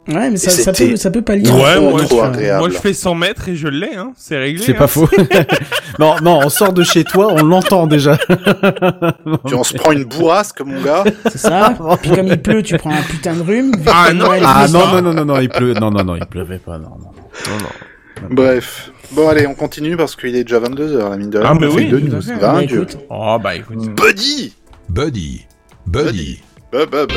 [0.09, 1.45] Ouais, mais ça, ça peut, ça peut pas lier.
[1.45, 2.59] trop, Ouais, moi, trop je-.
[2.59, 4.13] Moi, je fais 100 mètres et je l'ai, hein.
[4.17, 4.65] C'est réglé.
[4.65, 4.79] C'est hein.
[4.79, 5.09] pas faux.
[6.01, 8.17] non, non, on sort de chez toi, on l'entend déjà.
[9.47, 11.05] Puis on se prend une bourrasque, mon gars.
[11.31, 11.79] C'est ça.
[12.03, 13.73] Puis comme il pleut, tu prends un putain de rhume.
[13.87, 15.75] Ah, non, Ah non, non, non, non, non, il pleut.
[15.75, 16.79] Non, non, non, il pleuvait pas.
[16.79, 17.13] Non, non.
[18.31, 18.91] Bref.
[19.13, 21.49] Bon, allez, on continue parce qu'il est déjà 22h, la mine de rien.
[21.51, 22.23] Ah, mais oui, deux news.
[22.41, 22.99] Bah, écoute.
[23.11, 23.89] Oh, bah, écoute.
[23.91, 24.55] Buddy!
[24.89, 25.47] Buddy.
[25.87, 26.41] Buddy.
[26.73, 27.15] Bah, bah, bah.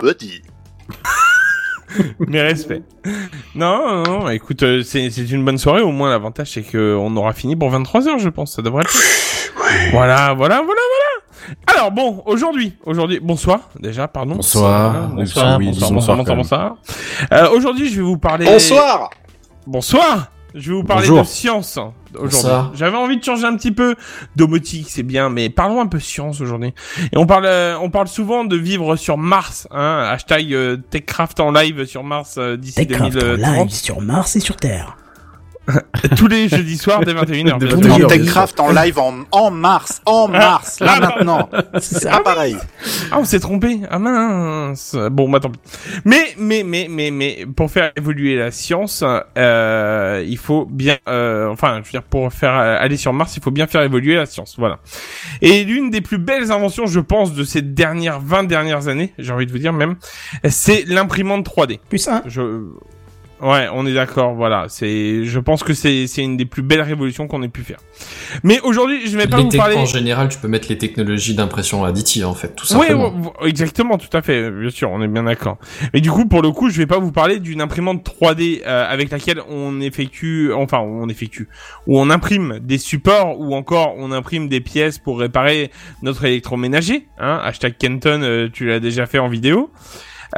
[0.00, 0.42] Buddy.
[2.26, 2.82] Mes respects.
[3.54, 5.82] Non, non, non, écoute, euh, c'est c'est une bonne soirée.
[5.82, 8.56] Au moins, l'avantage, c'est que on aura fini pour 23h, je pense.
[8.56, 8.96] Ça devrait être.
[9.92, 11.01] Voilà, voilà, voilà, voilà.
[11.66, 14.36] Alors, bon, aujourd'hui, aujourd'hui, bonsoir, déjà, pardon.
[14.36, 15.08] Bonsoir.
[15.08, 16.76] Bonsoir, oui, bonsoir, bonsoir, bonsoir, bonsoir, quand bonsoir.
[17.32, 18.46] Euh, aujourd'hui, je vais vous parler.
[18.46, 19.10] Bonsoir!
[19.66, 20.32] Bonsoir.
[20.54, 21.22] Je vais vous parler Bonjour.
[21.22, 21.78] de science
[22.18, 22.70] aujourd'hui.
[22.74, 23.94] J'avais envie de changer un petit peu
[24.36, 26.74] domotique, c'est bien, mais parlons un peu science aujourd'hui.
[27.12, 29.66] Et on parle, euh, on parle souvent de vivre sur Mars.
[29.70, 33.68] Hein, hashtag euh, TechCraft en live sur Mars euh, d'ici Techcraft en 2030.
[33.68, 34.96] live sur Mars et sur Terre.
[36.16, 37.58] Tous les jeudis soirs dès 21h.
[37.58, 37.78] Dès bien sûr.
[37.78, 37.82] 21h.
[37.82, 41.48] Non, Meilleur Techcraft en live en, en mars, en mars, là maintenant.
[41.80, 42.10] C'est ça.
[42.10, 42.56] pas pareil.
[43.10, 43.80] Ah, on s'est trompé.
[43.90, 44.96] Ah mince.
[45.10, 45.60] Bon, bah tant pis.
[46.04, 49.04] Mais, mais, mais, mais, mais, pour faire évoluer la science,
[49.38, 53.36] euh, il faut bien, euh, enfin, je veux dire, pour faire euh, aller sur Mars,
[53.36, 54.56] il faut bien faire évoluer la science.
[54.58, 54.78] Voilà.
[55.40, 59.32] Et l'une des plus belles inventions, je pense, de ces dernières 20 dernières années, j'ai
[59.32, 59.96] envie de vous dire même,
[60.48, 61.78] c'est l'imprimante 3D.
[61.88, 62.22] Plus un.
[62.26, 62.66] Je,
[63.42, 64.34] ouais, on est d'accord.
[64.34, 67.62] Voilà, c'est, je pense que c'est, c'est une des plus belles révolutions qu'on ait pu
[67.62, 67.78] faire.
[68.42, 69.76] Mais aujourd'hui, je vais pas Les vous parler.
[69.76, 73.08] En général, tu peux mettre les technologies d'impression additive, en fait, tout Oui, simplement.
[73.40, 75.58] ouais, exactement, tout à fait, bien sûr, on est bien d'accord.
[75.92, 78.86] Mais du coup, pour le coup, je vais pas vous parler d'une imprimante 3D euh,
[78.88, 81.48] avec laquelle on effectue, enfin, on effectue,
[81.86, 85.70] où on imprime des supports ou encore on imprime des pièces pour réparer
[86.02, 87.06] notre électroménager.
[87.18, 89.70] Hein, hashtag Kenton, euh, tu l'as déjà fait en vidéo.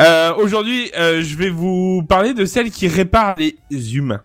[0.01, 4.23] Euh, Aujourd'hui, euh, je vais vous parler de celle qui répare les humains.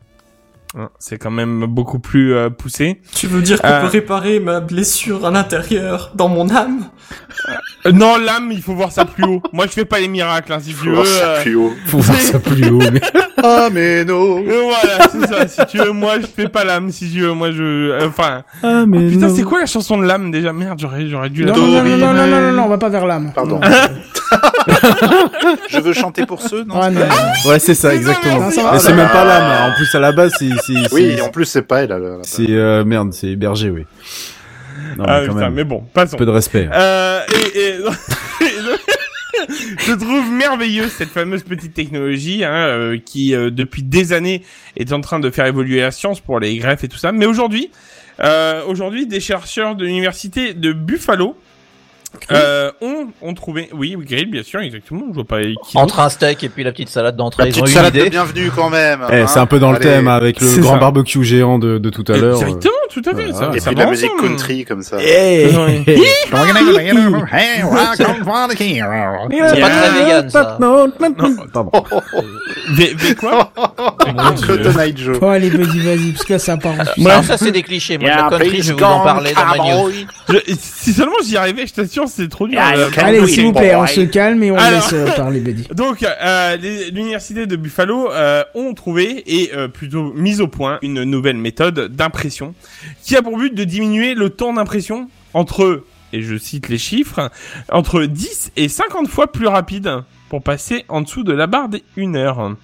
[0.77, 3.01] Hein, C'est quand même beaucoup plus euh, poussé.
[3.15, 3.81] Tu veux dire qu'on Euh.
[3.81, 6.85] peut réparer ma blessure à l'intérieur, dans mon âme
[7.87, 9.41] Euh, non, l'âme, il faut voir ça plus haut.
[9.51, 10.93] Moi, je fais pas les miracles, hein, si tu Faut veux.
[10.93, 11.73] voir ça euh, plus haut.
[11.87, 12.77] Faut voir ça plus haut.
[12.93, 13.01] Mais...
[13.41, 14.43] Ah, mais non.
[14.43, 15.47] voilà, c'est ça.
[15.47, 16.91] Si tu veux, moi, je fais pas l'âme.
[16.91, 18.05] Si tu veux, moi, je.
[18.05, 18.43] Enfin.
[18.61, 19.35] Ah, mais Putain, non.
[19.35, 20.51] c'est quoi la chanson de l'âme déjà?
[20.53, 21.53] Merde, j'aurais, j'aurais dû la.
[21.53, 23.31] Non, non, non, non, non, non, non, non, on va pas vers l'âme.
[23.33, 23.59] Pardon.
[25.69, 27.01] Je veux chanter pour ceux, non Ah, non.
[27.45, 28.39] Ouais, c'est ça, exactement.
[28.41, 28.71] Non, ça.
[28.73, 29.71] Mais c'est même pas l'âme.
[29.71, 30.49] En plus, à la base, c'est.
[30.65, 31.95] c'est- Oui, en plus, c'est pas elle.
[32.23, 33.85] C'est euh, merde, c'est Berger, oui.
[34.97, 35.53] Non, Ah, mais quand putain, même.
[35.55, 36.15] mais bon, passons.
[36.15, 36.67] Un peu de respect.
[36.71, 36.75] hein.
[36.75, 37.19] Euh,
[37.55, 37.75] et, et-
[39.87, 44.43] je trouve merveilleuse cette fameuse petite technologie hein, euh, qui, euh, depuis des années,
[44.77, 47.11] est en train de faire évoluer la science pour les greffes et tout ça.
[47.11, 47.71] Mais aujourd'hui,
[48.21, 51.37] euh, aujourd'hui, des chercheurs de l'université de Buffalo
[52.31, 55.05] euh, ont, ont trouvé, oui, oui, grill, bien sûr, exactement.
[55.09, 55.77] Je vois pas qui.
[55.77, 58.09] Entre un steak et puis la petite salade d'entrée, La ils ont petite salade de
[58.09, 59.05] bienvenue quand même.
[59.11, 59.27] Eh, hein.
[59.27, 60.79] c'est un peu dans le thème avec le grand ça.
[60.79, 62.37] barbecue géant de, de tout à l'heure.
[62.37, 63.31] Directement, tout à fait.
[63.33, 64.97] Ça, Et ça puis de la va musique country comme ça.
[65.01, 65.83] Eh, Ouais.
[69.49, 70.57] C'est pas très vegan, ça.
[71.53, 71.71] Pardon.
[72.71, 73.51] V, v quoi?
[74.45, 75.17] Cotton Joe.
[75.21, 76.73] Oh, allez, vas-y, vas-y, parce que là, ça part.
[77.05, 77.97] Alors ça, c'est des clichés.
[77.97, 79.91] Moi, la country, je vais vous en parler dans ma news.
[80.59, 82.59] Si seulement j'y arrivais, je t'assure, c'est trop dur.
[82.61, 84.71] Ah, Allez, s'il vous plaît, on se calme et on Alors.
[84.81, 85.67] laisse euh, parler Betty.
[85.73, 86.57] Donc, euh,
[86.91, 91.95] l'université de Buffalo euh, ont trouvé et euh, plutôt mis au point une nouvelle méthode
[91.95, 92.53] d'impression
[93.03, 97.31] qui a pour but de diminuer le temps d'impression entre, et je cite les chiffres,
[97.71, 101.83] entre 10 et 50 fois plus rapide pour passer en dessous de la barre des
[101.97, 102.55] 1 heure.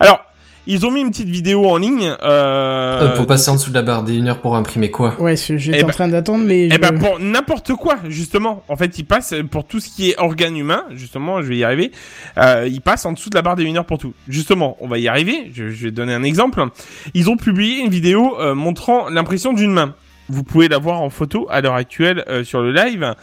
[0.00, 0.24] Alors,
[0.66, 2.14] ils ont mis une petite vidéo en ligne.
[2.22, 2.82] Euh,
[3.12, 5.36] Euh, Pour passer en dessous de la barre des 1 heure pour imprimer quoi Ouais,
[5.36, 6.66] je- j'étais Eh en ben- train d'attendre, mais.
[6.66, 8.62] Eh je- ben pour n'importe quoi justement.
[8.68, 10.84] En fait, ils passent pour tout ce qui est organe humain.
[10.94, 11.90] Justement, je vais y arriver.
[12.38, 14.14] Euh, ils passent en dessous de la barre des 1 heure pour tout.
[14.28, 15.50] Justement, on va y arriver.
[15.54, 16.62] Je, je vais donner un exemple.
[17.14, 19.94] Ils ont publié une vidéo euh, montrant l'impression d'une main.
[20.28, 23.14] Vous pouvez la voir en photo à l'heure actuelle euh, sur le live.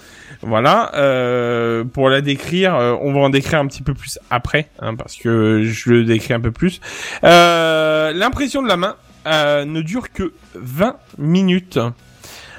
[0.42, 0.92] Voilà.
[0.96, 4.96] Euh, pour la décrire, euh, on va en décrire un petit peu plus après, hein,
[4.96, 6.80] parce que je le décris un peu plus.
[7.24, 11.80] Euh, L'impression de la main ne dure que 20 minutes.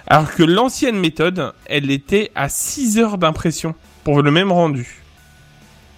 [0.07, 3.75] Alors que l'ancienne méthode, elle était à 6 heures d'impression
[4.05, 5.03] pour le même rendu.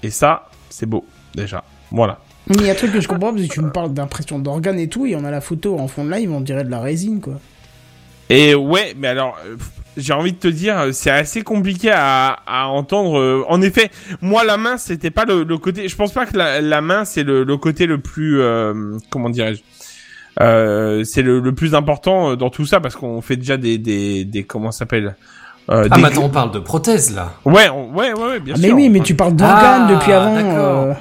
[0.02, 1.64] Et ça, c'est beau, déjà.
[1.90, 2.18] Voilà.
[2.48, 4.38] Mais il y a un truc que je comprends, parce que tu me parles d'impression
[4.38, 6.70] d'organes et tout, et on a la photo en fond de live, on dirait de
[6.70, 7.40] la résine, quoi.
[8.28, 9.38] Et ouais, mais alors,
[9.96, 13.18] j'ai envie de te dire, c'est assez compliqué à, à entendre.
[13.18, 13.90] euh, En effet,
[14.20, 15.88] moi, la main, c'était pas le, le côté.
[15.88, 18.40] Je pense pas que la, la main, c'est le, le côté le plus.
[18.40, 19.60] euh, comment dirais-je
[20.40, 24.24] euh, C'est le, le plus important dans tout ça parce qu'on fait déjà des, des,
[24.24, 25.14] des comment ça s'appelle
[25.70, 27.34] euh, Ah, des- attends, on parle de prothèse là.
[27.44, 28.68] Ouais, on- ouais, ouais, ouais, bien Ah, sûr.
[28.68, 30.34] mais oui, mais tu parles d'organes Ah, depuis avant.
[30.34, 30.82] d'accord.
[30.86, 30.94] euh,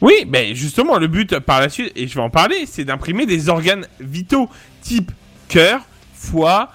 [0.00, 3.26] Oui, mais justement, le but par la suite, et je vais en parler, c'est d'imprimer
[3.26, 4.48] des organes vitaux
[4.82, 5.10] type
[5.48, 5.80] cœur,
[6.14, 6.70] foie.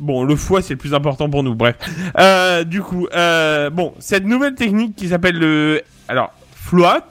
[0.00, 1.76] Bon, le foie, c'est le plus important pour nous, bref.
[2.18, 5.82] Euh, du coup, euh, bon, cette nouvelle technique qui s'appelle le...
[6.08, 7.02] Alors, float,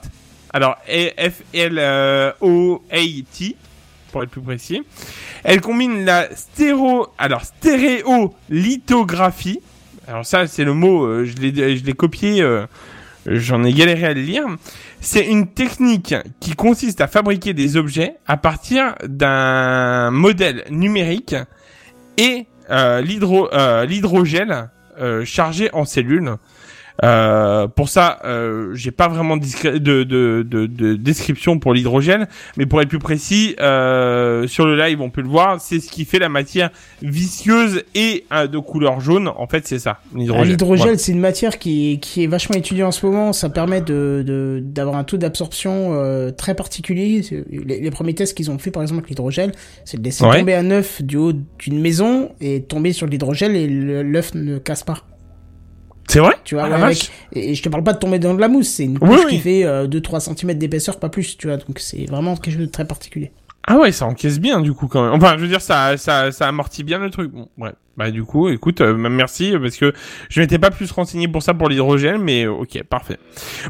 [0.52, 1.76] alors F-L-O-A-T,
[4.10, 4.82] pour être plus précis.
[5.44, 7.06] Elle combine la stéro...
[7.16, 9.60] Alors, stéréolithographie.
[10.08, 12.42] Alors ça, c'est le mot, euh, je l'ai copié...
[12.42, 12.66] euh,
[13.26, 14.44] J'en ai galéré à le lire.
[15.00, 21.36] C'est une technique qui consiste à fabriquer des objets à partir d'un modèle numérique
[22.16, 23.02] et euh,
[23.52, 24.68] euh, l'hydrogel
[25.00, 26.36] euh, chargé en cellules.
[27.02, 29.44] Euh, pour ça, euh, j'ai pas vraiment de,
[29.78, 32.26] de, de, de description pour l'hydrogène,
[32.56, 35.90] mais pour être plus précis, euh, sur le live, on peut le voir, c'est ce
[35.90, 36.70] qui fait la matière
[37.02, 39.28] visqueuse et euh, de couleur jaune.
[39.28, 40.48] En fait, c'est ça, l'hydrogène.
[40.48, 40.98] L'hydrogel, Voilà.
[40.98, 43.32] c'est une matière qui, qui est vachement étudiée en ce moment.
[43.32, 47.22] Ça permet de de- d'avoir un taux d'absorption euh, très particulier.
[47.50, 49.52] Les, les premiers tests qu'ils ont fait, par exemple, avec l'hydrogel,
[49.84, 50.40] c'est de laisser Ouais.
[50.40, 53.66] tomber un œuf du haut d'une maison et tomber sur l'hydrogel et
[54.02, 54.98] l'œuf ne casse pas.
[56.10, 56.34] C'est vrai?
[56.44, 58.40] Tu vois, Ah, la ouais, avec- et, je te parle pas de tomber dans de
[58.40, 59.30] la mousse, c'est une couche oui.
[59.30, 61.56] qui fait 2-3 cm d'épaisseur, pas plus, tu vois.
[61.56, 63.30] Donc c'est vraiment quelque chose de très particulier.
[63.66, 65.12] Ah ouais, ça encaisse bien du coup quand même.
[65.12, 67.30] Enfin, je veux dire, ça, ça, ça amortit bien le truc.
[67.30, 67.70] Bon, ouais.
[67.96, 69.92] Bah du coup, écoute, euh, merci parce que
[70.30, 73.18] je m'étais pas plus renseigné pour ça pour l'hydrogène, mais euh, ok, parfait.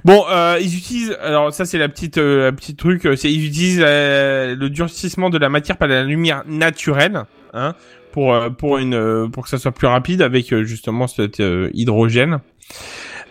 [0.04, 3.30] Bon, euh, ils utilisent, alors ça c'est la petite, euh, la petite truc, euh, c'est
[3.32, 7.74] ils utilisent euh, le durcissement de la matière par la lumière naturelle, hein,
[8.12, 11.42] pour euh, pour une, euh, pour que ça soit plus rapide avec euh, justement cet
[11.72, 12.40] hydrogène.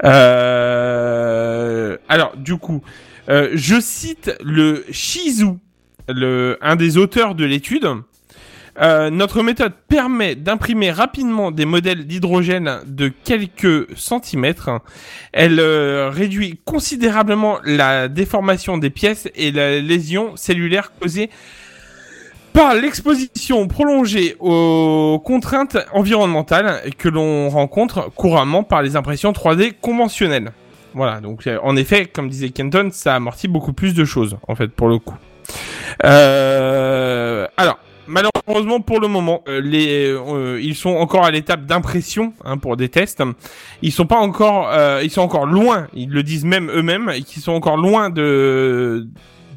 [0.01, 0.77] Alors
[2.37, 2.81] du coup,
[3.27, 5.57] je cite le Shizu
[6.07, 7.87] le, un des auteurs de l'étude,
[8.81, 14.69] notre méthode permet d'imprimer rapidement des modèles d'hydrogène de quelques centimètres.
[15.33, 21.29] Elle réduit considérablement la déformation des pièces et la lésion cellulaire causée
[22.53, 30.51] par l'exposition prolongée aux contraintes environnementales que l'on rencontre couramment par les impressions 3D conventionnelles.
[30.93, 34.55] Voilà, donc euh, en effet, comme disait Kenton, ça amortit beaucoup plus de choses, en
[34.55, 35.15] fait, pour le coup.
[36.03, 37.79] Euh, alors,
[38.09, 42.75] malheureusement pour le moment, euh, les, euh, ils sont encore à l'étape d'impression hein, pour
[42.75, 43.23] des tests.
[43.81, 45.87] Ils sont pas encore, euh, ils sont encore loin.
[45.93, 49.07] Ils le disent même eux-mêmes, qu'ils sont encore loin de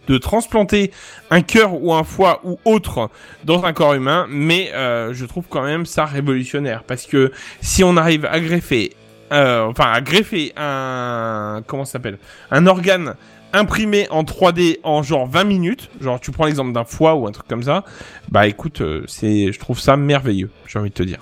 [0.09, 0.91] de transplanter
[1.31, 3.11] un cœur ou un foie ou autre
[3.45, 7.85] dans un corps humain, mais euh, je trouve quand même ça révolutionnaire parce que si
[7.85, 8.95] on arrive à greffer,
[9.33, 12.19] euh, enfin à greffer un comment s'appelle,
[12.51, 13.15] un organe
[13.53, 17.33] imprimé en 3D en genre 20 minutes, genre tu prends l'exemple d'un foie ou un
[17.33, 17.85] truc comme ça,
[18.31, 21.19] bah écoute, euh, c'est, je trouve ça merveilleux, j'ai envie de te dire.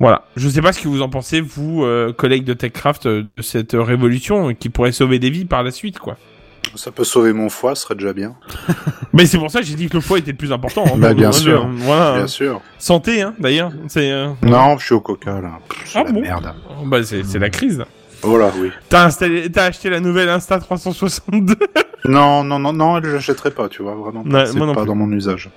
[0.00, 3.26] Voilà, je sais pas ce que vous en pensez, vous, euh, collègues de TechCraft, de
[3.40, 6.16] cette révolution qui pourrait sauver des vies par la suite, quoi.
[6.74, 8.34] Ça peut sauver mon foie, ce serait déjà bien.
[9.12, 10.84] Mais c'est pour ça que j'ai dit que le foie était le plus important.
[10.86, 10.96] hein.
[10.96, 11.68] Bah, bien sûr.
[11.76, 12.16] Voilà.
[12.16, 12.60] Bien sûr.
[12.78, 13.70] Santé, hein, d'ailleurs.
[13.88, 14.10] C'est.
[14.10, 15.58] euh, Non, je suis au coca, là.
[15.68, 16.54] Pff, Ah la bon merde.
[16.86, 17.78] Bah c'est la crise.
[17.78, 17.86] là.
[18.22, 18.70] Voilà, oui.
[18.88, 21.56] T'as installé, t'as acheté la nouvelle Insta 362.
[22.06, 24.22] Non, non, non, non, je l'achèterai pas, tu vois, vraiment.
[24.22, 25.50] Ouais, c'est non pas dans mon usage.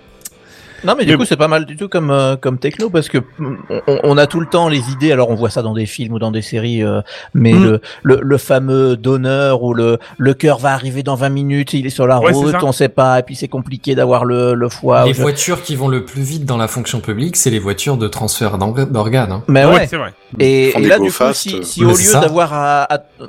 [0.84, 3.10] Non, mais du Mais coup, c'est pas mal du tout comme euh, comme techno parce
[3.10, 5.12] que on, on a tout le temps les idées.
[5.12, 7.02] Alors, on voit ça dans des films ou dans des séries, euh,
[7.34, 7.64] mais Mm.
[7.64, 11.86] le, le le fameux donneur où le le cœur va arriver dans 20 minutes, il
[11.86, 14.70] est sur la Ouais, route, on sait pas, et puis c'est compliqué d'avoir le le
[14.70, 15.06] foie.
[15.06, 17.98] les je- voitures qui vont le plus vite dans la fonction publique, c'est les voitures
[17.98, 19.32] de transfert d'orga- d'organes.
[19.32, 19.44] hein.
[19.48, 19.88] Mais ouais.
[19.88, 20.14] c'est vrai.
[20.40, 21.62] Et, là, go du coup, fast, si, euh.
[21.64, 23.28] si au lieu d'avoir à, à- euh,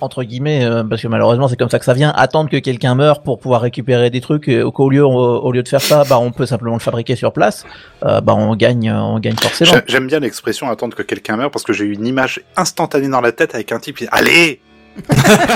[0.00, 2.94] entre guillemets, euh, parce que malheureusement c'est comme ça que ça vient, attendre que quelqu'un
[2.94, 5.10] meure pour pouvoir récupérer des trucs, qu'au lieu, au,
[5.40, 7.64] au lieu de faire ça, bah on peut simplement le fabriquer sur place,
[8.04, 9.72] euh, bah on gagne, on gagne forcément.
[9.72, 13.08] J'ai- J'aime bien l'expression attendre que quelqu'un meure parce que j'ai eu une image instantanée
[13.08, 14.60] dans la tête avec un type qui dit Allez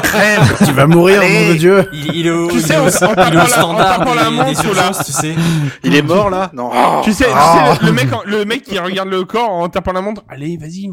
[0.02, 1.89] Crève Tu vas mourir, Allez nom de Dieu.
[1.93, 3.31] Il, il est au, Tu il sais, est au- en- en il est au tapant
[3.35, 5.35] la- en standard tapant la des, montre des sous la- urgences, tu sais.
[5.82, 6.51] Il est mort là?
[6.55, 6.70] Non.
[7.02, 7.74] Tu sais, tu Ah.
[7.74, 10.23] sais, le, le mec, en- le mec qui regarde le corps en tapant la montre.
[10.28, 10.90] Allez, vas-y.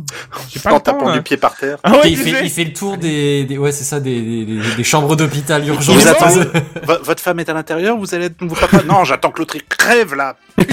[0.49, 0.93] J'ai pas en le temps.
[0.93, 1.13] tapant là.
[1.15, 1.77] du pied par terre.
[1.83, 2.41] Ah ouais, il, tu fait, sais.
[2.45, 5.63] il fait le tour des, des ouais c'est ça des, des, des- des chambres d'hôpital.
[5.71, 9.55] Vo- Votre femme est à l'intérieur, vous allez être nouveau papa Non, j'attends que l'autre
[9.55, 10.35] il crève là.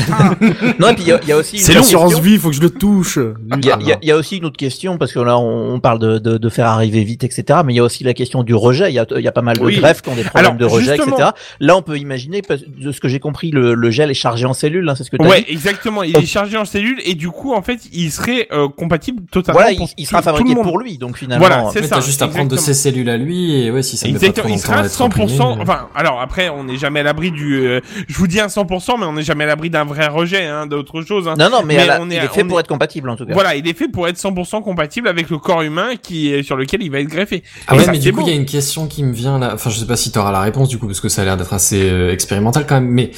[0.79, 2.25] Non, et puis il y, a- il y a aussi une C'est autre l'assurance question.
[2.25, 3.19] vie, il faut que je le touche.
[3.19, 5.19] Il y, a, il y a- il y a aussi une autre question parce que
[5.21, 7.85] là on, on parle de, de, de faire arriver vite etc mais il y a
[7.85, 9.77] aussi la question du rejet il y a, il y a pas mal de Oui.
[9.77, 11.31] greffes qui ont des problèmes Alors, de rejet justement- etc
[11.61, 14.47] là on peut imaginer parce- de ce que j'ai compris le, le gel est chargé
[14.47, 16.03] en cellules hein, c'est ce que tu Ouais, dit exactement.
[16.03, 19.59] Il est chargé en cellules et du coup, en fait, il serait euh, compatible totalement.
[19.61, 20.65] voilà il, pour il sera tout- tout le fabriqué monde.
[20.65, 22.01] pour lui donc finalement Voilà, c'est Ouais, ça.
[22.01, 24.77] Juste à prendre de ses cellules à lui et ouais si ça Exactement, il sera
[24.77, 25.05] à à être 100%.
[25.07, 27.57] imprimé, Enfin, alors après, on n'est jamais à l'abri du.
[27.67, 30.45] euh, je vous dis un 100%, mais on n'est jamais à l'abri d'un vrai rejet,
[30.47, 31.29] hein, d'autre chose.
[31.29, 31.35] Hein.
[31.39, 32.69] non non mais, Mais à la- on est- il est fait on pour est- être
[32.69, 35.63] compatible en tout cas Voilà, il est fait pour être 100% compatible avec le corps
[35.63, 37.43] humain qui est sur lequel il va être greffé.
[37.67, 39.53] Ah ouais, mais du coup, il y a une question qui me vient là.
[39.55, 41.25] Enfin, je sais pas si tu auras la réponse du coup, parce que ça a
[41.25, 42.89] l'air d'être assez euh, expérimental quand même.
[42.91, 43.11] Mais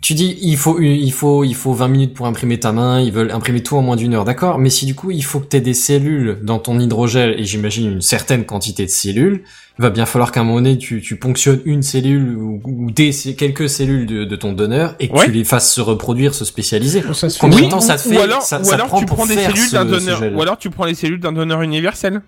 [0.00, 3.00] tu dis, il faut, il faut, il faut 20 minutes pour imprimer ta main.
[3.00, 5.40] Ils veulent imprimer tout en moins d'une heure, d'accord Mais si du coup, il faut
[5.40, 9.42] que tu aies des cellules dans ton hydrogel et j'imagine une certaine quantité de cellules,
[9.78, 12.90] il va bien falloir qu'à un moment donné, tu, tu ponctionnes une cellule ou, ou
[12.92, 15.24] des quelques cellules de, de ton donneur et que Ouais.
[15.26, 17.02] tu les fasses se reproduire, se spécialiser.
[17.12, 18.74] Ça se fait Combien de Oui, temps ça te ou fait alors, ça, ou ça
[18.74, 21.20] alors prend tu prends des cellules ce- d'un donneur, ou alors tu prends les cellules
[21.20, 22.22] d'un donneur universel.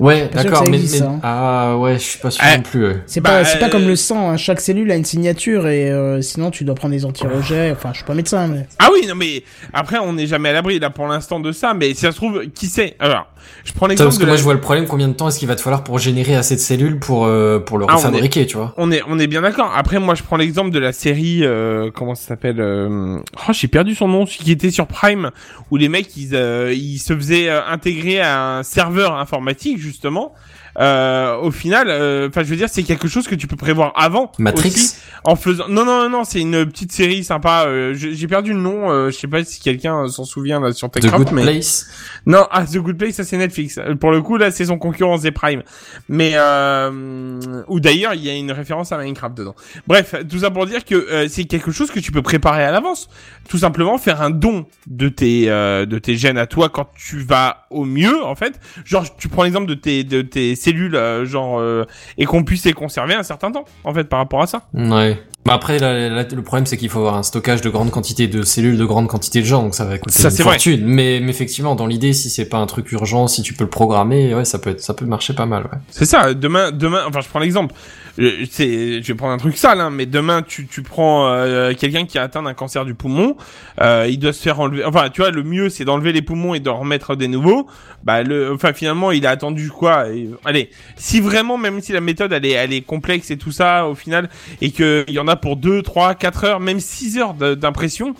[0.00, 1.20] Ouais, d'accord, mais, existe, mais- ça, hein.
[1.24, 2.86] ah ouais, je suis pas sûr Eh, non plus.
[2.86, 2.96] ouais.
[3.06, 4.36] C'est Bah, pas, c'est pas euh, comme le sang, hein.
[4.36, 7.72] chaque cellule a une signature et euh, sinon tu dois prendre des anti-rejets.
[7.72, 8.66] Enfin, je suis pas médecin, mais.
[8.78, 9.42] Ah oui, non mais
[9.72, 12.16] après on n'est jamais à l'abri là pour l'instant de ça, mais si ça se
[12.16, 12.94] trouve, qui sait?
[13.00, 13.26] Alors,
[13.64, 15.28] je prends l'exemple Parce de que moi la- je vois le problème, combien de temps
[15.28, 17.96] est-ce qu'il va te falloir pour générer assez de cellules pour euh, pour le Ah,
[17.96, 19.72] refabriquer, tu vois On est, on est bien d'accord.
[19.76, 23.68] Après, moi, je prends l'exemple de la série, euh, comment ça s'appelle euh, Oh, j'ai
[23.68, 25.30] perdu son nom, celui qui était sur Prime,
[25.70, 30.34] où les mecs, ils, euh, ils se faisaient euh, intégrer à un serveur informatique, justement.
[30.78, 33.92] Euh, au final, euh, enfin, je veux dire, c'est quelque chose que tu peux prévoir
[33.96, 34.30] avant.
[34.38, 34.94] Matrix aussi,
[35.24, 35.68] en faisant.
[35.68, 37.64] Non, non, non, non, c'est une petite série sympa.
[37.66, 38.90] euh, j'ai perdu le nom.
[38.90, 41.42] euh, je sais pas si quelqu'un s'en souvient là sur The TechCraft, Good mais.
[41.42, 41.86] Place
[42.26, 43.80] Non, ah, The Good Place, ça c'est Netflix.
[44.00, 45.62] Pour le coup, là, c'est son concurrent The Prime.
[46.08, 49.54] Mais euh, ou d'ailleurs, il y a une référence à Minecraft dedans.
[49.86, 52.70] Bref, tout ça pour dire que euh, c'est quelque chose que tu peux préparer à
[52.70, 53.08] l'avance.
[53.48, 57.18] Tout simplement, faire un don de tes euh, de tes gènes à toi quand tu
[57.18, 58.60] vas au mieux, en fait.
[58.84, 61.84] Genre, tu prends l'exemple de tes de tes cellules, euh, genre euh,
[62.16, 64.62] et qu'on puisse les conserver un certain temps, en fait, par rapport à ça.
[64.74, 65.20] Ouais.
[65.46, 68.76] Bah après, le problème, c'est qu'il faut avoir un stockage de grande quantité de cellules,
[68.76, 70.42] de grande quantité de gens, donc ça va coûter Ça, une vrai.
[70.44, 70.82] fortune.
[70.84, 73.70] Mais, mais effectivement, dans l'idée, si c'est pas un truc urgent, si tu peux le
[73.70, 75.78] programmer, ouais, ça peut être, ça peut marcher pas mal, ouais.
[75.90, 76.34] C'est ça.
[76.34, 77.02] Demain, demain.
[77.08, 77.74] Enfin, je prends l'exemple.
[78.18, 82.04] Euh, je vais prendre un truc sale, hein, mais demain, tu, tu prends euh, quelqu'un
[82.04, 83.36] qui a atteint d'un cancer du poumon.
[83.80, 84.84] Euh, il doit se faire enlever.
[84.84, 87.68] Enfin, tu vois, le mieux, c'est d'enlever les poumons et d'en remettre des nouveaux.
[88.02, 88.52] Bah, le.
[88.52, 90.06] Enfin, finalement, il a attendu quoi
[90.44, 93.86] Allez, si vraiment, même si la méthode, elle est, elle est complexe et tout ça,
[93.86, 94.28] au final,
[94.60, 98.14] et que il y en a pour 2, 3, 4 heures, même 6 heures d'impression.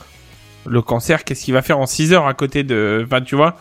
[0.66, 3.03] Le cancer, qu'est-ce qu'il va faire en 6 heures à côté de...
[3.07, 3.57] Enfin, tu vois?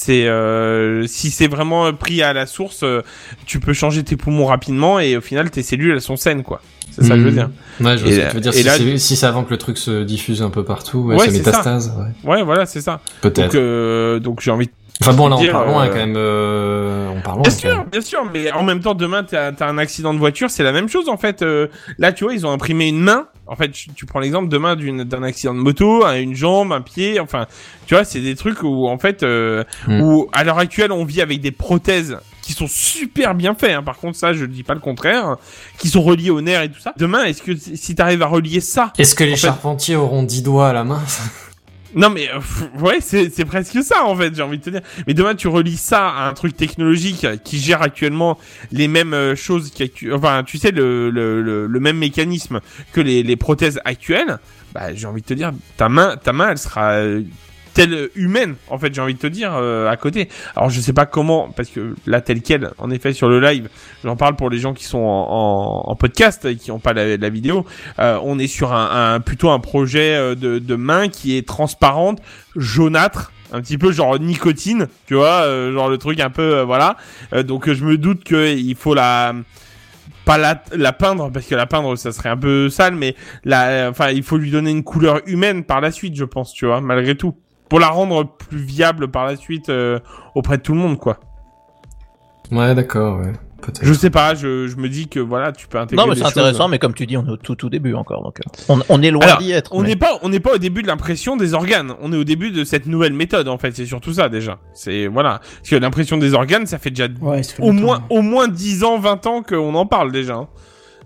[0.00, 3.02] C'est euh, si c'est vraiment pris à la source, euh,
[3.46, 6.60] tu peux changer tes poumons rapidement et au final tes cellules elles sont saines quoi.
[6.92, 7.34] C'est ça que je veux Mhm.
[7.36, 7.50] dire.
[7.80, 8.54] Ouais, je vois Et ce que là- tu veux dire.
[8.54, 11.16] Si, là- c'est- si c'est avant que le truc se diffuse un peu partout, ouais,
[11.16, 11.30] Ouais, ça.
[11.32, 11.92] métastase.
[12.24, 12.30] Ouais.
[12.36, 13.00] Ouais, voilà, c'est ça.
[13.20, 13.52] Peut-être.
[13.52, 16.14] Donc, euh, donc j'ai envie de Enfin bon, là, on part loin euh, quand même.
[16.16, 17.42] Euh, on part loin.
[17.42, 17.86] Bien sûr, même.
[17.90, 20.72] bien sûr, mais en même temps, demain, t'as as un accident de voiture, c'est la
[20.72, 21.42] même chose en fait.
[21.42, 21.68] Euh,
[21.98, 23.28] là, tu vois, ils ont imprimé une main.
[23.46, 26.72] En fait, tu, tu prends l'exemple demain d'une- d'un accident de moto, un- une jambe,
[26.72, 27.18] un pied.
[27.20, 27.46] Enfin,
[27.86, 30.00] tu vois, c'est des trucs où en fait, euh, Mm.
[30.02, 33.72] où à l'heure actuelle, on vit avec des prothèses qui sont super bien faits.
[33.72, 33.82] Hein.
[33.82, 35.36] Par contre, ça, je dis pas le contraire,
[35.78, 36.92] qui sont reliés au nerf et tout ça.
[36.96, 40.42] Demain, est-ce que si t'arrives à relier ça Est-ce que les fait- charpentiers auront 10
[40.42, 41.00] doigts à la main?
[41.94, 42.38] Non mais euh,
[42.80, 44.82] ouais c'est presque ça en fait j'ai envie de te dire.
[45.06, 48.38] Mais demain tu relis ça à un truc technologique qui gère actuellement
[48.72, 52.60] les mêmes euh, choses qu'actu- enfin tu sais le, le, le, le même mécanisme
[52.92, 54.38] que les, les prothèses actuelles
[54.74, 57.22] bah j'ai envie de te dire ta main ta main elle sera euh,
[57.78, 60.28] telle humaine en fait j'ai envie de te dire euh, à côté.
[60.56, 63.68] Alors je sais pas comment parce que là tel quel en effet sur le live
[64.02, 67.64] j'en parle pour les gens qui sont en, podcast et qui ont pas la, vidéo.
[67.98, 71.46] Euh, on est sur un, un plutôt un projet euh, de, de main qui est
[71.46, 72.20] transparente,
[72.56, 76.64] jaunâtre, un petit peu genre nicotine, tu vois, euh, genre le truc un peu euh,
[76.64, 76.96] voilà.
[77.32, 79.34] Euh, donc je me doute que il faut la
[80.24, 83.14] pas la, la peindre parce que la peindre ça serait un peu sale, mais
[83.44, 86.66] la, enfin il faut lui donner une couleur humaine par la suite, je pense, tu
[86.66, 87.34] vois, malgré tout,
[87.68, 89.98] pour la rendre plus viable par la suite euh,
[90.34, 91.18] auprès de tout le monde, quoi.
[92.50, 93.32] Ouais, d'accord, ouais.
[93.60, 93.80] Peut-être.
[93.84, 96.02] Je sais pas, je, je me dis que voilà, tu peux intégrer.
[96.04, 96.70] Non, mais c'est intéressant, choses.
[96.70, 98.22] mais comme tu dis, on est au tout, tout début encore.
[98.22, 99.74] Donc, euh, on, on est loin Alors, d'y être.
[99.74, 101.92] On mais- n'est pas, on n'est pas au début de l'impression des organes.
[102.00, 103.74] On est au début de cette nouvelle méthode, en fait.
[103.74, 104.58] C'est surtout ça, déjà.
[104.74, 105.40] C'est, voilà.
[105.58, 108.46] Parce que l'impression des organes, ça fait déjà Ouais, ça fait au moins, au moins
[108.46, 110.36] 10 ans, 20 ans qu'on en parle, déjà.
[110.36, 110.48] hein.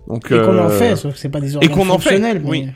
[0.07, 1.97] Donc, Et qu'on en euh, fait, sauf que c'est pas des et organes qu'on en
[1.97, 2.41] fait, fonctionnels.
[2.43, 2.67] mais- oui.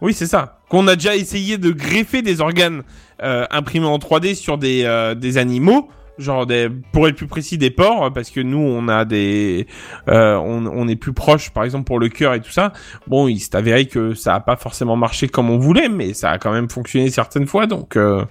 [0.00, 0.60] Oui, c'est ça.
[0.70, 2.82] Qu'on a déjà essayé de greffer des organes
[3.22, 5.88] euh, en 3D sur des, euh, des animaux,
[6.18, 9.66] genre des, pour être plus précis des porcs, parce que nous on a des,
[10.08, 12.72] euh, on, on est plus proche, par exemple pour le cœur et tout ça.
[13.06, 16.30] Bon, il s'est avéré que ça a pas forcément marché comme on voulait, mais ça
[16.30, 18.24] a quand même fonctionné certaines fois, donc euh,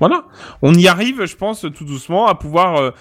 [0.00, 0.24] voilà.
[0.62, 2.92] On y arrive, je pense, tout doucement à pouvoir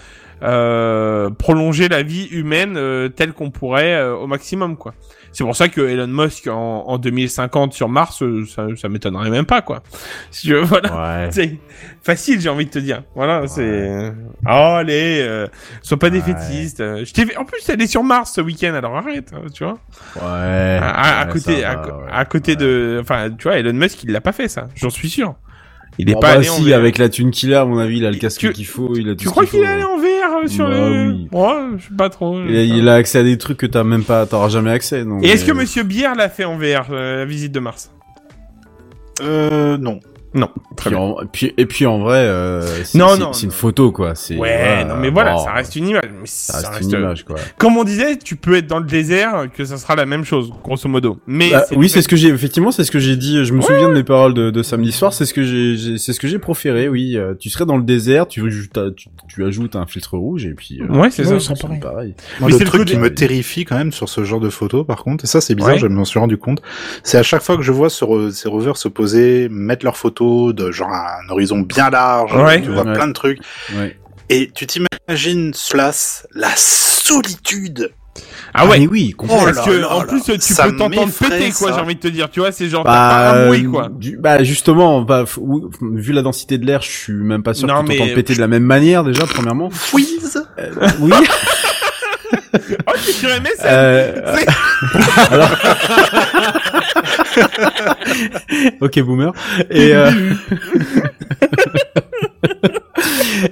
[0.44, 2.80] euh, prolonger la vie humaine
[3.16, 4.94] telle qu'on pourrait au maximum, quoi.
[5.38, 9.30] C'est pour ça que Elon Musk en, en 2050 sur Mars, euh, ça, ça m'étonnerait
[9.30, 9.84] même pas, quoi.
[10.32, 11.24] Si veux, voilà.
[11.26, 11.28] Ouais.
[11.32, 11.60] C'est
[12.02, 13.03] facile, j'ai envie de te dire.
[13.16, 14.14] Voilà, c'est.
[14.45, 15.48] Oh, allez, euh,
[15.82, 16.80] sois pas défaitiste.
[16.80, 19.66] Euh, Je t'ai En plus, elle est sur Mars ce week-end, alors arrête, hein, tu
[19.66, 19.78] vois.
[20.16, 20.80] Ouais.
[20.82, 22.26] À, ouais, côté, à, ouais.
[22.30, 24.68] côté de, enfin, tu vois, Elon Musk, il l'a pas fait ça.
[24.76, 25.36] J'en suis sûr.
[25.98, 26.76] Il est Bon, pas bah, allé en si, VR.
[26.78, 29.07] avec la thune qu'il a, à mon avis, il a le casque qu'il faut, il
[29.10, 29.66] a tout Tu ce crois qu'il faut.
[29.66, 30.06] est allé en VR
[30.44, 31.28] euh, sur Bah le oui.
[31.32, 32.40] Ouais, je sais pas trop.
[32.48, 35.03] Il a, il a accès à des trucs que t'as même pas, t'auras jamais accès.
[35.03, 37.91] Donc, Et est-ce que Monsieur Bière l'a fait en VR, euh, la visite de Mars?
[39.22, 39.99] Euh, non.
[40.36, 40.49] Non.
[40.76, 41.06] Très puis bien.
[41.06, 44.14] en, puis, et puis en vrai, euh, c'est Non, c'est- non, c'est une photo quoi.
[44.16, 46.03] C'est Ouais, voilà, non mais voilà, ça reste une image.
[46.12, 47.38] Mais ça reste une image quoi.
[47.57, 50.52] Comme on disait, tu peux être dans le désert, que ça sera la même chose,
[50.64, 51.18] grosso modo.
[51.26, 53.44] Mais Bah, oui, c'est ce que j'ai effectivement, c'est ce que j'ai dit.
[53.45, 55.14] Je me souviens de mes paroles de, de samedi soir.
[55.14, 56.90] C'est ce que j'ai, c'est ce que j'ai proféré.
[56.90, 60.45] Oui, euh, tu serais dans le désert, tu, tu, tu, tu ajoutes un filtre rouge
[60.45, 60.82] et puis.
[60.82, 61.40] euh, Ouais, c'est ça.
[61.40, 62.14] ça serait pareil.
[62.40, 64.49] Moi, Mais le c'est le truc qui me terrifie quand même sur ce genre de
[64.49, 66.62] photos, par contre, et ça c'est bizarre, je m'en suis rendu compte,
[67.03, 68.03] c'est à chaque fois que je vois ces
[68.49, 72.61] rovers se poser, mettre leurs photos de genre un horizon bien large, Ouais.
[72.61, 72.93] tu vois Ouais.
[72.93, 73.39] plein de trucs,
[73.76, 73.97] Ouais.
[74.30, 77.91] et tu t'imagines place la solitude.
[78.57, 78.80] Ah ouais.
[78.80, 79.43] mais oui, complètement.
[79.43, 80.06] Oh Parce là que là en là.
[80.07, 82.69] plus tu Ça peux t'entendre péter quoi, j'ai envie de te dire, tu vois, c'est
[82.69, 83.89] genre Bah, pas un bruit quoi.
[83.91, 85.26] du- bah justement, bah,
[85.81, 88.34] vu la densité de l'air, je suis même pas sûr Non, que mais- t'entends péter
[88.35, 89.69] de la même manière déjà, premièrement.
[89.69, 90.72] Freeze Euh,
[91.02, 91.11] oui.
[92.88, 94.31] Oh, tu aimé ça Euh,
[95.30, 95.49] alors...
[98.82, 99.32] ok boomer.
[99.70, 100.12] Et euh...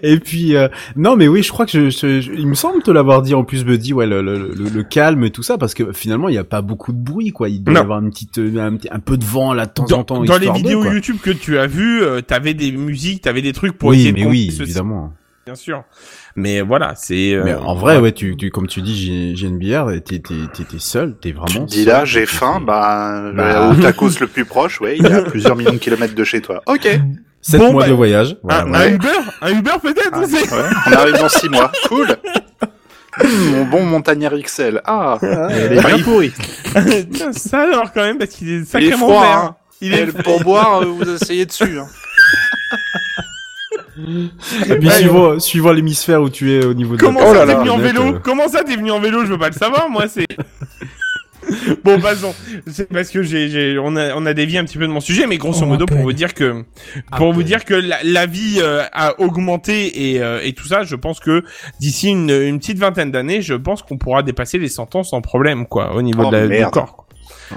[0.01, 2.81] et puis euh, non mais oui je crois que je, je- je- il me semble
[2.81, 5.57] te l'avoir dit en plus Buddy ouais le, le, le, le calme et tout ça
[5.57, 7.99] parce que finalement il y a pas beaucoup de bruit quoi il doit y avoir
[7.99, 10.23] une petite euh, un, petit- un peu de vent là de temps en Dans, temps
[10.23, 10.85] dans les de, vidéos.
[10.85, 14.11] YouTube que tu as vues, euh, t'avais des musiques, t'avais des trucs pour oui essayer
[14.14, 15.14] de mais oui évidemment
[15.45, 15.84] bien sûr.
[16.36, 17.34] Mais voilà, c'est.
[17.34, 20.22] euh, mais en vrai ouais tu, tu comme tu dis j'ai une bière et t'es
[20.80, 23.70] seul t'es Tu vraiment te dis là, j'ai faim, bah, Bah.
[23.70, 26.24] le- au tacos le plus proche, ouais, il y a plusieurs millions de kilomètres de
[26.24, 26.61] chez toi.
[26.65, 26.88] Ok.
[27.41, 28.94] sept Bon, mois bah, de voyage un, voilà, un ouais.
[28.94, 29.10] Uber,
[29.41, 30.41] un Uber peut-être, Ah, on sait.
[30.53, 31.72] ouais, on arrive dans six mois.
[31.90, 32.07] Cool.
[33.52, 34.82] Mon bon montagnard XL.
[34.86, 36.34] Ah, elle est bien pourrie.
[37.34, 39.38] Ça alors quand même parce qu'il est Il est sacrément froid, vert.
[39.38, 39.56] hein.
[39.82, 41.78] Il Et est le pourboire, euh, vous asseyez dessus.
[41.78, 41.88] Hein.
[43.98, 47.45] Et puis suivant suivant l'hémisphère où tu es au niveau de la Comment Oh ça
[47.45, 49.53] t'es venu en vélo euh, Comment ça t'es venu en vélo Je veux pas le
[49.56, 50.26] savoir, moi c'est.
[51.84, 52.34] bon, passons.
[52.68, 55.02] C'est parce que j'ai, j'ai, on a, on a dévié un petit peu de mon
[55.02, 56.64] sujet, mais grosso Oh, modo, pour vous dire que,
[57.18, 60.84] pour vous dire que la, la vie euh, a augmenté et, euh, et tout ça,
[60.84, 61.44] je pense que
[61.80, 65.22] d'ici une, une petite vingtaine d'années, je pense qu'on pourra dépasser les 100 ans sans
[65.22, 66.95] problème, quoi, au niveau Oh, de la, du corps.
[66.95, 67.02] quoi.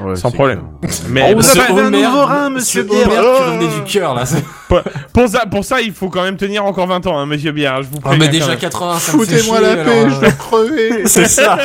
[0.01, 0.61] Ouais, Sans c'est problème.
[0.83, 0.93] clair.
[1.09, 3.09] Mais On vous pour, a pas fait un nouveau rein, monsieur Bière.
[3.23, 3.67] Oh.
[3.67, 4.25] du cœur, là.
[5.13, 7.83] pour ça, pour ça, il faut quand même tenir encore 20 ans, hein, monsieur Bière.
[7.83, 8.59] Je vous Ah, préviens mais quand déjà même.
[8.59, 11.03] 80, ça me fait Foutez-moi la paix, alors, je euh, vais crever.
[11.07, 11.59] C'est ça.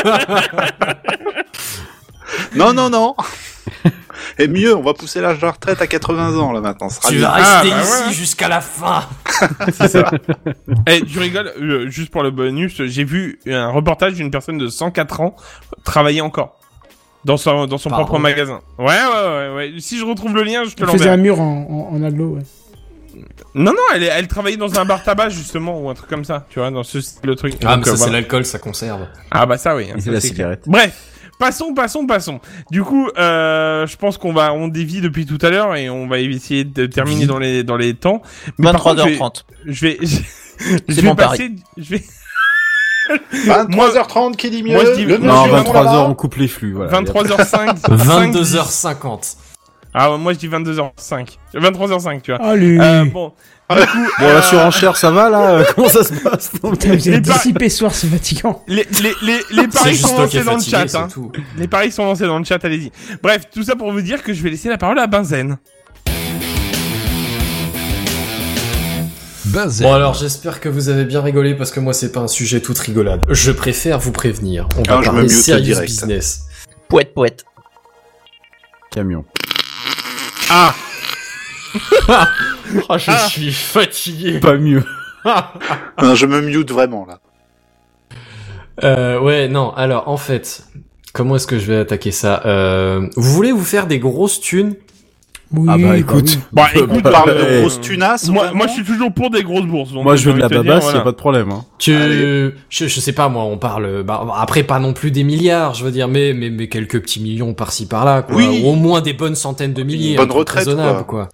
[2.56, 3.16] non, non, non.
[4.40, 6.88] Et mieux, on va pousser l'âge de la retraite à 80 ans, là, maintenant.
[7.08, 8.14] Tu vas Ah, rester bah ici ouais.
[8.14, 9.04] jusqu'à la fin.
[10.88, 14.68] Eh, tu rigoles, euh, juste pour le bonus, j'ai vu un reportage d'une personne de
[14.68, 15.36] 104 ans
[15.84, 16.58] travailler encore.
[17.26, 18.06] Dans son, dans son Pardon.
[18.06, 18.62] propre magasin.
[18.80, 19.74] Ouais, ouais, ouais, ouais.
[19.80, 21.10] Si je retrouve le lien, je te Il faisait l'enverrai.
[21.10, 22.42] un mur en, en, en aglo, ouais.
[23.54, 26.46] Non, non, elle, elle travaillait dans un bar tabac, justement, ou un truc comme ça,
[26.50, 27.54] tu vois, dans ce style de truc.
[27.66, 29.06] Ah, Donc, mais ça, euh, c'est l'alcool, ça conserve.
[29.30, 29.88] Ah, bah ça, oui.
[29.94, 30.64] hein, ça, la c'est cigarette.
[30.66, 31.08] Bref.
[31.38, 32.40] Passons, passons, passons.
[32.70, 36.08] Du coup, euh, je pense qu'on va, on dévie depuis tout à l'heure et on
[36.08, 38.22] va essayer de terminer dans les, dans les temps.
[38.60, 39.44] Mais par contre, je vais- 23h30.
[39.66, 40.06] Je vais, je,
[40.88, 41.38] je C'est vais pari.
[41.38, 42.04] passer, je vais,
[43.34, 44.74] 23h30 qui dit mieux.
[44.74, 46.06] Moi, je dis- le Non, monsieur 23h, là-bas.
[46.10, 46.74] on coupe les flux.
[46.74, 46.92] Voilà.
[47.02, 47.82] 23h05.
[47.90, 49.36] 22h50.
[49.94, 51.38] Ah ouais, moi je dis 22h05.
[51.54, 52.42] 23h05, tu vois.
[52.46, 53.34] Allez Euh, bon.
[53.70, 53.88] Du coup,
[54.20, 55.52] Bon, euh, la surenchère, ça va là?
[55.52, 56.50] Euh, Comment ça se passe?
[56.64, 58.64] Vous les êtes dissipé ce soir, c'est fatigant.
[58.70, 60.88] les, les, les, les paris sont lancés dans le fatigué, chat.
[60.88, 61.08] c'est Hein.
[61.14, 61.30] tout.
[61.58, 62.90] Les paris sont lancés dans le chat, allez-y.
[63.22, 65.58] Bref, tout ça pour vous dire que je vais laisser la parole à Benzen.
[69.54, 72.62] Bon alors j'espère que vous avez bien rigolé parce que moi c'est pas un sujet
[72.62, 73.26] toute rigolade.
[73.30, 74.68] Je préfère vous prévenir.
[74.78, 75.82] On va Ah, parler direct.
[75.90, 76.44] business.
[76.88, 77.44] Poète, poète.
[78.92, 79.26] Camion.
[80.50, 80.74] Ah
[82.90, 84.40] Oh, je suis fatigué.
[84.40, 84.84] Pas mieux.
[86.02, 87.20] Non, je me mute vraiment, là.
[88.84, 90.64] Euh, ouais non alors en fait
[91.14, 92.42] comment est-ce que je vais attaquer ça?
[92.46, 94.76] Euh, Vous voulez vous faire des grosses thunes?
[95.54, 96.40] Oui, Ah bah écoute.
[96.54, 98.30] Bah écoute, On parle de grosses tunasses.
[98.30, 99.92] moi, moi je suis toujours pour des grosses bourses.
[99.92, 101.00] donc Moi, je veux de la babasse, y voilà.
[101.00, 101.52] a pas de problème.
[101.52, 101.66] Hein.
[101.84, 105.74] que je, je sais pas moi on parle bah, après pas non plus des milliards
[105.74, 108.62] je veux dire mais mais, mais quelques petits millions par-ci par-là quoi Oui.
[108.64, 111.30] Ou au moins des bonnes centaines de milliers Une bonne retraite, raisonnable, quoi.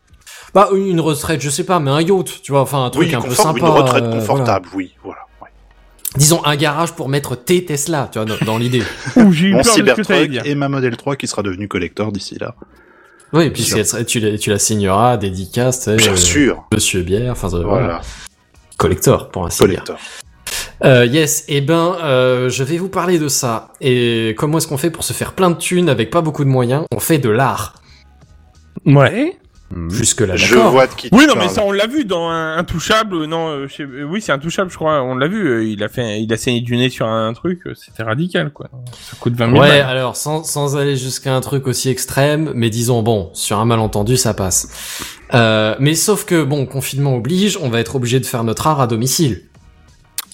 [0.54, 3.16] Bah une retraite je sais pas mais un yacht tu vois enfin un truc Oui,
[3.16, 4.20] un peu sympa une retraite euh, voilà.
[4.22, 5.20] confortable, oui, voilà.
[6.16, 8.84] disons un garage pour mettre tes Tesla tu vois dans, l'idée
[9.18, 11.68] Ouh, j'ai eu Mon peur de ce que et ma Model 3 qui sera devenue
[11.68, 12.56] collector d'ici là.
[13.34, 16.64] Oui et puis tu, la, tu la signeras dédicace sais, Bien euh, sûr.
[16.74, 17.86] Monsieur Bière enfin euh, voilà.
[17.86, 18.02] Voilà.
[18.78, 19.98] collector pour ainsi dire Collector.
[20.84, 23.74] Euh, yes, et ben, euh, je vais vous parler de ça.
[23.82, 26.50] Et comment est-ce qu'on fait pour se faire plein de thunes avec pas beaucoup de
[26.50, 26.84] moyens?
[26.94, 27.82] On fait de l'art.
[28.86, 29.38] Ouais.
[29.76, 29.90] Mhm.
[29.92, 32.30] Jusque là, Je vois de qui Oui, tu non, mais ça, on l'a vu dans
[32.30, 33.26] un Intouchable.
[33.26, 35.02] Non, euh, je sais- euh, oui, c'est Intouchable, je crois.
[35.04, 35.46] On l'a vu.
[35.46, 37.60] euh, Il a fait, il a saigné du nez sur un truc.
[37.68, 38.70] euh, C'était radical, quoi.
[38.94, 39.82] Ça coûte 20 000 Ouais, balles.
[39.82, 44.16] alors sans, sans aller jusqu'à un truc aussi extrême, mais disons bon, sur un malentendu,
[44.16, 45.04] ça passe.
[45.34, 48.80] Euh, mais sauf que bon, confinement oblige, on va être obligé de faire notre art
[48.80, 49.42] à domicile.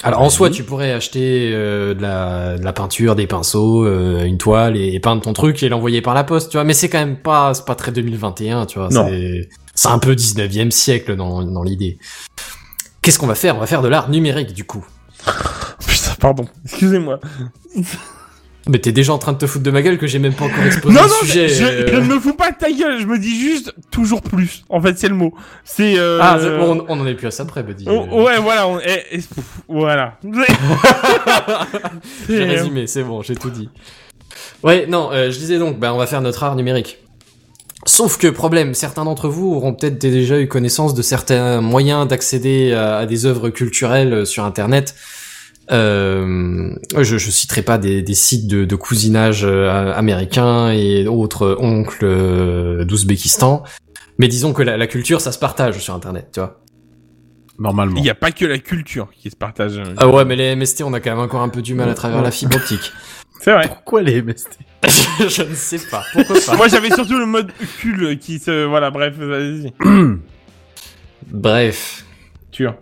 [0.04, 4.26] Alors en soi, tu pourrais acheter euh, de, la, de la peinture, des pinceaux, euh,
[4.26, 6.66] une toile et, peindre ton truc et l'envoyer par la poste, tu vois.
[6.66, 8.90] Mais c'est quand même pas, c'est pas très 2021, tu vois.
[8.90, 9.08] Non.
[9.08, 11.98] C'est, c'est un peu 19e siècle dans, dans l'idée.
[13.02, 13.56] Qu'est-ce qu'on va faire?
[13.56, 14.86] On va faire de l'art numérique du coup.
[15.88, 16.46] Putain, pardon.
[16.66, 17.20] Excusez-moi.
[18.70, 20.46] Mais t'es déjà en train de te foutre de ma gueule que j'ai même pas
[20.46, 21.50] encore exposé Non, le non, sujet.
[21.50, 21.88] je, euh.
[21.92, 22.98] je ne me fous pas de ta gueule.
[23.02, 24.64] Je me dis juste toujours plus.
[24.70, 25.34] En fait, c'est le mot.
[25.66, 26.00] C'est.
[26.00, 26.20] Euh...
[26.22, 27.86] Ah, on, on en est plus à ça près, Buddy.
[27.90, 28.68] oh, ouais, voilà.
[28.70, 28.80] On...
[28.80, 29.30] eh, pff,
[29.68, 30.18] voilà.
[32.30, 33.70] J'ai C'est- résumé, c'est bon, j'ai tout dit.
[34.64, 37.00] Ouais, non, euh, je disais donc, bah, on va faire notre art numérique.
[37.86, 42.72] Sauf que problème, certains d'entre vous auront peut-être déjà eu connaissance de certains moyens d'accéder
[42.72, 44.96] à, à des œuvres culturelles euh, sur Internet.
[45.72, 51.58] Euh, je, je citerai pas des, des sites de, de cousinage euh, américains et autres
[51.60, 53.64] oncles euh, d'Ouzbékistan,
[54.18, 56.60] mais disons que la, la culture, ça se partage sur Internet, tu vois.
[57.60, 57.96] Normalement.
[57.98, 59.80] Il n'y a pas que la culture qui se partage.
[59.98, 61.94] Ah ouais, mais les MST, on a quand même encore un peu du mal à
[61.94, 62.92] travers la fibre optique.
[63.40, 63.68] C'est vrai.
[63.68, 64.58] Pourquoi les MST
[65.30, 66.04] je ne sais pas.
[66.12, 66.58] Pourquoi pas?
[66.58, 68.66] Moi, j'avais surtout le mode cul qui se.
[68.66, 69.72] Voilà, bref, vas-y.
[71.32, 72.04] Bref.
[72.52, 72.78] Tu vois.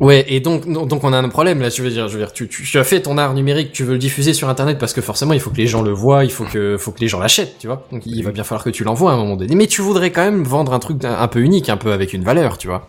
[0.00, 1.68] Ouais, et donc, donc on a un problème là.
[1.68, 3.84] Je veux dire, je veux dire, tu, tu, tu as fait ton art numérique, tu
[3.84, 6.24] veux le diffuser sur Internet parce que forcément, il faut que les gens le voient,
[6.24, 7.86] il faut que, faut que les gens l'achètent, tu vois.
[7.92, 9.54] Donc, il va bien falloir que tu l'envoies à un moment donné.
[9.54, 12.12] Mais tu voudrais quand même vendre un truc un, un peu unique, un peu avec
[12.12, 12.88] une valeur, tu vois.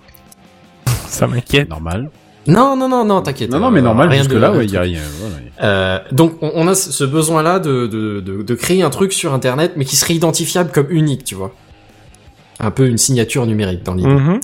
[1.08, 1.70] Ça m'inquiète.
[1.70, 2.10] Normal.
[2.48, 3.52] Non, non, non, non, t'inquiète.
[3.52, 5.02] Non, non, mais normal, rien de- jusque-là, de ouais, il y a rien.
[5.20, 5.36] Voilà.
[5.62, 9.34] Euh, donc on, on a ce besoin-là de, de, de, de créer un truc sur
[9.34, 11.54] Internet, mais qui serait identifiable comme unique, tu vois.
[12.60, 14.10] Un peu une signature numérique dans l'idée.
[14.10, 14.40] Mhm.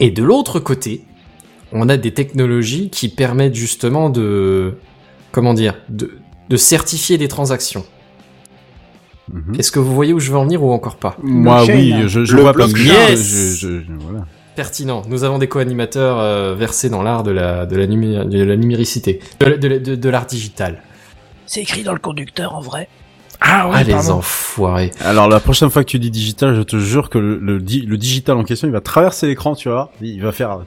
[0.00, 1.04] Et de l'autre côté,
[1.74, 4.74] on a des technologies qui permettent justement de,
[5.32, 6.12] comment dire, de,
[6.48, 7.84] de certifier des transactions.
[9.32, 9.54] Mhm.
[9.58, 11.16] Est-ce que vous voyez où je veux en venir ou encore pas?
[11.22, 13.14] Moi, oui, je, je Le vois blockchain.
[13.16, 14.26] je, je- voilà.
[14.54, 15.02] Pertinent.
[15.08, 18.56] Nous avons des co-animateurs euh, versés dans l'art de la, de, la numé- de la
[18.56, 20.82] numéricité, de, la- de, la- de- de l'art digital.
[21.46, 22.88] C'est écrit dans le conducteur en vrai.
[23.40, 24.90] Ah ouais, ah, les enfoirés.
[25.00, 28.36] Alors la prochaine fois que tu dis digital, je te jure que le, le digital
[28.36, 29.90] en question, il va traverser l'écran, tu vois.
[30.00, 30.60] Il va faire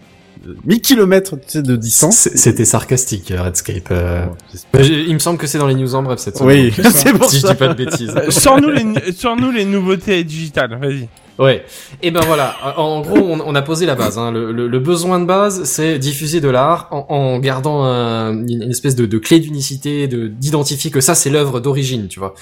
[0.48, 2.30] euh, 1000 km tu sais, de distance.
[2.36, 3.88] C'était sarcastique, euh, Redscape.
[3.92, 4.26] euh.
[4.52, 4.82] J'espère.
[4.82, 6.72] Euh, Il me semble que c'est dans les news en bref cette semaine.
[6.78, 7.54] Oui, c'est pour si je ça.
[7.54, 8.14] dis pas de bêtises.
[8.16, 11.08] Euh, Sors-nous les, sors-nous les nouveautés digitales, vas-y.
[11.40, 11.64] Ouais.
[12.02, 12.56] Et ben voilà.
[12.78, 14.18] En gros, on, on a posé la base.
[14.18, 14.32] Hein.
[14.32, 18.64] Le, le- le besoin de base, c'est diffuser de l'art en, en gardant un- une,
[18.64, 22.34] une espèce de, de clé d'unicité, de d'identifier que ça c'est l'œuvre d'origine, tu vois.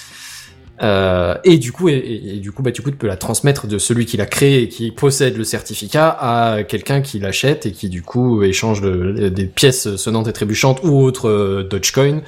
[0.82, 3.78] Euh, et du coup, et, du coup, bah, du coup, tu peux la transmettre de
[3.78, 7.90] celui qui l'a créé et qui possède le certificat à quelqu'un qui l'achète et qui
[7.90, 12.22] du coup échange des pièces sonnantes et trébuchantes ou autres euh, Dogecoin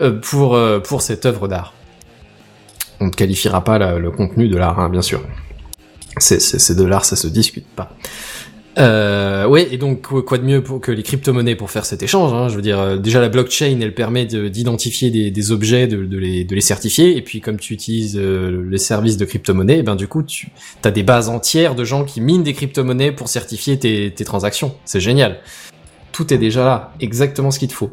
[0.00, 1.72] euh, pour euh, pour cette œuvre d'art.
[3.00, 5.20] On ne qualifiera pas le contenu de l'art, hein, bien sûr.
[6.18, 7.90] C'est de l'art, ça se discute pas.
[8.76, 12.48] Euh, ouais, et donc quoi de mieux que les crypto-monnaies pour faire cet échange hein,
[12.48, 16.60] Je veux dire, euh, déjà la blockchain, elle permet de- d'identifier des, objets, de, les,
[16.60, 20.22] certifier, et puis comme tu utilises euh, les services de crypto-monnaie, eh ben du coup
[20.22, 20.48] tu
[20.82, 24.74] as des bases entières de gens qui minent des crypto-monnaies pour certifier tes, transactions.
[24.84, 25.40] C'est génial.
[26.12, 27.92] Tout est déjà là, exactement ce qu'il te faut.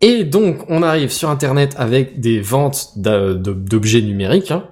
[0.00, 4.50] Et donc on arrive sur Internet avec des ventes d'objets numériques.
[4.50, 4.64] Hein,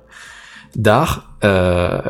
[0.76, 2.00] d'art euh,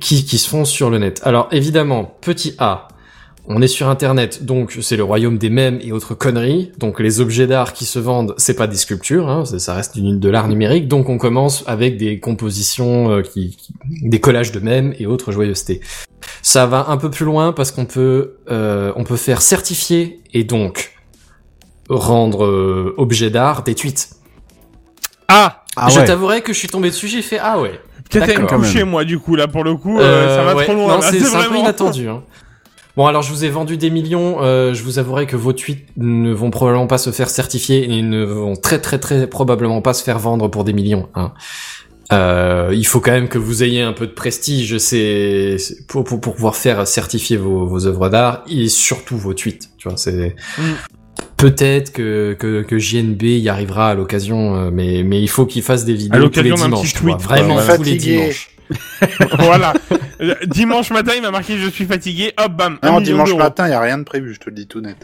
[0.00, 1.20] qui, qui se font sur le net.
[1.24, 2.88] Alors évidemment, petit A,
[3.50, 6.70] on est sur Internet, donc c'est le royaume des mèmes et autres conneries.
[6.78, 9.96] Donc les objets d'art qui se vendent, c'est pas des sculptures, hein, ça ça reste
[9.96, 10.86] une, de l'art numérique.
[10.86, 13.72] Donc on commence avec des compositions, euh, qui, qui-
[14.02, 15.80] des collages de mèmes et autres joyeusetés.
[16.42, 20.44] Ça va un peu plus loin parce qu'on peut, euh, on peut faire certifier et
[20.44, 20.92] donc
[21.88, 24.10] rendre euh, objet d'art des tweets.
[25.28, 26.04] Ah Ah je ouais.
[26.04, 27.80] t'avouerais que je suis tombé dessus, j'ai fait ah ouais.
[28.10, 30.64] Peut-être moi, du coup, là, pour le coup, euh, Euh, ça va ouais.
[30.64, 31.00] trop loin.
[31.00, 32.08] C'est c'est un peu vraiment- inattendu.
[32.08, 32.22] Hein.
[32.96, 34.38] Bon, alors je vous ai vendu des millions.
[34.42, 38.02] euh, je vous avouerai que vos tweets ne vont probablement pas se faire certifier et
[38.02, 41.08] ne vont très très très probablement pas se faire vendre pour des millions.
[41.14, 41.32] Hein.
[42.12, 46.02] Euh, il faut quand même que vous ayez un peu de prestige, c'est c'est pour,
[46.04, 49.68] pour pour pouvoir faire certifier vos, vos œuvres d'art et surtout vos tweets.
[49.78, 50.62] Tu vois, c'est Mm.
[51.36, 55.62] Peut-être que, que que JNB y arrivera à l'occasion, euh, mais mais il faut qu'il
[55.62, 56.92] fasse des vidéos tous les dimanches.
[56.94, 57.96] tweet, quoi, vraiment tous les Fatigué.
[58.16, 58.50] dimanches.
[59.38, 59.72] voilà.
[60.20, 62.32] Euh, Dimanche matin, il m'a marqué je suis fatigué.
[62.38, 62.76] Hop, bam.
[62.82, 64.96] Non, dimanche matin, il y a rien de prévu, je te le dis tout net.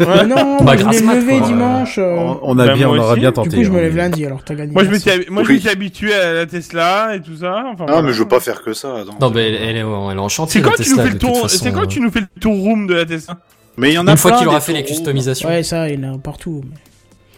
[0.00, 1.46] Ah non, Bah, moi, je me mat, lever quoi.
[1.48, 1.98] dimanche.
[1.98, 3.56] euh, On, on a Bah, bien, on aura bien Du tenté.
[3.56, 4.72] coup, je me hein, lève lundi, alors t'as gagné.
[4.72, 5.54] Moi, je m'étais, moi, je Oui.
[5.56, 7.64] m'étais habitué à la Tesla et tout ça.
[7.70, 8.02] Enfin, Ah, voilà.
[8.02, 8.94] mais je veux pas faire que ça.
[9.02, 9.18] attends.
[9.20, 9.84] Non, mais elle, elle est, elle
[10.16, 10.62] est en chantier.
[10.62, 12.54] C'est la quand tu nous fais le tour, c'est quand tu nous fais le tour
[12.54, 13.36] room de la Tesla?
[13.76, 15.48] Mais il y en a Une fois qu'il aura fait les customisations.
[15.48, 16.62] Ouais, ça, il y en a partout.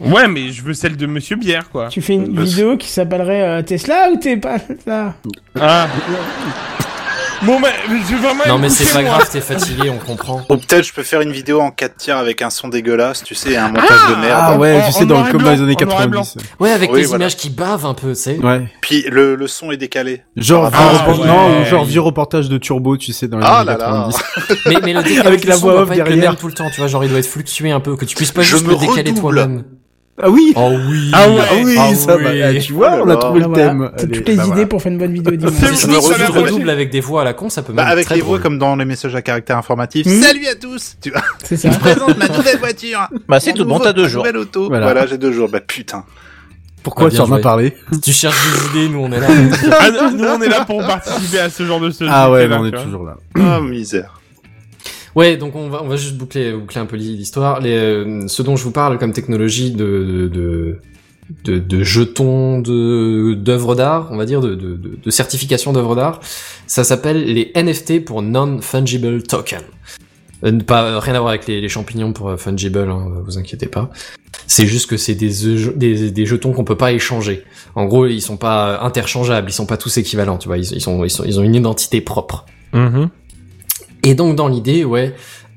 [0.01, 1.89] Ouais, mais je veux celle de Monsieur Bière, quoi.
[1.89, 5.15] Tu fais une vidéo qui s'appellerait euh, Tesla ou t'es pas là?
[5.60, 5.89] Ah.
[7.43, 10.43] bon, bah, je vais vraiment Non, mais c'est pas grave, t'es fatigué, on comprend.
[10.51, 13.35] Ou peut-être je peux faire une vidéo en 4 tiers avec un son dégueulasse, tu
[13.35, 14.40] sais, et un montage de merde.
[14.40, 16.23] Ah ouais, En- tu sais, dans, comme dans les années en noir et blanc.
[16.23, 16.44] 90.
[16.60, 17.24] Ouais, avec Oui, les voilà.
[17.24, 18.39] images qui bavent un peu, tu sais.
[18.39, 18.69] Ouais.
[18.81, 20.23] Puis le, le son est décalé.
[20.36, 21.27] Genre, Ah, vieux report- ouais.
[21.27, 24.09] non, genre vieux reportage de Turbo, tu sais, dans les Ah années là là.
[24.09, 24.23] 90.
[24.66, 26.31] Mais, mais le décalage Avec la voix doit off pas être le derrière.
[26.32, 28.16] même tout le temps, tu vois, genre il doit être fluctué un peu, que tu
[28.16, 29.65] puisses pas Je juste me le décaler toi-même.
[30.20, 31.10] Ah oui Oh oui.
[31.12, 31.36] Ah ouais.
[31.40, 32.24] Ah oui, Ah ça oui.
[32.24, 32.30] va.
[32.48, 33.68] Ah, tu vois, Oh on a trouvé le voilà.
[33.68, 33.90] thème.
[33.96, 34.66] T'as Allez, toutes les bah idées voilà.
[34.66, 35.54] pour faire une bonne vidéo dimanche.
[35.58, 36.70] C'est Si tu marcher.
[36.70, 38.38] avec des voix à la con, ça peut Bah, même être avec très les voix
[38.40, 40.06] comme dans les messages à caractère informatif.
[40.06, 40.20] Hmm.
[40.22, 41.70] Salut à tous Tu vois, C'est ça.
[41.70, 44.24] je présente ma nouvelle voiture Bah c'est tout bon, t'as deux jours.
[44.24, 44.68] nouvelle auto.
[44.68, 44.86] Voilà.
[44.86, 45.48] Voilà, j'ai deux jours.
[45.48, 46.04] Bah putain.
[46.82, 48.36] Pourquoi Ah, tu en as parlé Si tu cherches
[48.72, 49.26] des idées, nous on est là.
[49.80, 52.10] Ah, nous, on est là pour participer à ce genre de société.
[52.14, 53.16] Ah ouais, on est toujours là.
[53.38, 54.17] Oh misère.
[55.18, 57.58] Ouais, donc on va, on va juste boucler, boucler un peu l'histoire.
[57.58, 60.78] Les, euh, ce dont je vous parle comme technologie de, de,
[61.42, 66.20] de, de jetons de, d'œuvres d'art, on va dire, de, de, de, certification d'œuvres d'art,
[66.68, 69.62] ça s'appelle les NFT pour Non-Fungible Token.
[70.44, 73.90] Euh, pas, rien à voir avec les, champignons pour euh, fungible, hein, vous inquiétez pas.
[74.46, 75.32] C'est juste que c'est des,
[75.74, 77.42] des, des jetons qu'on peut pas échanger.
[77.74, 80.58] En gros, ils sont pas interchangeables, ils sont pas tous équivalents, tu vois.
[80.58, 82.46] Ils, sont, ils sont, ils ont une identité propre.
[82.72, 83.10] Mhm.
[84.02, 85.14] Et donc dans l'idée, ouais,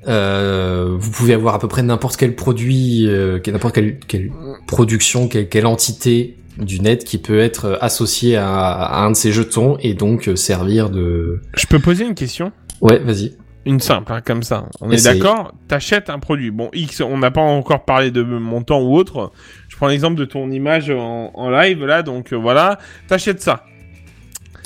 [0.08, 4.30] euh, vous pouvez avoir à peu près n'importe quel produit, euh, n'importe quelle, quelle
[4.66, 9.32] production, quelle, quelle entité du net qui peut être associée à, à un de ces
[9.32, 11.40] jetons et donc euh, servir de.
[11.56, 12.52] Je peux poser une question?
[12.80, 13.36] Ouais, vas-y.
[13.64, 14.66] Une simple, hein, comme ça.
[14.80, 15.52] On est d'accord?
[15.68, 16.50] T'achètes un produit.
[16.50, 19.30] Bon, X, on n'a pas encore parlé de montant ou autre.
[19.68, 22.78] Je prends l'exemple de ton image en, en live, là, donc euh, voilà.
[23.06, 23.64] T'achètes ça.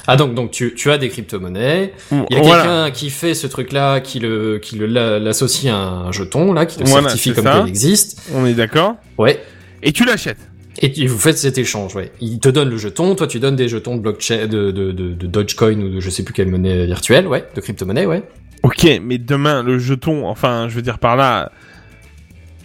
[0.07, 1.93] Ah donc donc tu, tu as des crypto-monnaies.
[2.13, 2.63] Il y a Voilà.
[2.63, 6.79] quelqu'un qui fait ce truc-là, qui le qui le l'associe à un jeton là, qui
[6.81, 7.59] le Voilà, certifie comme ça.
[7.61, 8.23] qu'il existe.
[8.35, 9.43] On est d'accord Ouais.
[9.83, 10.39] Et tu l'achètes.
[10.81, 12.13] Et tu- vous faites cet échange, ouais.
[12.21, 15.13] Il te donne le jeton, toi tu donnes des jetons de blockchain, de, de, de,
[15.15, 18.23] de Dogecoin ou de je sais plus quelle monnaie virtuelle, ouais, de crypto-monnaie, ouais.
[18.63, 21.51] Ok, mais demain, le jeton, enfin, je veux dire par là,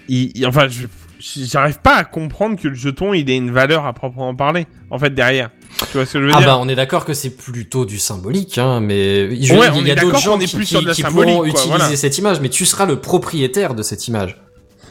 [0.09, 0.87] il, il- enfin, je-
[1.21, 4.97] j'arrive pas à comprendre que le jeton, il ait une valeur à proprement parler, en
[4.99, 5.49] fait, derrière.
[5.91, 7.85] Tu vois ce que je veux Ah dire bah on est d'accord que c'est plutôt
[7.85, 10.81] du symbolique, hein, mais je- Ouais, il y a d'autres gens qui, plus qui, sur
[10.81, 11.95] de la qui symbolique, pourront quoi, utiliser voilà.
[11.95, 14.37] cette image, mais tu seras le propriétaire de cette image.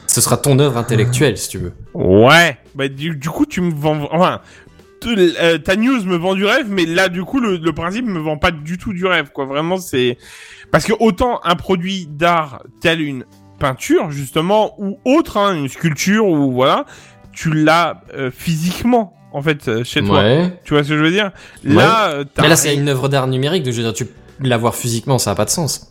[0.07, 1.73] Ce sera ton œuvre intellectuelle, si tu veux.
[1.93, 4.41] Ouais, bah du, du coup, tu me vends, enfin,
[5.07, 8.19] euh, ta news me vend du rêve, mais là, du coup, le, le principe me
[8.19, 9.45] vend pas du tout du rêve, quoi.
[9.45, 10.17] Vraiment, c'est
[10.71, 13.25] parce que autant un produit d'art tel une
[13.61, 16.85] peinture, justement, ou autre, hein, une sculpture, ou voilà,
[17.31, 20.19] tu l'as euh, physiquement, en fait, euh, chez toi.
[20.21, 20.59] Ouais.
[20.65, 21.31] Tu vois ce que je veux dire?
[21.63, 24.07] Là, euh, Mais là, c'est une œuvre d'art numérique, donc je veux dire, tu
[24.41, 25.87] l'avoir physiquement, ça a pas de sens.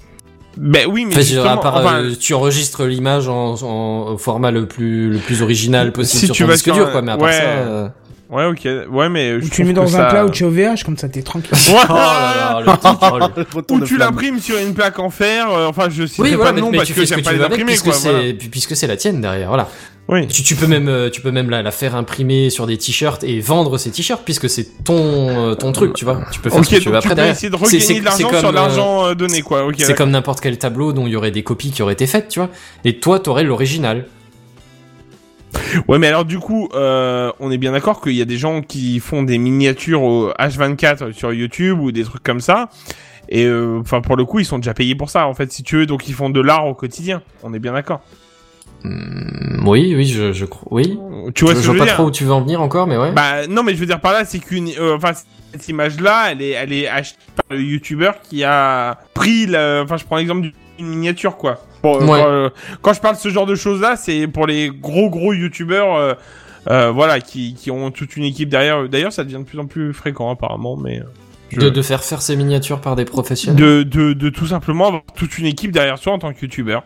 [0.57, 4.67] Ben oui, mais Enfin, dire, part, enfin, euh, tu enregistres l'image en, en format le
[4.67, 7.03] plus le plus original possible Si sur tu ton disque dur, un- quoi.
[7.03, 7.33] Mais à part ouais.
[7.33, 7.89] ça, euh,
[8.31, 8.69] Ouais, ok.
[8.93, 11.09] Ouais, mais Ou je tu le mets dans un ça- cloud chez OVH, comme ça
[11.09, 11.51] t'es tranquille.
[11.71, 13.23] Oh là là, le petit troll.
[13.55, 15.51] Retour Ou tu l'imprimes sur une plaque en fer.
[15.51, 17.07] euh, enfin, je sais Oui, pas voilà, le mais, nom mais parce tu que fais
[17.07, 17.93] ce que j'aime tu pas les imprimer, puisque quoi.
[17.95, 18.33] c'est voilà.
[18.53, 19.49] puisque c'est la tienne derrière.
[19.49, 19.69] Voilà.
[20.09, 20.27] Oui.
[20.29, 23.23] Tu, tu peux même euh, tu peux même la, la faire imprimer sur des t-shirts
[23.25, 26.21] et vendre ces t-shirts puisque c'est ton euh, ton truc, tu vois.
[26.33, 27.35] Tu peux faire Ok, ce que tu veux donc tu après peux derrière.
[27.35, 29.67] essayer de regagner de l'argent sur euh, l'argent euh, donné, quoi.
[29.67, 29.75] Ok.
[29.79, 32.29] C'est comme n'importe quel tableau dont il y aurait des copies qui auraient été faites,
[32.29, 32.49] tu vois.
[32.85, 34.07] Et toi, t'aurais l'original.
[35.89, 38.63] Ouais, mais alors du coup, euh, on est bien d'accord qu'il y a des gens
[38.63, 42.69] qui font des miniatures au H24 sur YouTube ou des trucs comme ça.
[43.29, 45.63] Et euh, enfin, pour le coup, ils sont déjà payés pour ça, en fait, si
[45.63, 45.87] tu veux.
[45.87, 47.23] Donc, ils font de l'art au quotidien.
[47.43, 48.01] On est bien d'accord.
[48.83, 50.69] Hmm, oui, oui, je, je crois.
[50.71, 50.99] Oui.
[51.35, 52.87] Tu vois je ce je vois pas dire trop où tu veux en venir encore,
[52.87, 53.13] mais ouais.
[53.13, 55.13] Bah non, mais je veux dire par là, c'est qu'une, euh, enfin,
[55.53, 59.83] cette image-là, elle est, elle est achetée par le YouTuber qui a pris, le...
[59.85, 60.49] enfin, je prends l'exemple
[60.79, 61.61] d'une miniature, quoi.
[61.85, 62.23] Euh, Ouais.
[62.25, 62.51] euh,
[62.83, 66.15] quand je parle de ce genre de choses-là, c'est pour les gros gros YouTubers, euh,
[66.71, 68.89] euh, voilà, qui, qui ont toute une équipe derrière.
[68.89, 71.03] D'ailleurs, ça devient de plus en plus fréquent apparemment, mais.
[71.51, 73.59] je- de, de faire faire ces miniatures par des professionnels.
[73.61, 76.83] de, de, de tout simplement avoir toute une équipe derrière soi en tant que youtubeur.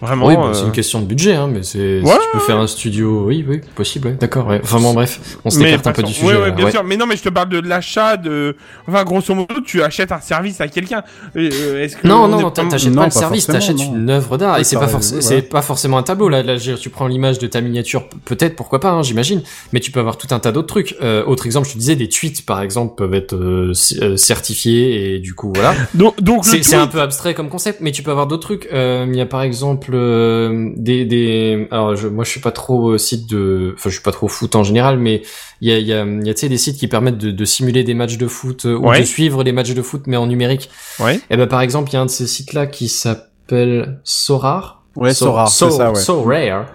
[0.00, 0.26] Vraiment.
[0.26, 2.58] oui, bah, euh, c'est une question de budget, hein, mais c'est si tu peux faire
[2.58, 4.60] un studio, oui, oui, possible, ouais, d'accord, ouais.
[4.62, 6.26] Enfin bon, bref, on s'écarte un peu du sujet.
[6.26, 6.70] Ouais, ouais, bien ouais.
[6.70, 6.84] sûr.
[6.84, 8.56] Mais non, mais je te parle de l'achat de.
[8.86, 11.02] Enfin, grosso modo, tu achètes un service à quelqu'un.
[11.36, 14.36] Euh, euh, Est-ce que Non, on non, non, t'achètes pas le service, t'achètes une œuvre
[14.36, 14.54] d'art.
[14.54, 16.28] Oui, et c'est pas, oui, c'est pas forcément un tableau.
[16.28, 19.42] Là, là, tu prends l'image de ta miniature, peut-être, pourquoi pas, hein, j'imagine.
[19.72, 20.96] Mais tu peux avoir tout un tas d'autres trucs.
[21.02, 23.72] Euh, autre exemple, je te disais, des tweets, par exemple, peuvent être euh,
[24.02, 25.74] euh, certifiés et du coup, voilà.
[25.94, 28.68] Donc, C'est un peu abstrait comme concept, mais tu peux avoir d'autres trucs.
[28.72, 31.68] Euh, Il y a par exemple euh, des, des.
[31.70, 33.72] Alors je, moi je suis pas trop euh, site de.
[33.76, 35.22] Enfin je suis pas trop foot en général, mais
[35.60, 37.18] il y a il y a, il y a tu sais des sites qui permettent
[37.18, 39.00] de, de simuler des matchs de foot euh, ou Ouais.
[39.00, 40.70] de suivre les matchs de foot mais en numérique.
[41.00, 41.20] Ouais.
[41.28, 44.80] Et ben par exemple il y a un de ces sites là qui s'appelle Sorar.
[44.96, 46.00] Ouais, So- Sorare, So- c'est ça, ouais.
[46.00, 46.66] So Rare.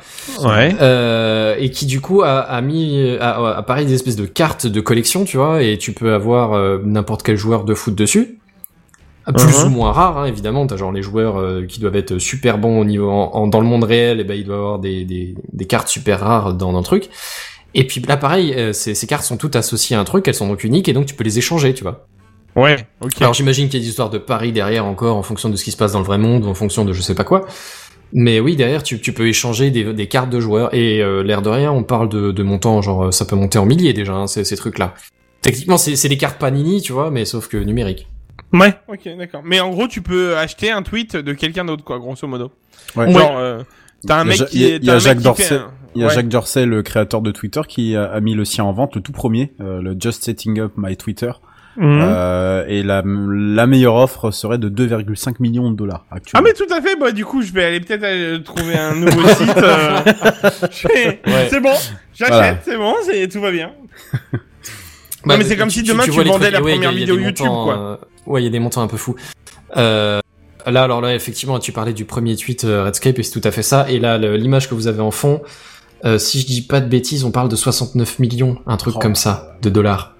[0.43, 0.75] Ouais.
[0.81, 4.67] Euh, et qui du coup a, a mis a, a pareil des espèces de cartes
[4.67, 8.39] de collection, tu vois, et tu peux avoir euh, n'importe quel joueur de foot dessus.
[9.33, 9.67] Plus Mhm.
[9.67, 10.65] ou moins rare, hein, évidemment.
[10.67, 13.59] T'as genre les joueurs euh, qui doivent être super bons au niveau en, en- dans
[13.61, 16.75] le monde réel, et ben il doit avoir des, des, des cartes super rares dans
[16.77, 17.09] un truc.
[17.75, 20.33] Et puis là, pareil, euh, ces, ces cartes sont toutes associées à un truc, elles
[20.33, 22.07] sont donc uniques, et donc tu peux les échanger, tu vois.
[22.55, 22.77] Ouais.
[23.01, 23.21] Ok.
[23.21, 25.63] Alors j'imagine qu'il y a des histoires de paris derrière encore, en fonction de ce
[25.63, 27.45] qui se passe dans le vrai monde, ou en fonction de je sais pas quoi.
[28.11, 30.73] Mais oui, derrière, tu, tu peux échanger des, des cartes de joueurs.
[30.73, 33.59] Et euh, l'air de rien, on parle de, de montants, genre euh, ça peut monter
[33.59, 34.95] en milliers déjà, hein, ces, ces trucs-là.
[35.43, 38.07] Techniquement, c'est c'est des cartes Panini, tu vois, mais sauf que numérique.
[38.53, 38.73] Ouais.
[38.87, 39.41] Ok, d'accord.
[39.45, 42.51] Mais en gros, tu peux acheter un tweet de quelqu'un d'autre, quoi, grosso modo.
[42.95, 43.11] Ouais.
[43.11, 43.61] Genre, euh,
[44.07, 44.77] t'as un mec Ja- qui il y a- est.
[44.77, 45.59] il y a Jacques Dorsey.
[45.95, 46.09] Il y a.
[46.09, 49.01] Jacques Dorsey, le créateur de Twitter, qui a, a mis le sien en vente, le
[49.01, 51.31] tout premier, euh, le Just Setting Up My Twitter.
[51.77, 51.99] Mhm.
[52.01, 56.43] Euh, et la, la meilleure offre serait de 2,5 millions de dollars Ah actuellement.
[56.47, 59.25] mais tout à fait, bah du coup je vais aller peut-être euh, trouver un nouveau
[59.29, 59.55] site.
[59.55, 59.99] euh,
[60.71, 61.47] je fais- Ouais.
[61.49, 61.73] C'est bon,
[62.13, 62.57] j'achète, Voilà.
[62.65, 63.71] c'est bon, c'est tout va bien.
[65.25, 66.91] Bah, mais c'est comme si demain tu vendais trucs- la ouais, il y a- première
[66.91, 67.99] il y a vidéo YouTube, montants, quoi.
[68.25, 69.15] Ouais, il y a des montants un peu fous.
[69.77, 70.19] Euh,
[70.65, 73.51] là, alors là, effectivement, tu parlais du premier tweet euh, Redscape et c'est tout à
[73.51, 73.89] fait ça.
[73.89, 75.41] Et là, l'image que vous avez en fond,
[76.05, 78.99] euh, si je dis pas de bêtises, on parle de 69 millions, un truc Oh.
[78.99, 80.15] comme ça, de dollars.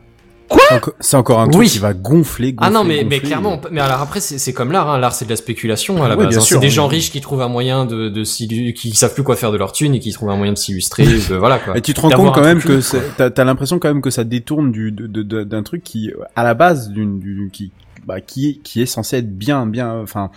[0.72, 1.70] Enco- C'est encore un truc Oui.
[1.70, 4.90] qui va gonfler, gonfler Ah non, mais, mais clairement, mais alors après, c'est comme l'art,
[4.90, 4.98] hein.
[4.98, 6.30] l'art c'est de la spéculation à la Oui, base.
[6.30, 6.42] bien hein.
[6.42, 6.74] sûr, c'est des oui.
[6.74, 9.74] gens riches qui trouvent un moyen de, de qui savent plus quoi faire de leur
[9.74, 11.06] thune et qui trouvent un moyen de s'illustrer,
[11.40, 11.78] voilà quoi.
[11.78, 13.00] Et tu te rends compte quand même que quoi.
[13.16, 16.90] t'as t'as l'impression quand même que ça détourne du d'un truc qui à la base
[16.90, 17.72] d'une- qui
[18.06, 20.32] bah, qui est qui est censé être bien bien enfin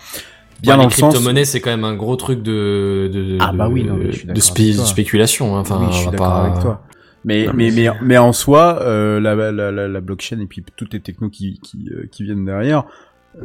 [0.63, 3.37] bien Ouais, dans les le sens crypto-monnaies, c'est quand même un gros truc de, de,
[3.41, 5.57] Ah bah oui, non, mais je suis de spé- spéculation.
[5.57, 5.61] hein.
[5.61, 6.83] Enfin, oui, je suis d'accord pas- avec toi.
[7.25, 10.47] Mais, Non, mais, mais mais, mais, en soi, euh, la, la, la, la blockchain et
[10.47, 12.85] puis toutes les technos qui, qui, euh, qui viennent derrière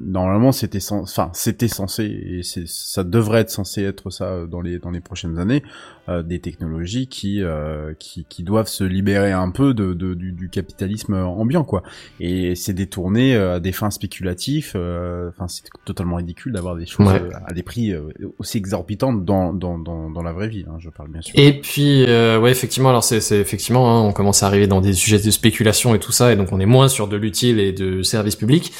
[0.01, 4.79] Normalement, c'était enfin, c'était censé et ça devrait être censé être ça euh, dans les
[4.79, 5.63] dans les prochaines années
[6.09, 10.33] euh, des technologies qui euh, qui qui doivent se libérer un peu de, de du,
[10.33, 11.83] du capitalisme ambiant quoi.
[12.19, 14.73] Et c'est détourné euh, à des fins spéculatives.
[14.75, 17.21] euh, Enfin, c'est totalement ridicule d'avoir des choses Ouais.
[17.45, 17.93] à des prix
[18.39, 20.65] aussi exorbitants dans dans dans dans la vraie vie.
[20.67, 21.33] Hein, je parle bien sûr.
[21.39, 24.81] Et puis, euh, ouais, effectivement, alors c'est, c'est effectivement, hein, on commence à arriver dans
[24.81, 27.59] des sujets de spéculation et tout ça, et donc on est moins sur de l'utile
[27.59, 28.73] et de service public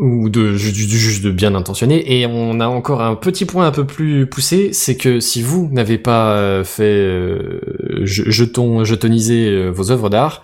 [0.00, 2.18] ou de ju- ju- juste de bien intentionné.
[2.20, 5.68] Et on a encore un petit point un peu plus poussé, c'est que si vous
[5.70, 7.60] n'avez pas euh, fait euh,
[8.02, 10.42] je- jeton, jetoniser euh, vos œuvres d'art,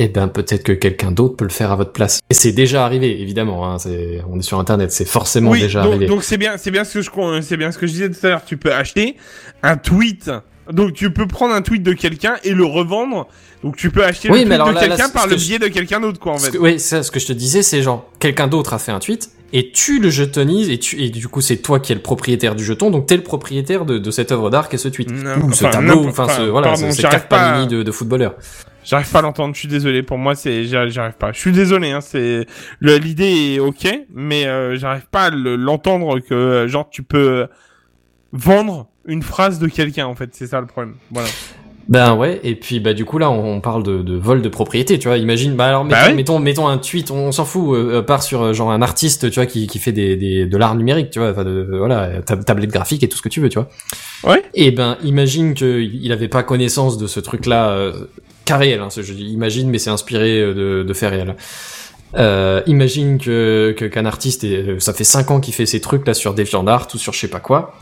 [0.00, 2.20] eh ben peut-être que quelqu'un d'autre peut le faire à votre place.
[2.30, 3.68] Et c'est déjà arrivé, évidemment.
[3.68, 6.06] Hein, c'est, on est sur Internet, c'est forcément oui, déjà donc, arrivé.
[6.06, 8.24] donc c'est bien, c'est bien ce que je, c'est bien ce que je disais tout
[8.24, 8.44] à l'heure.
[8.44, 9.16] Tu peux acheter
[9.64, 10.30] un tweet.
[10.72, 13.26] Donc tu peux prendre un tweet de quelqu'un et le revendre.
[13.62, 16.00] Donc tu peux acheter Oui, le tweet de quelqu'un par le je- biais de quelqu'un
[16.00, 16.52] d'autre, quoi, en fait.
[16.52, 18.92] que- oui, c'est ça, ce que je te disais, c'est genre, quelqu'un d'autre a fait
[18.92, 21.94] un tweet, et tu le jetonises, et, tu, et du coup, c'est toi qui es
[21.94, 24.88] le propriétaire du jeton, donc t'es le propriétaire de, de cette œuvre d'art qu'est ce
[24.88, 25.10] tweet.
[25.10, 28.34] Non, Ou ce tableau, enfin, ce, voilà, pardon, ce- à- panini de, de footballeurs.
[28.84, 29.54] J'arrive pas à l'entendre.
[29.54, 30.02] Je suis désolé.
[30.02, 31.32] Pour moi, c'est, j'arrive pas.
[31.32, 31.90] Je suis désolé.
[31.90, 32.46] Hein, c'est
[32.80, 37.48] l'idée est ok, mais euh, j'arrive pas à le- l'entendre que genre tu peux
[38.32, 40.06] vendre une phrase de quelqu'un.
[40.06, 40.94] En fait, c'est ça le problème.
[41.10, 41.28] Voilà.
[41.88, 44.98] Ben ouais, et puis bah du coup là on, parle de, de vol de propriété,
[44.98, 45.16] tu vois.
[45.16, 46.14] Imagine, bah alors mettons, Bah oui.
[46.16, 48.82] mettons, mettons un tweet, on, on s'en fout, euh, euh, part sur euh, genre un
[48.82, 51.66] artiste, tu vois, qui, qui fait des, des de l'art numérique, tu vois, enfin de,
[51.78, 53.70] voilà, tab- tablette graphique et tout ce que tu veux, tu vois.
[54.24, 54.42] Ouais.
[54.52, 57.92] Et ben imagine que il avait pas connaissance de ce truc-là, euh,
[58.44, 61.36] cas réel, hein, ce- je dis imagine, mais c'est inspiré de, de faits réels.
[62.16, 66.12] Euh, imagine que qu'un artiste, et, ça fait 5 ans qu'il fait ces trucs là
[66.12, 67.74] sur DeviantArt ou sur je sais pas quoi.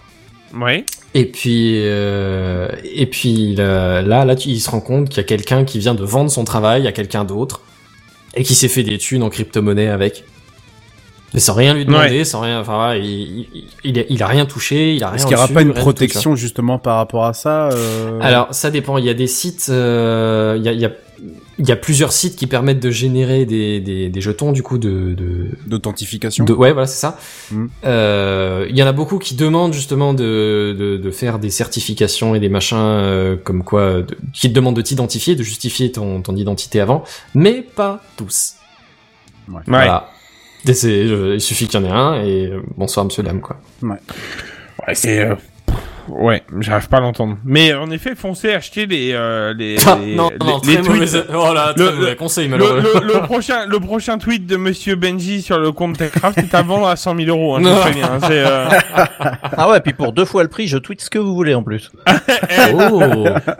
[0.54, 0.84] Ouais.
[1.14, 5.20] Et puis, euh, et puis là, là, là, tu- il se rend compte qu'il y
[5.20, 7.62] a quelqu'un qui vient de vendre son travail à quelqu'un d'autre
[8.34, 10.24] et qui s'est fait des thunes en crypto-monnaie avec.
[11.34, 14.26] Mais sans rien lui demander, sans rien, enfin voilà, il, il, il a, il a
[14.26, 16.96] rien touché, il a rien Est-ce qu'il n'y aura pas une tout, protection justement par
[16.96, 18.96] rapport à ça euh, Alors, ça dépend.
[18.98, 20.92] Il y a des sites, euh, il y a, il y a,
[21.58, 24.76] il y a plusieurs sites qui permettent de générer des, des, des jetons, du coup,
[24.78, 27.18] de, de, d'authentification de- ouais, voilà, c'est ça.
[27.50, 27.66] Mm.
[27.84, 32.34] Euh, Il y en a beaucoup qui demandent justement de, de, de faire des certifications
[32.34, 36.20] et des machins euh, comme quoi, de- qui te demandent de t'identifier, de justifier ton,
[36.20, 37.04] ton identité avant,
[37.34, 38.54] mais pas tous.
[39.48, 39.62] Ouais.
[39.66, 40.10] Voilà.
[40.68, 43.40] Et c'est- euh, il suffit qu'il y en ait un et euh, bonsoir monsieur dame
[43.40, 43.60] quoi.
[44.86, 45.26] Ouais, c'est.
[46.08, 47.36] Euh, Ouais, j'arrive pas à l'entendre.
[47.44, 51.06] Mais en effet, foncez acheter les euh, les, Ah, les, non, non, les très mauvais,
[51.06, 51.24] tweets.
[51.34, 52.82] oh là, très Le- mauvais conseil Le, malheureux.
[53.02, 56.62] le, le prochain le prochain tweet de Monsieur Benji sur le compte Techcraft est à
[56.62, 57.56] vendre à 100 000 euros.
[57.56, 58.68] Hein, hein, euh,
[59.56, 61.62] Ah ouais, puis pour deux fois le prix, je tweete ce que vous voulez en
[61.62, 61.90] plus.
[62.72, 63.00] Oh.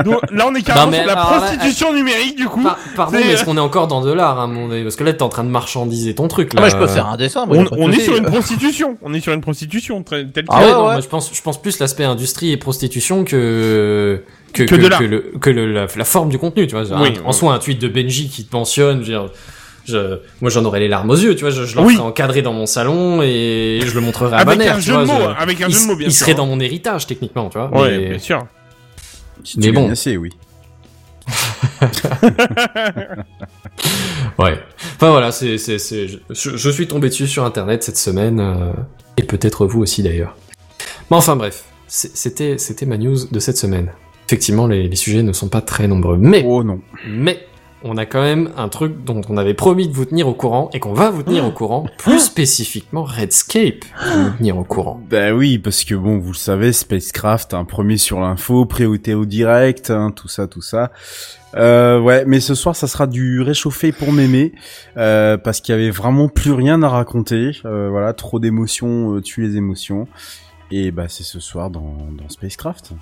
[0.05, 2.63] donc, là, on est carrément Non, mais sur la là, prostitution numérique du coup.
[2.63, 5.05] Par- pardon, C'est- mais est-ce qu'on est encore dans de l'art moment donné Parce que
[5.05, 6.63] là, t'es en train de marchandiser ton truc là.
[6.65, 7.47] Ah, je peux faire un dessin.
[7.47, 8.99] moi, On, est sur une prostitution.
[9.03, 10.93] On est sur une prostitution très- telle Ah que- ouais, ouais, non, ouais.
[10.95, 12.05] moi, je pense, je pense plus l'aspect
[12.37, 14.23] industrie et prostitution que
[14.53, 15.03] que, Que de l'art.
[15.03, 16.85] le, que le- la, la forme du contenu, tu vois.
[17.01, 19.31] Oui, Un- en soi, un tweet de Benji qui te mentionne, je veux dire,
[19.85, 21.95] je, moi j'en aurais les larmes aux yeux, tu vois, je, je le Oui.
[21.95, 24.93] ferais encadré dans mon salon et je le montrerai à Avec ma mère, un jeu
[24.95, 25.03] vois.
[25.03, 26.21] de mots, je- avec un il, jeu de mots, bien il sûr.
[26.21, 27.71] serait dans mon héritage techniquement, tu vois.
[27.71, 28.47] Ouais, mais- bien sûr.
[29.45, 29.91] Si mais tu bon.
[29.91, 30.31] assez, oui.
[34.39, 34.59] Ouais.
[34.97, 36.19] Enfin voilà, c'est, c'est, c'est, je,
[36.57, 38.73] je suis tombé dessus sur internet cette semaine, euh,
[39.17, 40.37] et peut-être vous aussi d'ailleurs.
[41.11, 43.93] Mais enfin bref, c'était, c'était ma news de cette semaine.
[44.27, 46.81] Effectivement, les, les sujets ne sont pas très nombreux, mais, Oh non.
[47.09, 47.47] mais,
[47.85, 50.69] on a quand même un truc dont on avait promis de vous tenir au courant,
[50.73, 55.01] et qu'on va vous tenir au courant, plus spécifiquement Redscape va nous tenir au courant.
[55.09, 59.27] Bah oui, parce que bon, vous le savez, Spacecraft, un premier sur l'info, priorité au
[59.27, 60.91] direct, hein, tout ça, tout ça.
[61.55, 64.53] Euh, ouais, mais ce soir, ça sera du réchauffé pour mémé,
[64.97, 67.53] euh, parce qu'il y avait vraiment plus rien à raconter.
[67.65, 70.09] Euh, voilà, trop d'émotions euh, tue les émotions.
[70.71, 71.97] Et bah c'est ce soir dans,
[72.29, 72.93] Spacecraft.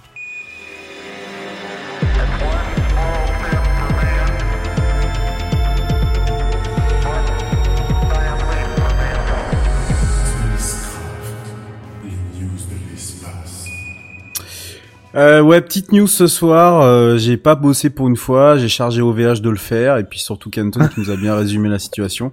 [15.17, 16.81] Euh, ouais, petite news ce soir.
[16.83, 18.59] euh, j'ai pas bossé pour une fois.
[18.59, 21.69] J'ai chargé OVH de le faire, et puis surtout Kenton qui nous a bien résumé
[21.69, 22.33] la situation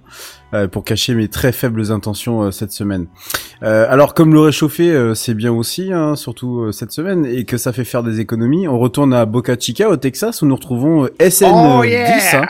[0.52, 3.06] euh, pour cacher mes très faibles intentions euh, cette semaine.
[3.62, 7.44] Euh, alors, comme le réchauffé, euh, c'est bien aussi, hein, surtout euh, cette semaine, et
[7.44, 8.66] que ça fait faire des économies.
[8.66, 12.46] On retourne à Boca Chica, au Texas, où nous retrouvons euh, SN10, Oh, yeah hein,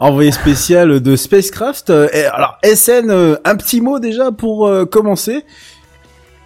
[0.00, 1.90] envoyé spécial de Spacecraft.
[1.90, 5.44] Euh, et alors, SN, euh, un petit mot déjà pour euh, commencer.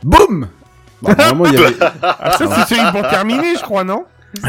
[0.04, 0.48] Boum
[1.02, 1.76] Bon, vraiment, il y avait...
[2.02, 4.04] Ah, ça, c'est celui pour terminer, je crois, non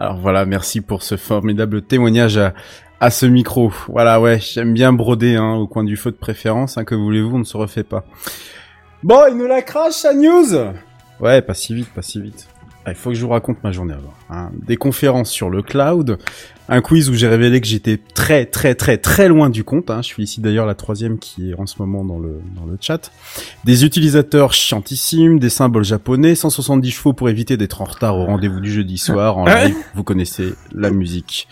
[0.00, 2.54] Alors voilà, merci pour ce formidable témoignage à,
[3.00, 3.72] à ce micro.
[3.88, 6.78] Voilà, ouais, j'aime bien broder hein, au coin du feu de préférence.
[6.78, 8.04] Hein, que voulez-vous, on ne se refait pas.
[9.02, 10.72] Bon, il nous la crache, sa news?
[11.20, 12.48] Ouais, pas si vite, pas si vite.
[12.88, 14.14] Ah, Il faut que je vous raconte ma journée avant.
[14.30, 14.50] hein.
[14.66, 16.18] Des conférences sur le cloud,
[16.68, 19.90] un quiz où j'ai révélé que j'étais très très très très loin du compte.
[19.90, 20.00] Hein.
[20.02, 22.76] Je suis ici d'ailleurs la troisième qui est en ce moment dans le dans le
[22.80, 23.10] chat.
[23.64, 28.60] Des utilisateurs chiantissimes, des symboles japonais, 170 chevaux pour éviter d'être en retard au rendez-vous
[28.60, 29.74] du jeudi soir en live.
[29.94, 31.48] Vous connaissez la musique.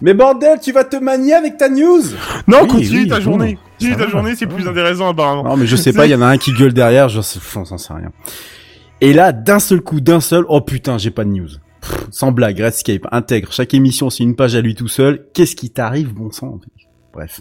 [0.00, 2.02] Mais bordel, tu vas te manier avec ta news?
[2.46, 3.58] Non, Oui, continue oui, ta journée.
[3.80, 5.42] Continue ta va, journée, c'est plus intéressant apparemment.
[5.42, 7.40] Non, mais je sais pas, il y en a un qui gueule derrière, je sais,
[7.52, 8.12] j'en sais rien.
[9.00, 11.50] Et là, d'un seul coup, d'un seul, oh putain, j'ai pas de news.
[12.10, 15.26] Sans blague, Redscape intègre chaque émission, c'est une page à lui tout seul.
[15.34, 16.58] Qu'est-ce qui t'arrive, bon sang
[17.12, 17.40] Bref.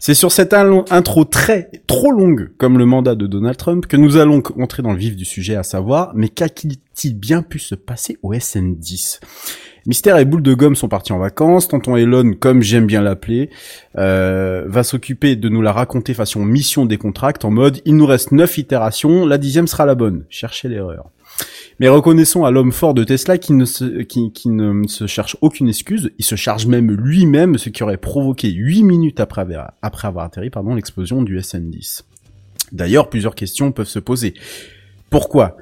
[0.00, 3.96] C'est sur cette in- intro très, trop longue, comme le mandat de Donald Trump, que
[3.96, 7.74] nous allons entrer dans le vif du sujet, à savoir, mais qu'a-t-il bien pu se
[7.74, 9.18] passer au SN10
[9.86, 13.48] Mystère et Boule de Gomme sont partis en vacances, tonton Elon, comme j'aime bien l'appeler,
[13.96, 18.06] euh, va s'occuper de nous la raconter façon mission des contracts en mode il nous
[18.06, 20.24] reste neuf itérations, la dixième sera la bonne.
[20.28, 21.10] Cherchez l'erreur.
[21.80, 25.36] Mais reconnaissons à l'homme fort de Tesla qui ne, se, qui, qui ne se cherche
[25.42, 29.72] aucune excuse, il se charge même lui-même, ce qui aurait provoqué 8 minutes après avoir,
[29.82, 32.02] après avoir atterri pardon, l'explosion du SN10.
[32.72, 34.34] D'ailleurs, plusieurs questions peuvent se poser.
[35.10, 35.56] Pourquoi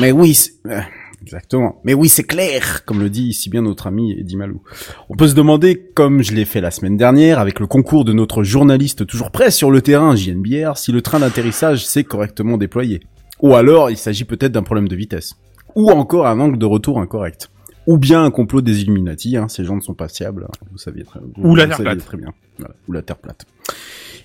[0.00, 0.80] Mais oui, c'est- euh,
[1.22, 1.80] exactement.
[1.84, 4.62] Mais oui, c'est clair, comme le dit si bien notre ami Eddie Malou.
[5.08, 8.12] On peut se demander, comme je l'ai fait la semaine dernière, avec le concours de
[8.12, 13.00] notre journaliste toujours prêt sur le terrain, JNBR, si le train d'atterrissage s'est correctement déployé.
[13.42, 15.34] Ou alors, il s'agit peut-être d'un problème de vitesse.
[15.74, 17.50] Ou encore un angle de retour incorrect.
[17.88, 20.78] Ou bien un complot des Illuminati, hein, ces gens ne sont pas fiables, hein, vous
[20.78, 22.06] saviez très, vous, Ou la vous Terre saviez plate.
[22.06, 22.28] très bien.
[22.58, 23.44] Voilà, ou la Terre plate.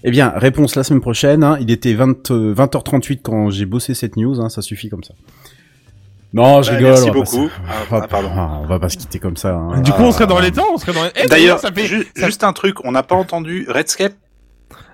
[0.03, 1.44] Eh bien, réponse la semaine prochaine.
[1.44, 1.57] hein.
[1.60, 4.39] Il était 20, euh, 20h38 quand j'ai bossé cette news.
[4.39, 5.15] hein, ça suffit comme ça.
[6.34, 6.91] Non, je Bah, rigole.
[6.91, 7.49] merci on va pas beaucoup.
[7.68, 8.30] Ah, on va- ah, pardon.
[8.35, 9.56] ah, on va pas se quitter comme ça.
[9.56, 9.81] hein.
[9.81, 11.10] Du coup, on serait dans Ah, les temps, on serait dans les...
[11.15, 11.88] Eh, D'ailleurs, ça fait...
[11.88, 14.14] ju- ça- juste un truc, on n'a pas entendu Redscape?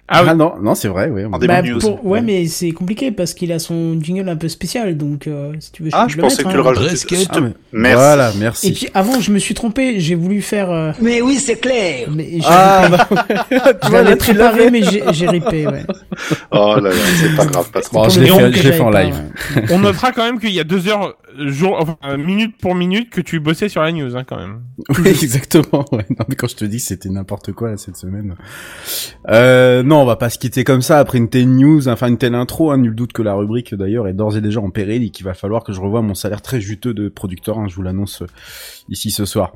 [0.06, 0.28] Ah oui.
[0.32, 1.24] Ah non, non, c'est vrai, oui.
[1.26, 4.50] en début Bah, pour- Ouais, mais c'est compliqué parce qu'il a son jingle un peu
[4.50, 6.62] spécial, donc euh, si tu veux, Ah, peux je le pensais mettre, que tu le
[6.62, 6.66] hein.
[6.68, 6.90] rajoutais.
[6.90, 7.18] Redscape.
[7.20, 7.96] S'il te- Ah, mais- Merci.
[7.96, 8.68] Voilà, merci.
[8.68, 10.70] Et puis avant, je me suis trompé, j'ai voulu faire.
[10.72, 12.10] euh, Mais oui, c'est clair.
[12.14, 13.08] mais j'ai Ah, bah,
[13.88, 15.84] Je l'avais préparé, mais j'ai j'ai ripé, ouais.
[16.52, 17.90] Oh là là, c'est pas grave, patron.
[17.94, 19.16] bon, pour je le l'ai fait, que je l'ai fait en live.
[19.56, 22.76] pas, On notera quand même qu'il y a deux heures, jour, enfin, euh, minute pour
[22.76, 24.64] minute, que tu bossais sur la news, hein, quand même.
[25.00, 25.86] Oui, exactement.
[25.92, 26.06] Ouais.
[26.10, 28.36] Non, mais quand je te dis que c'était n'importe quoi là, cette semaine.
[29.30, 32.18] Euh, non, on va pas se quitter comme ça après une telle news, enfin une
[32.18, 32.72] telle intro.
[32.72, 35.26] Hein, nul doute que la rubrique d'ailleurs est d'ores et déjà en péril et qu'il
[35.26, 37.58] va falloir que je revoie mon salaire très juteux de producteur.
[37.60, 38.28] hein, je vous l'annonce euh,
[38.90, 39.54] ici ce soir.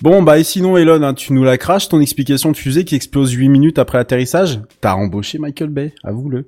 [0.00, 2.94] Bon, bah et sinon Elon, hein, tu nous la craches ton explication de fusée qui
[2.94, 4.60] explose 8 minutes après l'atterrissage?
[4.80, 6.46] T'as embauché Michael Bay, avoue-le.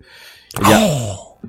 [0.61, 0.81] Eh bien,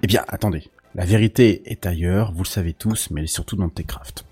[0.01, 0.63] eh bien, attendez.
[0.95, 4.26] La vérité est ailleurs, vous le savez tous, mais elle est surtout dans Techcraft.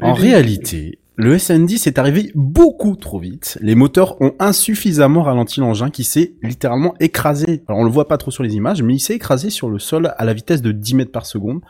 [0.00, 3.58] En réalité, le SN10 est arrivé beaucoup trop vite.
[3.60, 7.62] Les moteurs ont insuffisamment ralenti l'engin qui s'est littéralement écrasé.
[7.68, 9.78] Alors on le voit pas trop sur les images, mais il s'est écrasé sur le
[9.78, 11.60] sol à la vitesse de 10 mètres par seconde.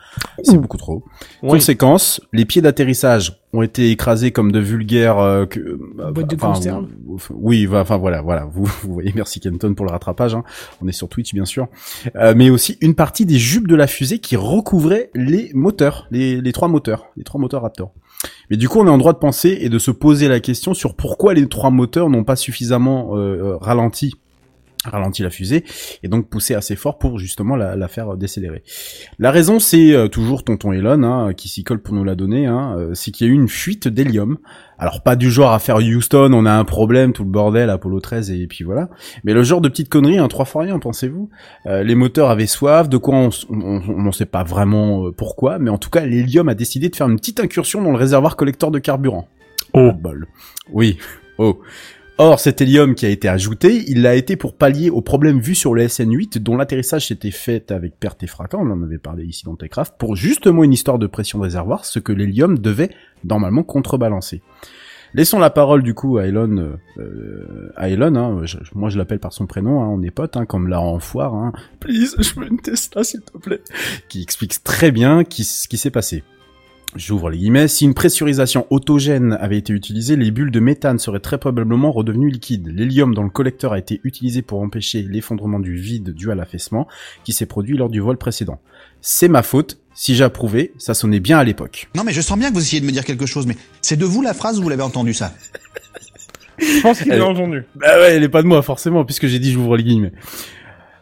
[0.43, 1.03] C'est beaucoup trop.
[1.43, 1.49] Oui.
[1.49, 6.35] Conséquence, les pieds d'atterrissage ont été écrasés comme de vulgaires euh, que, euh, Boîte de
[6.37, 6.87] conserve.
[7.05, 8.45] vous- oui, enfin voilà, voilà.
[8.45, 10.33] Vous, vous voyez, merci Kenton pour le rattrapage.
[10.35, 10.43] hein.
[10.81, 11.67] On est sur Twitch bien sûr,
[12.15, 16.39] Euh, mais aussi une partie des jupes de la fusée qui recouvrait les moteurs, les,
[16.39, 17.91] les trois moteurs, les trois moteurs Raptor.
[18.49, 20.73] Mais du coup, on est en droit de penser et de se poser la question
[20.73, 24.15] sur pourquoi les trois moteurs n'ont pas suffisamment euh, euh, ralenti
[24.83, 25.63] ralenti la fusée
[26.03, 28.63] et donc poussé assez fort pour justement la, la faire décélérer.
[29.19, 32.47] La raison, c'est euh, toujours Tonton Elon hein, qui s'y colle pour nous la donner.
[32.47, 34.37] Hein, euh, c'est qu'il y a eu une fuite d'hélium.
[34.81, 37.99] Alors pas du genre à faire Houston, on a un problème, tout le bordel, Apollo
[37.99, 38.89] 13 et puis voilà.
[39.23, 41.29] Mais le genre de petite connerie, un trois fois rien, pensez-vous?
[41.67, 45.69] Euh, Les moteurs avaient soif, de quoi on ne sait pas vraiment euh, pourquoi, mais
[45.69, 48.71] en tout cas l'hélium a décidé de faire une petite incursion dans le réservoir collecteur
[48.71, 49.27] de carburant.
[49.73, 49.91] Oh.
[49.91, 50.25] bol.
[50.71, 50.97] Oui.
[51.37, 51.59] Oh.
[52.23, 55.55] Or, cet hélium qui a été ajouté, il l'a été pour pallier aux problèmes vus
[55.55, 59.25] sur le SN8, dont l'atterrissage s'était fait avec perte et fracas, on en avait parlé
[59.25, 62.91] ici dans Techcraft, pour justement une histoire de pression réservoir, ce que l'hélium devait
[63.23, 64.43] normalement contrebalancer.
[65.15, 68.45] Laissons la parole du coup à Elon, euh, à Elon, hein,
[68.75, 71.33] moi je l'appelle par son prénom, hein, on est potes, hein, comme la en foire,
[71.33, 71.53] hein.
[71.79, 73.61] Please, je veux une Tesla s'il te plaît.
[74.09, 76.23] Qui explique très bien ce qui s'est passé.
[76.95, 77.69] J'ouvre les guillemets.
[77.69, 82.29] Si une pressurisation autogène avait été utilisée, les bulles de méthane seraient très probablement redevenues
[82.29, 82.67] liquides.
[82.67, 86.87] L'hélium dans le collecteur a été utilisé pour empêcher l'effondrement du vide dû à l'affaissement
[87.23, 88.59] qui s'est produit lors du vol précédent.
[88.99, 89.79] C'est ma faute.
[89.93, 91.89] Si j'approuvais, ça sonnait bien à l'époque.
[91.95, 93.97] Non mais je sens bien que vous essayez de me dire quelque chose, mais c'est
[93.97, 95.33] de vous la phrase ou vous l'avez entendu ça?
[96.59, 97.63] Je pense qu'il l'a entendu.
[97.75, 100.11] Bah ouais, elle est pas de moi forcément, puisque j'ai dit j'ouvre les guillemets.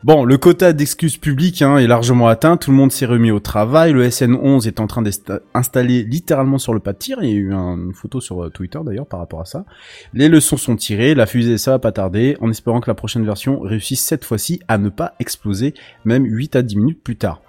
[0.06, 3.42] Bon, le quota d'excuses publiques hein, est largement atteint, tout le monde s'est remis au
[3.42, 7.30] travail, le SN11 est en train d'être installé littéralement sur le pas de tir, il
[7.30, 9.66] y a eu un- une photo sur euh, Twitter d'ailleurs par rapport à ça.
[10.14, 13.26] Les leçons sont tirées, la fusée ça va pas tarder, en espérant que la prochaine
[13.26, 15.74] version réussisse cette fois-ci à ne pas exploser,
[16.06, 17.42] même 8 à 10 minutes plus tard.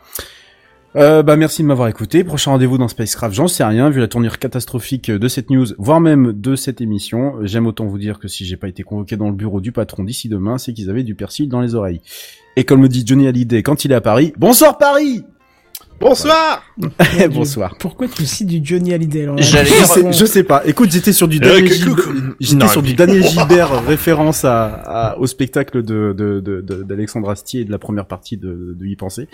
[0.97, 2.25] Euh, bah merci de m'avoir écouté.
[2.25, 6.01] Prochain rendez-vous dans Spacecraft, j'en sais rien vu la tournure catastrophique de cette news, voire
[6.01, 7.35] même de cette émission.
[7.45, 10.03] J'aime autant vous dire que si j'ai pas été convoqué dans le bureau du patron
[10.03, 12.01] d'ici demain, c'est qu'ils avaient du persil dans les oreilles.
[12.57, 15.23] Et comme le dit Johnny Hallyday quand il est à Paris, bonsoir Paris
[16.01, 16.63] Bonsoir
[17.31, 17.77] Bonsoir.
[17.79, 20.63] Pourquoi tu cites du Johnny Hallyday alors J'allais Je sais, je sais pas.
[20.65, 21.67] Écoute, j'étais sur du Euh, Daniel
[22.41, 24.65] j'étais sur du Daniel Gilbert référence à,
[25.13, 28.75] à- au spectacle de de de- de- d'Alexandre Astier et de la première partie de,
[28.79, 29.29] de Y penser.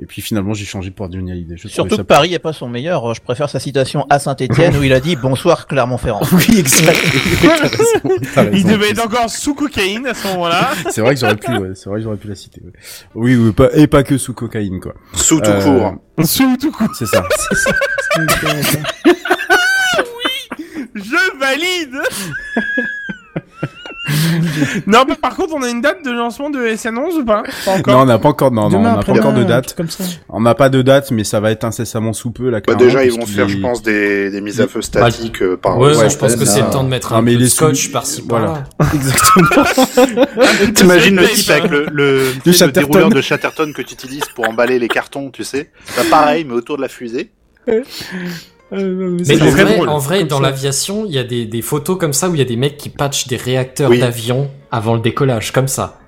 [0.00, 1.56] Et puis finalement, j'ai changé pour Johnny Hallyday.
[1.56, 3.12] Je Surtout ça que Paris est pas son meilleur.
[3.14, 6.22] Je préfère sa citation à Saint-Etienne où il a dit bonsoir Clermont-Ferrand.
[6.32, 7.00] Oui, exact.
[8.52, 10.70] Il devait être encore sous cocaïne à ce moment-là.
[10.90, 12.60] C'est vrai que j'aurais pu, ouais, c'est vrai que j'aurais pu la citer.
[12.64, 12.72] ouais.
[13.16, 14.94] Oui, oui, pas, et pas que sous cocaïne, quoi.
[15.14, 15.94] Sous tout Euh, court.
[16.22, 16.88] Sous tout coup.
[16.96, 17.22] C'est ça.
[20.94, 22.00] Je valide
[24.86, 27.70] Non, mais par contre, on a une date de lancement de SN11 ou pas Pas
[27.72, 27.94] encore.
[27.94, 29.66] Non, on n'a pas encore, non, non, on n'a pas encore de date.
[29.66, 30.04] truc Comme ça.
[30.28, 33.04] On n'a pas de date, mais ça va être incessamment sous peu, là, Bah, déjà,
[33.04, 36.10] ils vont faire, je pense, des, des mises à feu statiques euh, par Ouais, ouais,
[36.10, 37.86] je pense que c'est le temps de mettre Non, un mais peu de est scotch
[37.86, 38.64] sous- par-ci voilà.
[38.94, 40.24] Exactement.
[40.74, 44.78] T'imagines le type avec le, le, le dérouleur de Chatterton que tu utilises pour emballer
[44.78, 45.70] les cartons, tu sais.
[45.96, 47.30] Bah, pareil, mais autour de la fusée.
[48.74, 51.62] Mais C'est en vrai, drôle, en vrai comme dans l'aviation, il y a des, des
[51.62, 53.98] photos comme ça où il y a des mecs qui patchent des réacteurs Oui.
[54.00, 55.98] d'avion avant le décollage, comme ça.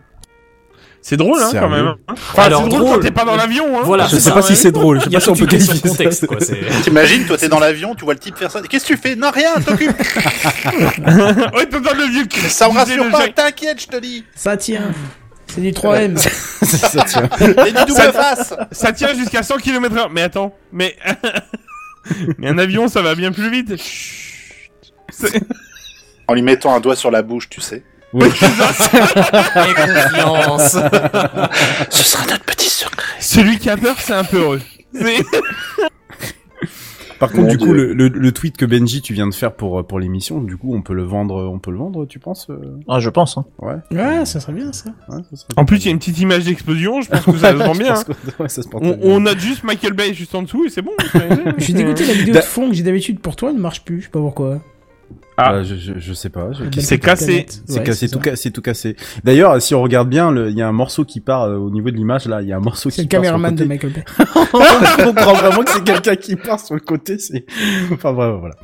[1.03, 1.95] C'est drôle, hein, quand même.
[2.09, 2.95] Enfin, Alors, c'est drôle, drôle.
[2.97, 3.83] quand t'es pas dans l'avion, hein.
[3.85, 4.47] Voilà, Je c'est sais ça, pas ouais.
[4.47, 5.89] si c'est drôle, je sais Il pas si on peut qualifier ça.
[5.89, 6.39] contexte, quoi.
[6.41, 8.61] c'est- T'imagines, toi, t'es dans l'avion, tu vois le type faire ça.
[8.63, 9.15] Qu'est-ce que tu fais?
[9.15, 9.97] Non, rien, t'occupe.
[9.97, 14.25] ouais, t'entends le vieux ça me rassure pas, t'inquiète, je te dis.
[14.35, 14.91] Ça tient.
[15.47, 16.17] C'est du 3M.
[16.63, 17.29] ça tient.
[17.41, 18.55] Et du double face.
[18.73, 20.11] Ça tient jusqu'à 100 km heure.
[20.11, 20.97] Mais attends, mais...
[22.39, 23.77] mais un avion, ça va bien plus vite.
[23.77, 24.71] Chut.
[26.29, 27.85] En lui mettant un doigt sur la bouche, tu sais.
[28.13, 28.29] Oui.
[29.55, 30.77] Confiance.
[31.91, 33.15] Ce sera notre petit secret.
[33.21, 34.63] Celui qui a peur, c'est un peu heureux.
[37.19, 39.53] Par contre, Mon du coup, le, le, le tweet que Benji tu viens de faire
[39.55, 42.49] pour pour l'émission, du coup, on peut le vendre, on peut le vendre, tu penses
[42.51, 42.79] euh?
[42.89, 43.39] Ah, je pense.
[43.39, 43.45] Hein.
[43.61, 43.77] Ouais.
[43.91, 44.91] Ouais, ça serait bien ça.
[45.09, 47.37] ouais, ça serait En plus, il y a une petite image d'explosion, je pense que
[47.39, 47.95] ça se vend bien.
[47.95, 48.05] hein.
[48.05, 48.99] que- ouais, ça se porte On, bien.
[49.03, 50.93] on note juste Michael Bay juste en dessous et c'est bon.
[51.59, 54.01] Je suis dégoûté, la vidéo de fond que j'ai d'habitude pour toi ne marche plus.
[54.01, 54.61] Je sais pas pourquoi.
[55.39, 55.55] Ah.
[55.55, 56.49] Euh, je, je, je sais pas.
[56.53, 57.47] je- C'est belle cassé.
[57.67, 58.31] C'est Ouais, cassé, c'est tout, ça.
[58.31, 58.97] ca- c'est tout cassé.
[59.25, 61.71] D'ailleurs, si on regarde bien, le- il y a un morceau qui part euh, au
[61.71, 62.27] niveau de l'image.
[62.27, 63.69] Là, il y a un morceau C'est qui le part sur caméraman de côté.
[63.69, 64.05] Michael Bay.
[64.99, 67.19] on comprend vraiment que c'est quelqu'un qui part sur le côté.
[67.19, 67.45] C'est,
[67.93, 68.55] enfin bref, voilà.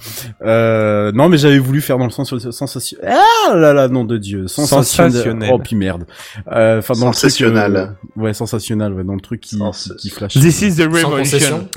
[0.44, 3.12] Euh, non, mais j'avais voulu faire dans le sens sensationnel.
[3.48, 5.12] Ah là là, nom de Dieu, sensationnel.
[5.12, 5.50] Sensationnel.
[5.52, 6.04] Oh puis merde.
[6.50, 7.30] Euh, Enfin dans le truc.
[7.30, 7.76] Sensationnel.
[7.76, 7.86] euh,
[8.20, 8.92] ouais, sensationnel.
[8.94, 10.34] Ouais, dans le truc qui, Sens- qui, qui flash.
[10.34, 11.68] This is the Sans revolution.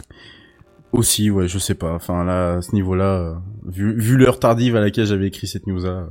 [0.96, 1.94] Aussi, ouais, je sais pas.
[1.94, 3.34] Enfin là, à ce niveau-là, euh,
[3.66, 6.06] vu, l'heure tardive à laquelle j'avais écrit cette news-là, euh,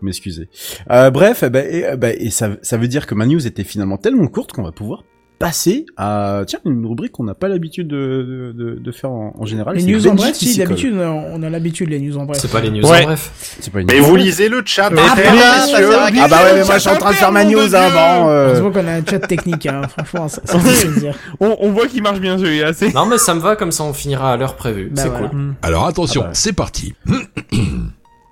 [0.00, 0.48] vous m'excusez.
[0.92, 3.64] Euh, bref, eh ben, eh ben, et ça, ça veut dire que ma news était
[3.64, 5.02] finalement tellement courte qu'on va pouvoir
[5.38, 9.34] passer à tiens une rubrique qu'on n'a pas l'habitude de, de, de, de faire en,
[9.38, 9.76] en général.
[9.76, 12.38] Les news en bref, si d'habitude on a- on l'habitude les news en bref.
[12.40, 13.02] C'est pas les news Ouais.
[13.02, 13.30] en bref.
[13.60, 14.88] C'est pas une Mais vous lisez le chat.
[14.88, 15.90] C'est- messieurs.
[16.20, 17.94] Ah bah ouais, mais moi je suis en train de faire ma news hein, Dieu.
[17.94, 18.28] bon.
[18.28, 19.82] euh, Heureusement qu'on a un chat technique, hein.
[19.96, 21.14] franchement, ça, ça fait plaisir.
[21.40, 22.72] On, on voit qu'il marche bien celui-là.
[22.72, 22.92] C'est...
[22.92, 24.90] Non, mais ça me va, comme ça on finira à l'heure prévue.
[24.92, 25.28] Bah c'est voilà.
[25.28, 25.54] cool.
[25.62, 26.34] Alors attention, Ah bah.
[26.34, 26.94] c'est parti.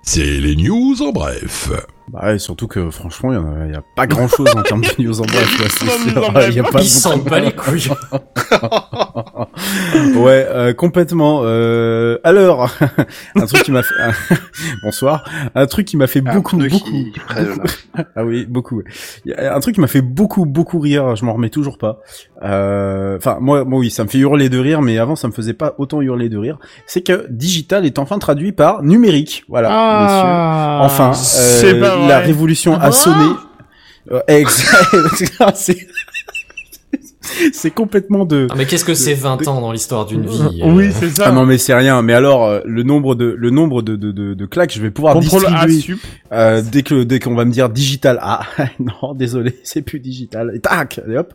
[0.03, 1.69] c'est les news en bref.
[2.09, 4.81] Bah ouais, surtout que franchement, il y, en a- a pas grand chose en termes
[4.81, 6.49] de news en bref.
[6.55, 7.89] il pas Ils s'en bat les couilles.
[10.15, 11.41] ouais, euh, complètement.
[11.43, 12.69] Euh, alors,
[13.35, 13.93] un truc qui m'a fait
[14.83, 15.23] bonsoir,
[15.55, 17.11] un truc qui m'a fait Un beaucoup, beaucoup, qui
[18.15, 18.81] ah oui, beaucoup.
[19.37, 21.15] Un truc qui m'a fait beaucoup, beaucoup rire.
[21.15, 21.99] Je m'en remets toujours pas.
[22.43, 25.33] Euh, Enfin, moi, moi, oui, ça me fait hurler de rire, mais avant, ça me
[25.33, 26.57] faisait pas autant hurler de rire.
[26.85, 29.43] C'est que digital est enfin traduit par numérique.
[29.49, 29.77] Voilà, messieurs.
[30.29, 32.07] Ah, Enfin, C'est euh, pas vrai.
[32.07, 33.25] la révolution Ah a bon sonné.
[34.11, 35.55] Euh, exact.
[35.55, 35.77] c'est
[37.51, 38.47] c'est complètement de.
[38.49, 41.25] Ah, mais qu'est-ce que c'est 20 ans dans l'histoire d'une vie Oui, euh, c'est ça.
[41.27, 42.01] Ah non mais c'est rien.
[42.01, 44.91] Mais alors euh, le nombre de le nombre de de de, de claques, je vais
[44.91, 45.99] pouvoir Contrôle A distribuer sup.
[46.31, 48.17] euh, dès que dès qu'on va me dire digital.
[48.21, 48.41] Ah
[48.79, 50.51] non, désolé, c'est plus digital.
[50.55, 51.33] Et tac, allez hop,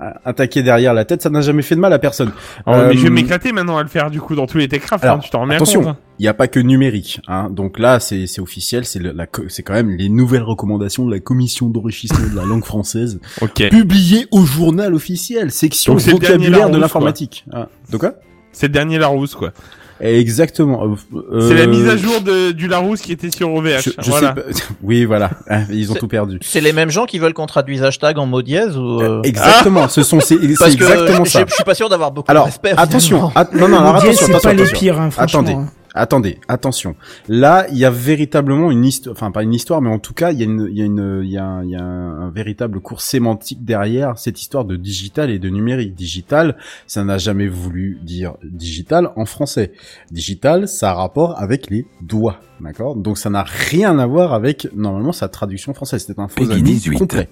[0.00, 2.30] euh, attaquer derrière la tête, ça n'a jamais fait de mal à personne.
[2.66, 4.68] Oh, mais je vais Euh, m'éclater maintenant à le faire du coup dans tous les
[4.68, 5.02] Techcraft.
[5.04, 5.88] Alors, hein, tu t'en remets attention.
[5.88, 5.96] hein.
[6.18, 7.48] Il n'y a pas que numérique, hein.
[7.50, 12.26] Donc là, c'est c'est officiel, c'est quand même les nouvelles recommandations de la commission d'enrichissement
[12.30, 13.68] de la langue française Ok.
[13.70, 17.44] publiées au journal officiel, section Donc vocabulaire de l'informatique.
[17.52, 17.68] Ah.
[17.90, 18.14] De quoi?
[18.52, 19.52] C'est le dernier Larousse quoi.
[20.00, 20.96] Exactement.
[21.32, 23.80] Euh, C'est la mise à jour de, du Larousse qui était sur OVH.
[23.82, 24.34] Je, je voilà.
[24.34, 24.74] sais pas.
[24.82, 25.30] Oui, voilà.
[25.48, 26.38] Ah, Ils ont tout perdu.
[26.42, 29.88] C'est les mêmes gens qui veulent qu'on traduise hashtag en mot dièse ou euh, Exactement.
[29.88, 31.44] Ce sont c'est que exactement je ça.
[31.48, 32.74] je suis pas sûr d'avoir beaucoup Alors, de respect.
[32.76, 33.30] attention.
[33.34, 34.78] at- non, non, alors attention, c'est attention, pas les attention.
[34.78, 35.40] pires, hein, franchement.
[35.40, 35.56] Attendez.
[35.96, 36.94] Attendez, attention.
[37.28, 40.30] Là, il y a véritablement une histoire, enfin pas une histoire, mais en tout cas,
[40.30, 41.82] il y a une, il y a une, il y a, un, il y a
[41.82, 45.94] un, un véritable cours sémantique derrière cette histoire de digital et de numérique.
[45.94, 46.56] Digital,
[46.86, 49.72] ça n'a jamais voulu dire digital en français.
[50.10, 52.94] Digital, ça a rapport avec les doigts, d'accord?
[52.94, 56.04] Donc ça n'a rien à voir avec normalement sa traduction française.
[56.06, 56.98] C'était un faux ami 18.
[56.98, 57.28] complet.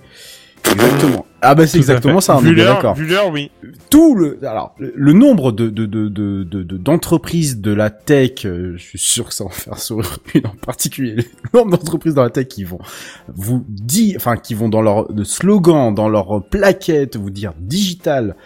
[0.72, 1.26] Exactement.
[1.42, 2.36] Ah bah c'est exactement ça.
[2.36, 3.50] On est Vu bien l'heure- d'accord vu l'heure, oui.
[3.90, 7.90] tout le alors le, le nombre de de de de de- de- d'entreprises de, la
[7.90, 11.16] tech, euh, je suis sûr que ça va en faire sourire une en particulier.
[11.52, 12.78] Le nombre d'entreprises dans la tech qui vont
[13.28, 18.36] vous dire, enfin qui vont dans leur de slogan, dans leur plaquette, vous dire digital.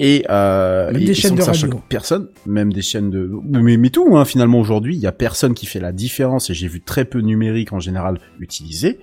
[0.00, 1.80] Et, euh, Même et- des et chaînes de radio.
[1.88, 5.54] Personne, même des chaînes de, mais, mais tout, hein, finalement aujourd'hui, il y a personne
[5.54, 9.00] qui fait la différence et j'ai vu très peu numérique en général utilisé.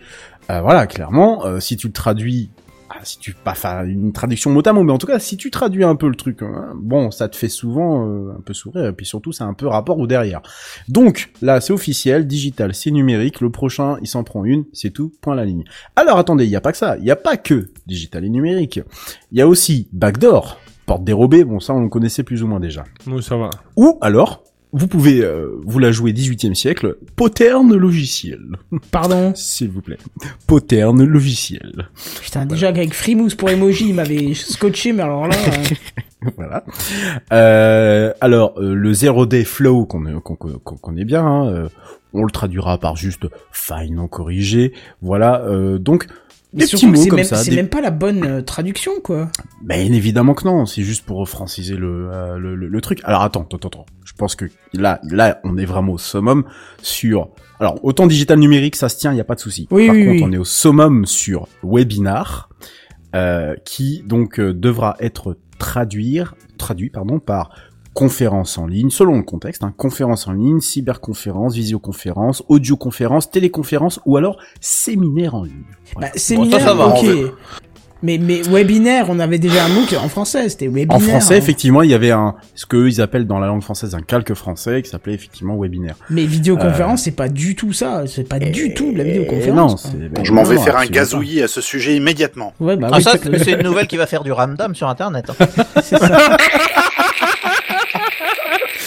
[0.50, 2.50] Euh, voilà, clairement, euh, si tu le traduis
[3.06, 3.56] si tu pas
[3.86, 6.15] une traduction mot à mot, mais en tout cas si tu traduis un peu le
[6.15, 9.44] truc, hein, bon, ça te fait souvent euh, un peu sourire, et puis surtout c'est
[9.44, 10.41] un peu rapport au derrière.
[10.88, 13.41] Donc là c'est officiel, digital, c'est numérique.
[13.41, 15.64] Le prochain il s'en prend une, c'est tout, point la ligne.
[15.95, 18.30] Alors attendez, il y a pas que ça, il y a pas que digital et
[18.30, 18.80] numérique.
[19.32, 21.44] Il y a aussi backdoor, porte dérobée.
[21.44, 22.84] Bon ça on le connaissait plus ou moins déjà.
[23.06, 23.49] Bon, ça va.
[23.76, 24.45] Ou alors
[24.78, 28.42] vous pouvez euh, vous la jouer 18e siècle, poterne logiciel,
[28.92, 29.32] Pardon.
[29.36, 29.98] s'il vous plaît.
[30.48, 31.88] Poterne logiciel.
[32.22, 36.66] Putain, déjà avec Frimousse pour emoji, il m'avait scotché, mais alors là, euh, voilà.
[37.32, 41.70] Euh, alors euh, le 0D flow qu'on qu'on qu'on qu'on connaît bien, hein, euh,
[42.14, 44.74] on le traduira par juste faille non corrigée.
[45.02, 45.42] Voilà.
[45.46, 46.08] euh, donc
[46.56, 47.36] des petits surtout que mots c'est comme même, ça.
[47.38, 49.30] c'est des- même pas la bonne euh, traduction, quoi.
[49.61, 50.65] Ben évidemment que non.
[50.65, 53.02] C'est juste pour franciser le, euh, le, le- le truc.
[53.03, 53.86] Alors attends, attends, attends.
[54.06, 56.44] Je pense que là, là, on est vraiment au summum
[56.82, 57.30] sur.
[57.60, 59.68] Alors autant digital numérique, ça se tient, il y a pas de souci.
[59.72, 60.23] Oui, Par oui, contre, oui.
[60.26, 62.49] on est au summum sur webinar,
[63.15, 67.49] euh, qui donc euh, devra être traduire, traduit pardon par
[67.96, 74.18] conférence en ligne, selon le contexte, hein, conférence en ligne, cyberconférence, visioconférence, audioconférence, téléconférence ou
[74.18, 75.64] alors séminaire en ligne.
[75.94, 76.10] Voilà.
[76.10, 77.06] Bah, séminaire, ça va, ok.
[78.04, 80.98] Mais, mais webinaire, on avait déjà un mot qui- en français, c'était webinaire.
[80.98, 81.38] En français, hein.
[81.38, 84.34] effectivement, il y avait un, ce qu'eux ils appellent dans la langue française un calque
[84.36, 85.96] français qui s'appelait effectivement webinaire.
[86.12, 88.04] Mais vidéoconférence, c'est pas du tout ça.
[88.06, 89.88] C'est pas du tout de la vidéoconférence.
[89.96, 92.54] Euh, non, je m'en vais faire un gazouillis à ce sujet immédiatement.
[92.60, 94.88] Ouais, bah Ah oui, ça, c'est- c'est une nouvelle qui va faire du ramdam sur
[94.90, 95.32] internet.
[95.32, 95.46] hein.
[95.82, 96.38] c'est ça.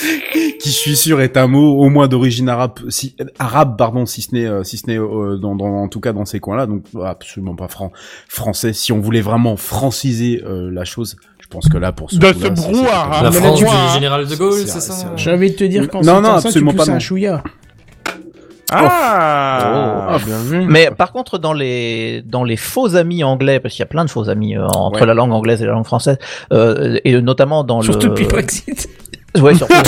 [0.60, 4.22] Qui, je suis sûr, est un mot au moins d'origine arabe, si, arabe, pardon, si
[4.22, 6.66] ce n'est, euh, si ce n'est, euh, dans, dans, en tout cas dans ces coins-là,
[6.66, 7.93] donc absolument pas fran-
[8.28, 8.72] français.
[8.72, 12.32] Si on voulait vraiment franciser euh, la chose, je pense que là, pour ce coup-là,
[12.35, 15.56] ce brouhaha, Ah, La France du général de Gaulle, c'est- c'est ça J'ai envie de
[15.56, 17.43] te dire quand Non, c'est non, ça, absolument tu pas un chouïa.
[18.70, 20.24] Ah, Oh.
[20.26, 20.66] bien vu.
[20.66, 24.05] Mais par contre, dans les dans les faux amis anglais, parce qu'il y a plein
[24.05, 25.06] de faux amis euh, entre Ouais.
[25.06, 26.18] la langue anglaise et la langue française,
[26.52, 28.89] euh, et notamment dans Surtout le depuis le Brexit.
[29.40, 29.74] Ouais, surtout.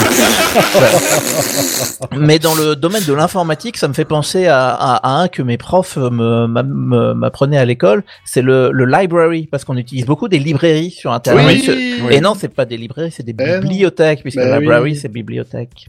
[2.01, 2.19] Ouais.
[2.19, 5.43] Mais dans le domaine de l'informatique, ça me fait penser à, à, à un que
[5.43, 8.03] mes profs m'apprenaient à l'école.
[8.25, 11.63] C'est le, le library, parce qu'on utilise beaucoup des librairies sur Internet.
[11.69, 12.07] Oui.
[12.11, 14.97] Et non, c'est pas des librairies, c'est des Eh bibliothèques, puisque Bah library, oui.
[14.97, 15.89] c'est bibliothèque.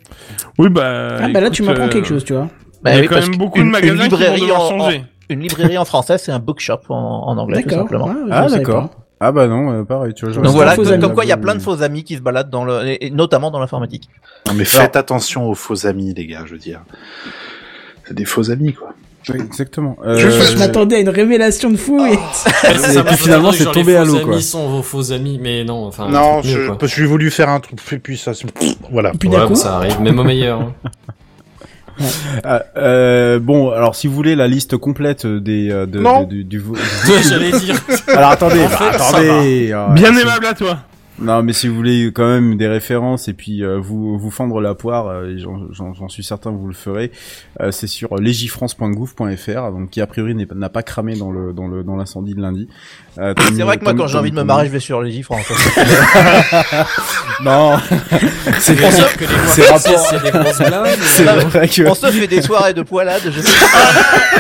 [0.58, 1.18] Oui, bah.
[1.22, 2.48] Ah, bah là, tu m'apprends euh, quelque chose, tu vois.
[2.84, 4.70] Bah Il y a oui, quand même beaucoup de magasins une qui vont devoir en-
[4.70, 5.04] changer.
[5.30, 7.84] Une librairie en français, c'est un bookshop en, en anglais, tout D'accord.
[7.84, 8.14] simplement.
[8.30, 8.90] Ah savais d'accord.
[9.24, 10.34] Ah bah non, euh, pareil, tu vois.
[10.42, 11.14] Donc voilà, faux comme, amis.
[11.14, 13.10] quoi il y a plein de faux amis qui se baladent dans le, et, et
[13.12, 14.10] notamment dans l'informatique.
[14.48, 16.82] Non, mais faites attention aux faux amis, les gars, je veux dire.
[18.08, 18.94] C'est des faux amis, quoi.
[19.30, 19.96] Oui, exactement.
[20.04, 22.14] Je, Euh, je m'attendais à une révélation de fou et...
[22.14, 24.34] Et puis finalement, c'est tombé les à faux l'eau, quoi.
[24.34, 26.06] amis sont vos faux amis, mais non, enfin.
[26.06, 26.78] un non, je, quoi.
[26.80, 28.48] parce que j'ai voulu faire un truc, et puis ça, c'est-
[28.92, 29.12] voilà.
[29.20, 30.62] Puis Ouais, bah, ça arrive, même au meilleur.
[30.62, 30.74] hein.
[32.44, 36.24] Ah, euh, bon, alors si vous voulez la liste complète des euh, de, Non.
[36.24, 36.76] de- du, du vo-
[37.30, 37.76] J'allais dire.
[38.08, 39.72] alors attendez, En fait, bah, ça attendez.
[39.74, 40.80] ah, Bien aimable à toi.
[41.22, 44.60] Non, mais si vous voulez quand même des références et puis euh, vous vous fendre
[44.60, 47.12] la poire, euh, et j'en- j'en j'en suis certain vous le ferez.
[47.62, 51.84] euh, c'est sur legifrance.gouv.fr, donc qui a priori n'a pas cramé dans le dans le
[51.84, 52.68] dans l'incendie de lundi.
[53.20, 55.02] Euh, C'est vrai que moi, quand j'ai envie de me marrer, je vais sur
[55.38, 55.54] fait.
[57.44, 57.78] Non,
[58.60, 62.82] c'est C'est dire que les c'est mais vrai que On se fait des soirées de
[62.84, 64.38] poilade, je sais pas.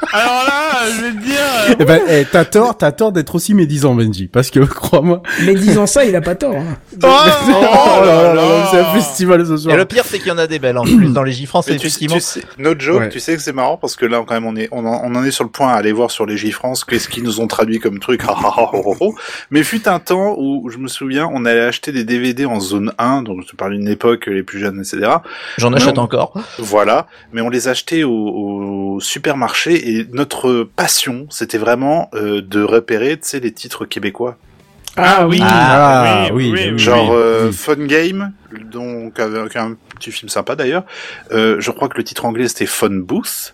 [0.13, 1.35] Alors là, je vais te dire.
[1.69, 5.21] euh, Eh ben, eh, t'as tort, t'as tort d'être aussi médisant, Benji, parce que crois-moi.
[5.45, 6.55] Mais disant ça, il a pas tort.
[6.55, 6.77] hein.
[7.03, 7.07] Oh,
[7.47, 8.67] Oh là là là, là.
[8.71, 9.73] c'est un festival ce soir.
[9.73, 11.67] Et le pire, c'est qu'il y en a des belles en plus dans les J-France,
[11.67, 12.15] Mais tu, effectivement.
[12.15, 13.09] tu sais, notre joke, Ouais.
[13.09, 15.15] tu sais que c'est marrant parce que là, quand même, on est, on en, on
[15.15, 17.47] en est sur le point à aller voir sur les J-France qu'est-ce qu'ils nous ont
[17.47, 18.21] traduit comme truc.
[18.27, 19.15] Ah, ah, ah, oh, oh, oh.
[19.49, 22.91] Mais fut un temps où, je me souviens, on allait acheter des DVD en zone
[22.97, 25.11] 1, donc je te parle d'une époque, les plus jeunes, etc.
[25.57, 26.03] J'en achète Non.
[26.03, 26.33] encore.
[26.59, 27.07] Voilà.
[27.33, 33.17] Mais on les achetait au, au supermarché et notre passion, c'était vraiment euh, de repérer,
[33.17, 34.37] tu sais, les titres québécois.
[34.97, 35.39] Ah oui.
[35.41, 37.51] Ah, oui, oui, oui, Genre euh.
[37.51, 38.33] Fun Game,
[38.71, 40.83] donc avec un petit film sympa d'ailleurs.
[41.31, 43.53] Euh, je crois que le titre anglais c'était Fun Booth,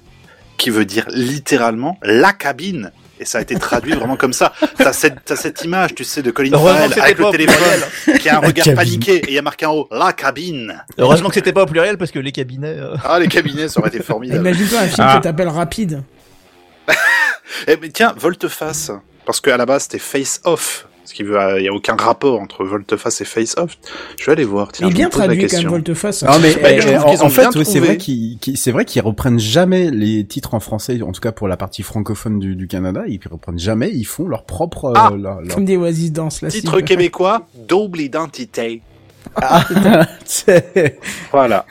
[0.58, 2.92] qui veut dire littéralement la cabine.
[3.20, 4.54] Et ça a été traduit vraiment comme ça.
[4.78, 8.40] T'as cette, cette image, tu sais, de Colin Farrell avec le téléphone, qui a un
[8.40, 8.76] regard cabine.
[8.76, 10.84] paniqué, et il y a marqué en haut, la cabine.
[11.00, 12.76] Heureusement que c'était pas au pluriel parce que les cabinets.
[12.78, 14.42] euh, Ah, les cabinets, ça aurait été formidable.
[14.42, 15.18] Imagine-toi un film Ah.
[15.18, 16.02] que t'appelles Rapide.
[17.68, 18.92] Eh, mais tiens, Volteface.
[19.26, 20.88] Parce qu'à la base, c'était Face Off.
[21.06, 23.78] Ce qui veut, il y a aucun rapport entre Volteface et Face Off.
[24.20, 24.88] Je vais aller voir, tiens.
[24.88, 25.70] Il est bien la traduit quand même question.
[25.70, 26.26] Volte-face.
[26.28, 28.58] Ah mais Bah, eh, je eh, trouve en, fait, bien ouais, c'est vrai qu'ils qu'ils-
[28.58, 31.82] c'est vrai qu'ils reprennent jamais les titres en français, en tout cas pour la partie
[31.82, 35.56] francophone du, du Canada, ils reprennent jamais, ils font leur propre euh, Ah leur- leur-
[35.56, 36.50] Comme des Oasis Dance, là.
[36.50, 38.82] Titre québécois, double identité.
[40.26, 41.00] c'est
[41.32, 41.66] Voilà.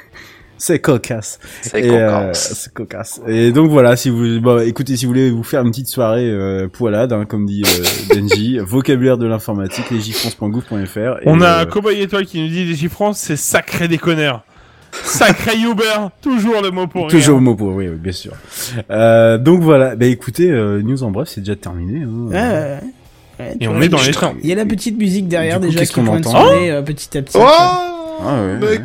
[0.58, 1.38] C'est cocasse.
[1.62, 2.54] C'est Et, euh, cocasse.
[2.54, 3.20] c'est cocasse.
[3.26, 6.28] Et donc voilà, si vous, bon, écoutez, si vous voulez vous faire une petite soirée
[6.28, 11.20] euh, poilade, hein, comme dit euh, Benji, vocabulaire de l'informatique, lesgifrance.gouv.fr.
[11.26, 14.44] On a euh, Cowboy Étoile qui nous dit des France, c'est sacré déconneur.
[15.04, 17.08] Sacré Uber, toujours le mot pour.
[17.08, 18.32] Toujours mot pour, oui, oui, bien sûr.
[18.90, 22.02] Euh, donc voilà, bah écoutez, euh, news en bref, c'est déjà terminé.
[22.02, 22.28] Hein.
[22.28, 22.78] Ouais, ouais,
[23.40, 23.56] ouais.
[23.60, 24.34] Et on est dans les temps.
[24.42, 27.16] Il y a la petite musique derrière coup, déjà qui de entend sonner euh, petit
[27.18, 27.36] à petit.
[27.38, 28.78] Oh Ah ouais, Mais ouais.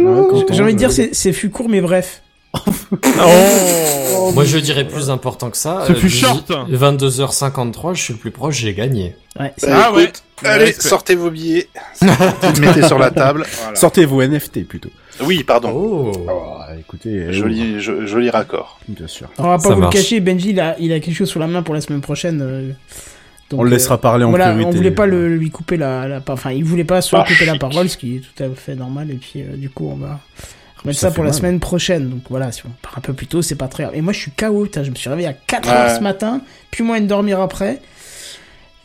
[0.00, 2.22] Ouais, J'ai envie de dire, c'est c'est fut court mais bref.
[4.12, 5.84] Oh Moi, je dirais plus important que ça.
[5.86, 6.50] Ce Euh, fut dix- short.
[6.50, 9.14] 22h53, je suis le plus proche, j'ai gagné.
[9.38, 10.12] Ouais, c'est- Ah ouais.
[10.44, 11.68] Allez, sortez vos billets.
[12.60, 13.46] Mettez sur la table.
[13.62, 13.76] Voilà.
[13.76, 14.90] Sortez vos NFT plutôt.
[15.22, 15.70] Oui, pardon.
[15.74, 16.12] Oh.
[16.28, 18.78] Oh, écoutez, euh, Joli, jo- joli raccord.
[18.88, 19.28] bien sûr.
[19.38, 21.40] On va pas Ça vous le cacher, Benji, il a, il a quelque chose sur
[21.40, 22.40] la main pour la semaine prochaine.
[22.42, 22.70] euh,
[23.50, 24.68] donc, on le euh, laissera parler en Voilà, priorité.
[24.68, 27.44] on voulait pas le, lui couper la, la, enfin, il voulait pas se Ah, couper
[27.46, 29.10] la parole, ce qui est tout à fait normal.
[29.10, 30.20] Et puis, euh, du coup, on va
[30.82, 32.08] remettre Ça pour la semaine prochaine.
[32.08, 33.94] Donc voilà, si on part un peu plus tôt, c'est pas très grave.
[33.96, 35.74] Et moi, je suis KO, putain, je me suis réveillé à 4 Ouais.
[35.74, 36.40] heures ce matin,
[36.70, 37.80] plus moyen de dormir après.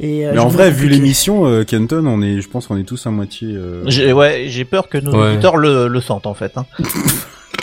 [0.02, 2.84] Et, euh, Mais en vrai, vu l'émission, euh, Kenton, on est, je pense qu'on est
[2.84, 3.48] tous à moitié.
[3.54, 5.32] euh, J'ai ouais, j'ai peur que nos Ouais.
[5.32, 6.58] auditeurs le, le sentent en fait.
[6.58, 6.66] Hein.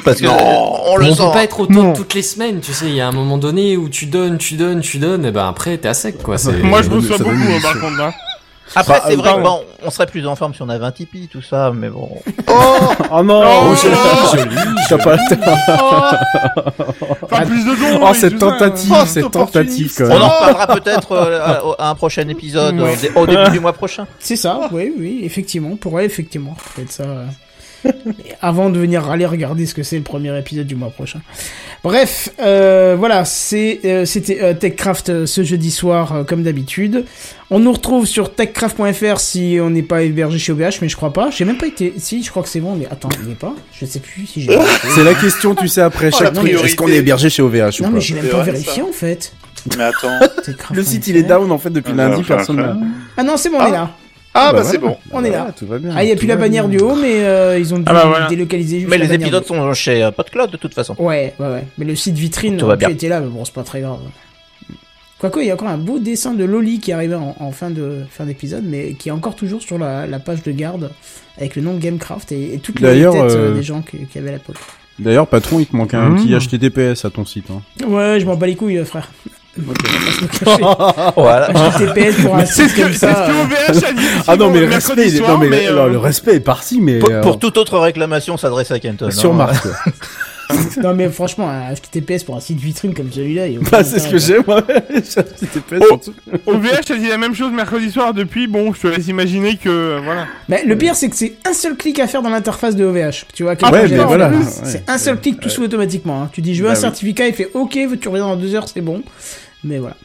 [0.05, 0.37] Parce que Non.
[0.37, 1.23] euh, on le on sent.
[1.27, 1.93] peut pas être au top Non.
[1.93, 2.87] toutes les semaines, tu sais.
[2.87, 5.47] Il y a un moment donné où tu donnes, tu donnes, tu donnes, et ben
[5.49, 6.39] après t'es à sec, quoi.
[6.39, 6.53] C'est...
[6.63, 8.01] Moi, je donne beaucoup, hein, par contre.
[8.01, 8.13] hein.
[8.75, 9.43] Après, Bah, c'est euh, vrai pardon.
[9.43, 12.09] bon, on serait plus en forme si on avait un Tipeee, tout ça, mais bon.
[12.49, 14.57] Oh non Oh, joli,
[14.89, 15.17] T'as pas
[17.23, 18.01] Enfin, plus de dons.
[18.03, 18.39] Oh, et cette ça.
[18.39, 22.27] tentative, Oh, cette cet tentative quand On en reparlera peut-être euh, à, à un prochain
[22.29, 22.93] épisode Ouais.
[22.95, 24.07] euh, dé- au début du mois prochain.
[24.19, 25.71] C'est ça, oui, oui, effectivement.
[25.73, 27.03] On pourrait effectivement peut-être ça.
[27.05, 27.25] euh,
[28.41, 31.21] avant de venir aller regarder ce que c'est le premier épisode du mois prochain.
[31.85, 33.23] Bref, euh, voilà,
[33.53, 37.05] euh, c'était euh, TechCraft ce jeudi soir euh, comme d'habitude.
[37.51, 41.13] On nous retrouve sur techcraft.fr si on n'est pas hébergé chez OVH, mais je crois
[41.13, 41.31] pas.
[41.31, 41.93] J'ai même pas été.
[41.99, 43.55] Si, je crois que c'est bon, mais attends, il n'est pas.
[43.79, 44.59] Je sais plus si j'ai.
[44.95, 46.51] C'est la question, tu sais, après Oh, chaque truc.
[46.53, 48.89] Est-ce qu'on est hébergé chez OVH ou non, pas mais j'ai même pas vérifié ça.
[48.89, 49.33] en fait.
[49.77, 50.19] Mais attends.
[50.73, 52.81] Le site il est down en fait depuis Ah, lundi, enfin, personne.
[53.17, 53.69] Ah non, c'est bon, on Ah.
[53.69, 53.91] est là.
[54.35, 54.65] Ah, bah, voilà.
[54.71, 54.97] c'est bon.
[55.11, 55.39] On est là.
[55.39, 55.93] Voilà, Tout va bien.
[55.95, 56.79] Ah, il n'y a plus la bannière bien.
[56.79, 58.29] du haut, mais euh, ils ont dû Ah bah voilà.
[58.29, 60.95] délocaliser juste Mais la les épisodes sont chez euh, PodCloud de toute façon.
[60.99, 61.65] Ouais, ouais, ouais.
[61.77, 62.95] Mais le site vitrine Tout va aurait pu bien.
[62.95, 63.99] été là, mais bon, c'est pas très grave.
[65.19, 67.53] Quoique, il y a encore un beau dessin de Loli qui est arrivé en, en
[67.53, 70.91] fin de fin d'épisode, mais qui est encore toujours sur la, la page de garde
[71.39, 74.19] avec le nom Gamecraft et, et toutes les têtes euh, euh, des gens qui, qui
[74.19, 74.57] avaient la pole.
[74.99, 76.17] D'ailleurs, patron, il te manque un Mmh.
[76.39, 77.47] petit HTTPS à ton site.
[77.51, 77.63] Hein.
[77.87, 78.85] Ouais, je m'en bats les couilles, euh,
[79.61, 81.13] pas se le.
[81.17, 81.49] Voilà.
[81.53, 84.07] HTTPS pour un C'est ce que, c'est ce que OVH a dit.
[84.27, 86.81] Ah non, mais le respect, soir, non, mais, mais, le- euh, le respect est parti,
[86.81, 89.11] mais Pour, euh, pour toute autre réclamation, s'adresse à Kenton.
[89.11, 89.35] sur hein.
[89.35, 89.69] Mars.
[90.83, 94.19] Non, mais franchement, un HTTPS pour un site vitrine comme celui-là, Bah, c'est ce que
[94.19, 94.63] j'ai moi.
[94.63, 95.95] HTTPS Oh.
[95.95, 96.15] en dessous.
[96.47, 98.47] OVH a dit la même chose mercredi soir depuis.
[98.47, 100.27] Bon, je te laisse imaginer que, euh, voilà.
[100.49, 103.27] Mais le pire, c'est que c'est un seul clic à faire dans l'interface de OVH.
[103.35, 104.29] Tu vois, Ah, ouais, mais voilà.
[104.31, 104.37] ouais.
[104.65, 106.23] C'est un seul clic, tout se fait automatiquement.
[106.23, 106.31] hein.
[106.33, 106.81] Tu dis je veux Bah un oui.
[106.81, 109.03] certificat, il fait OK, tu reviens dans deux heures, c'est bon.
[109.65, 109.97] Mais voilà.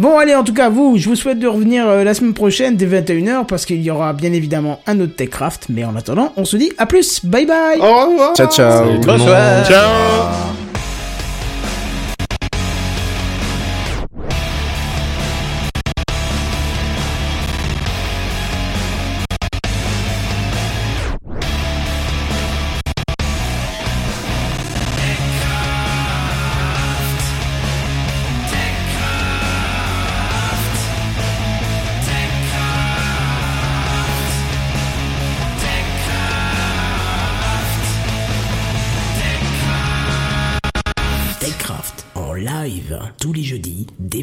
[0.00, 2.74] Bon, allez, en tout cas, vous, je vous souhaite de revenir euh, la semaine prochaine
[2.74, 5.66] dès 21h parce qu'il y aura bien évidemment un autre TechCraft.
[5.68, 7.22] Mais en attendant, on se dit à plus.
[7.22, 7.78] Bye bye.
[7.78, 8.34] Au revoir.
[8.34, 8.98] Ciao, ciao.
[9.04, 9.66] Bonsoir.
[9.68, 10.69] Ciao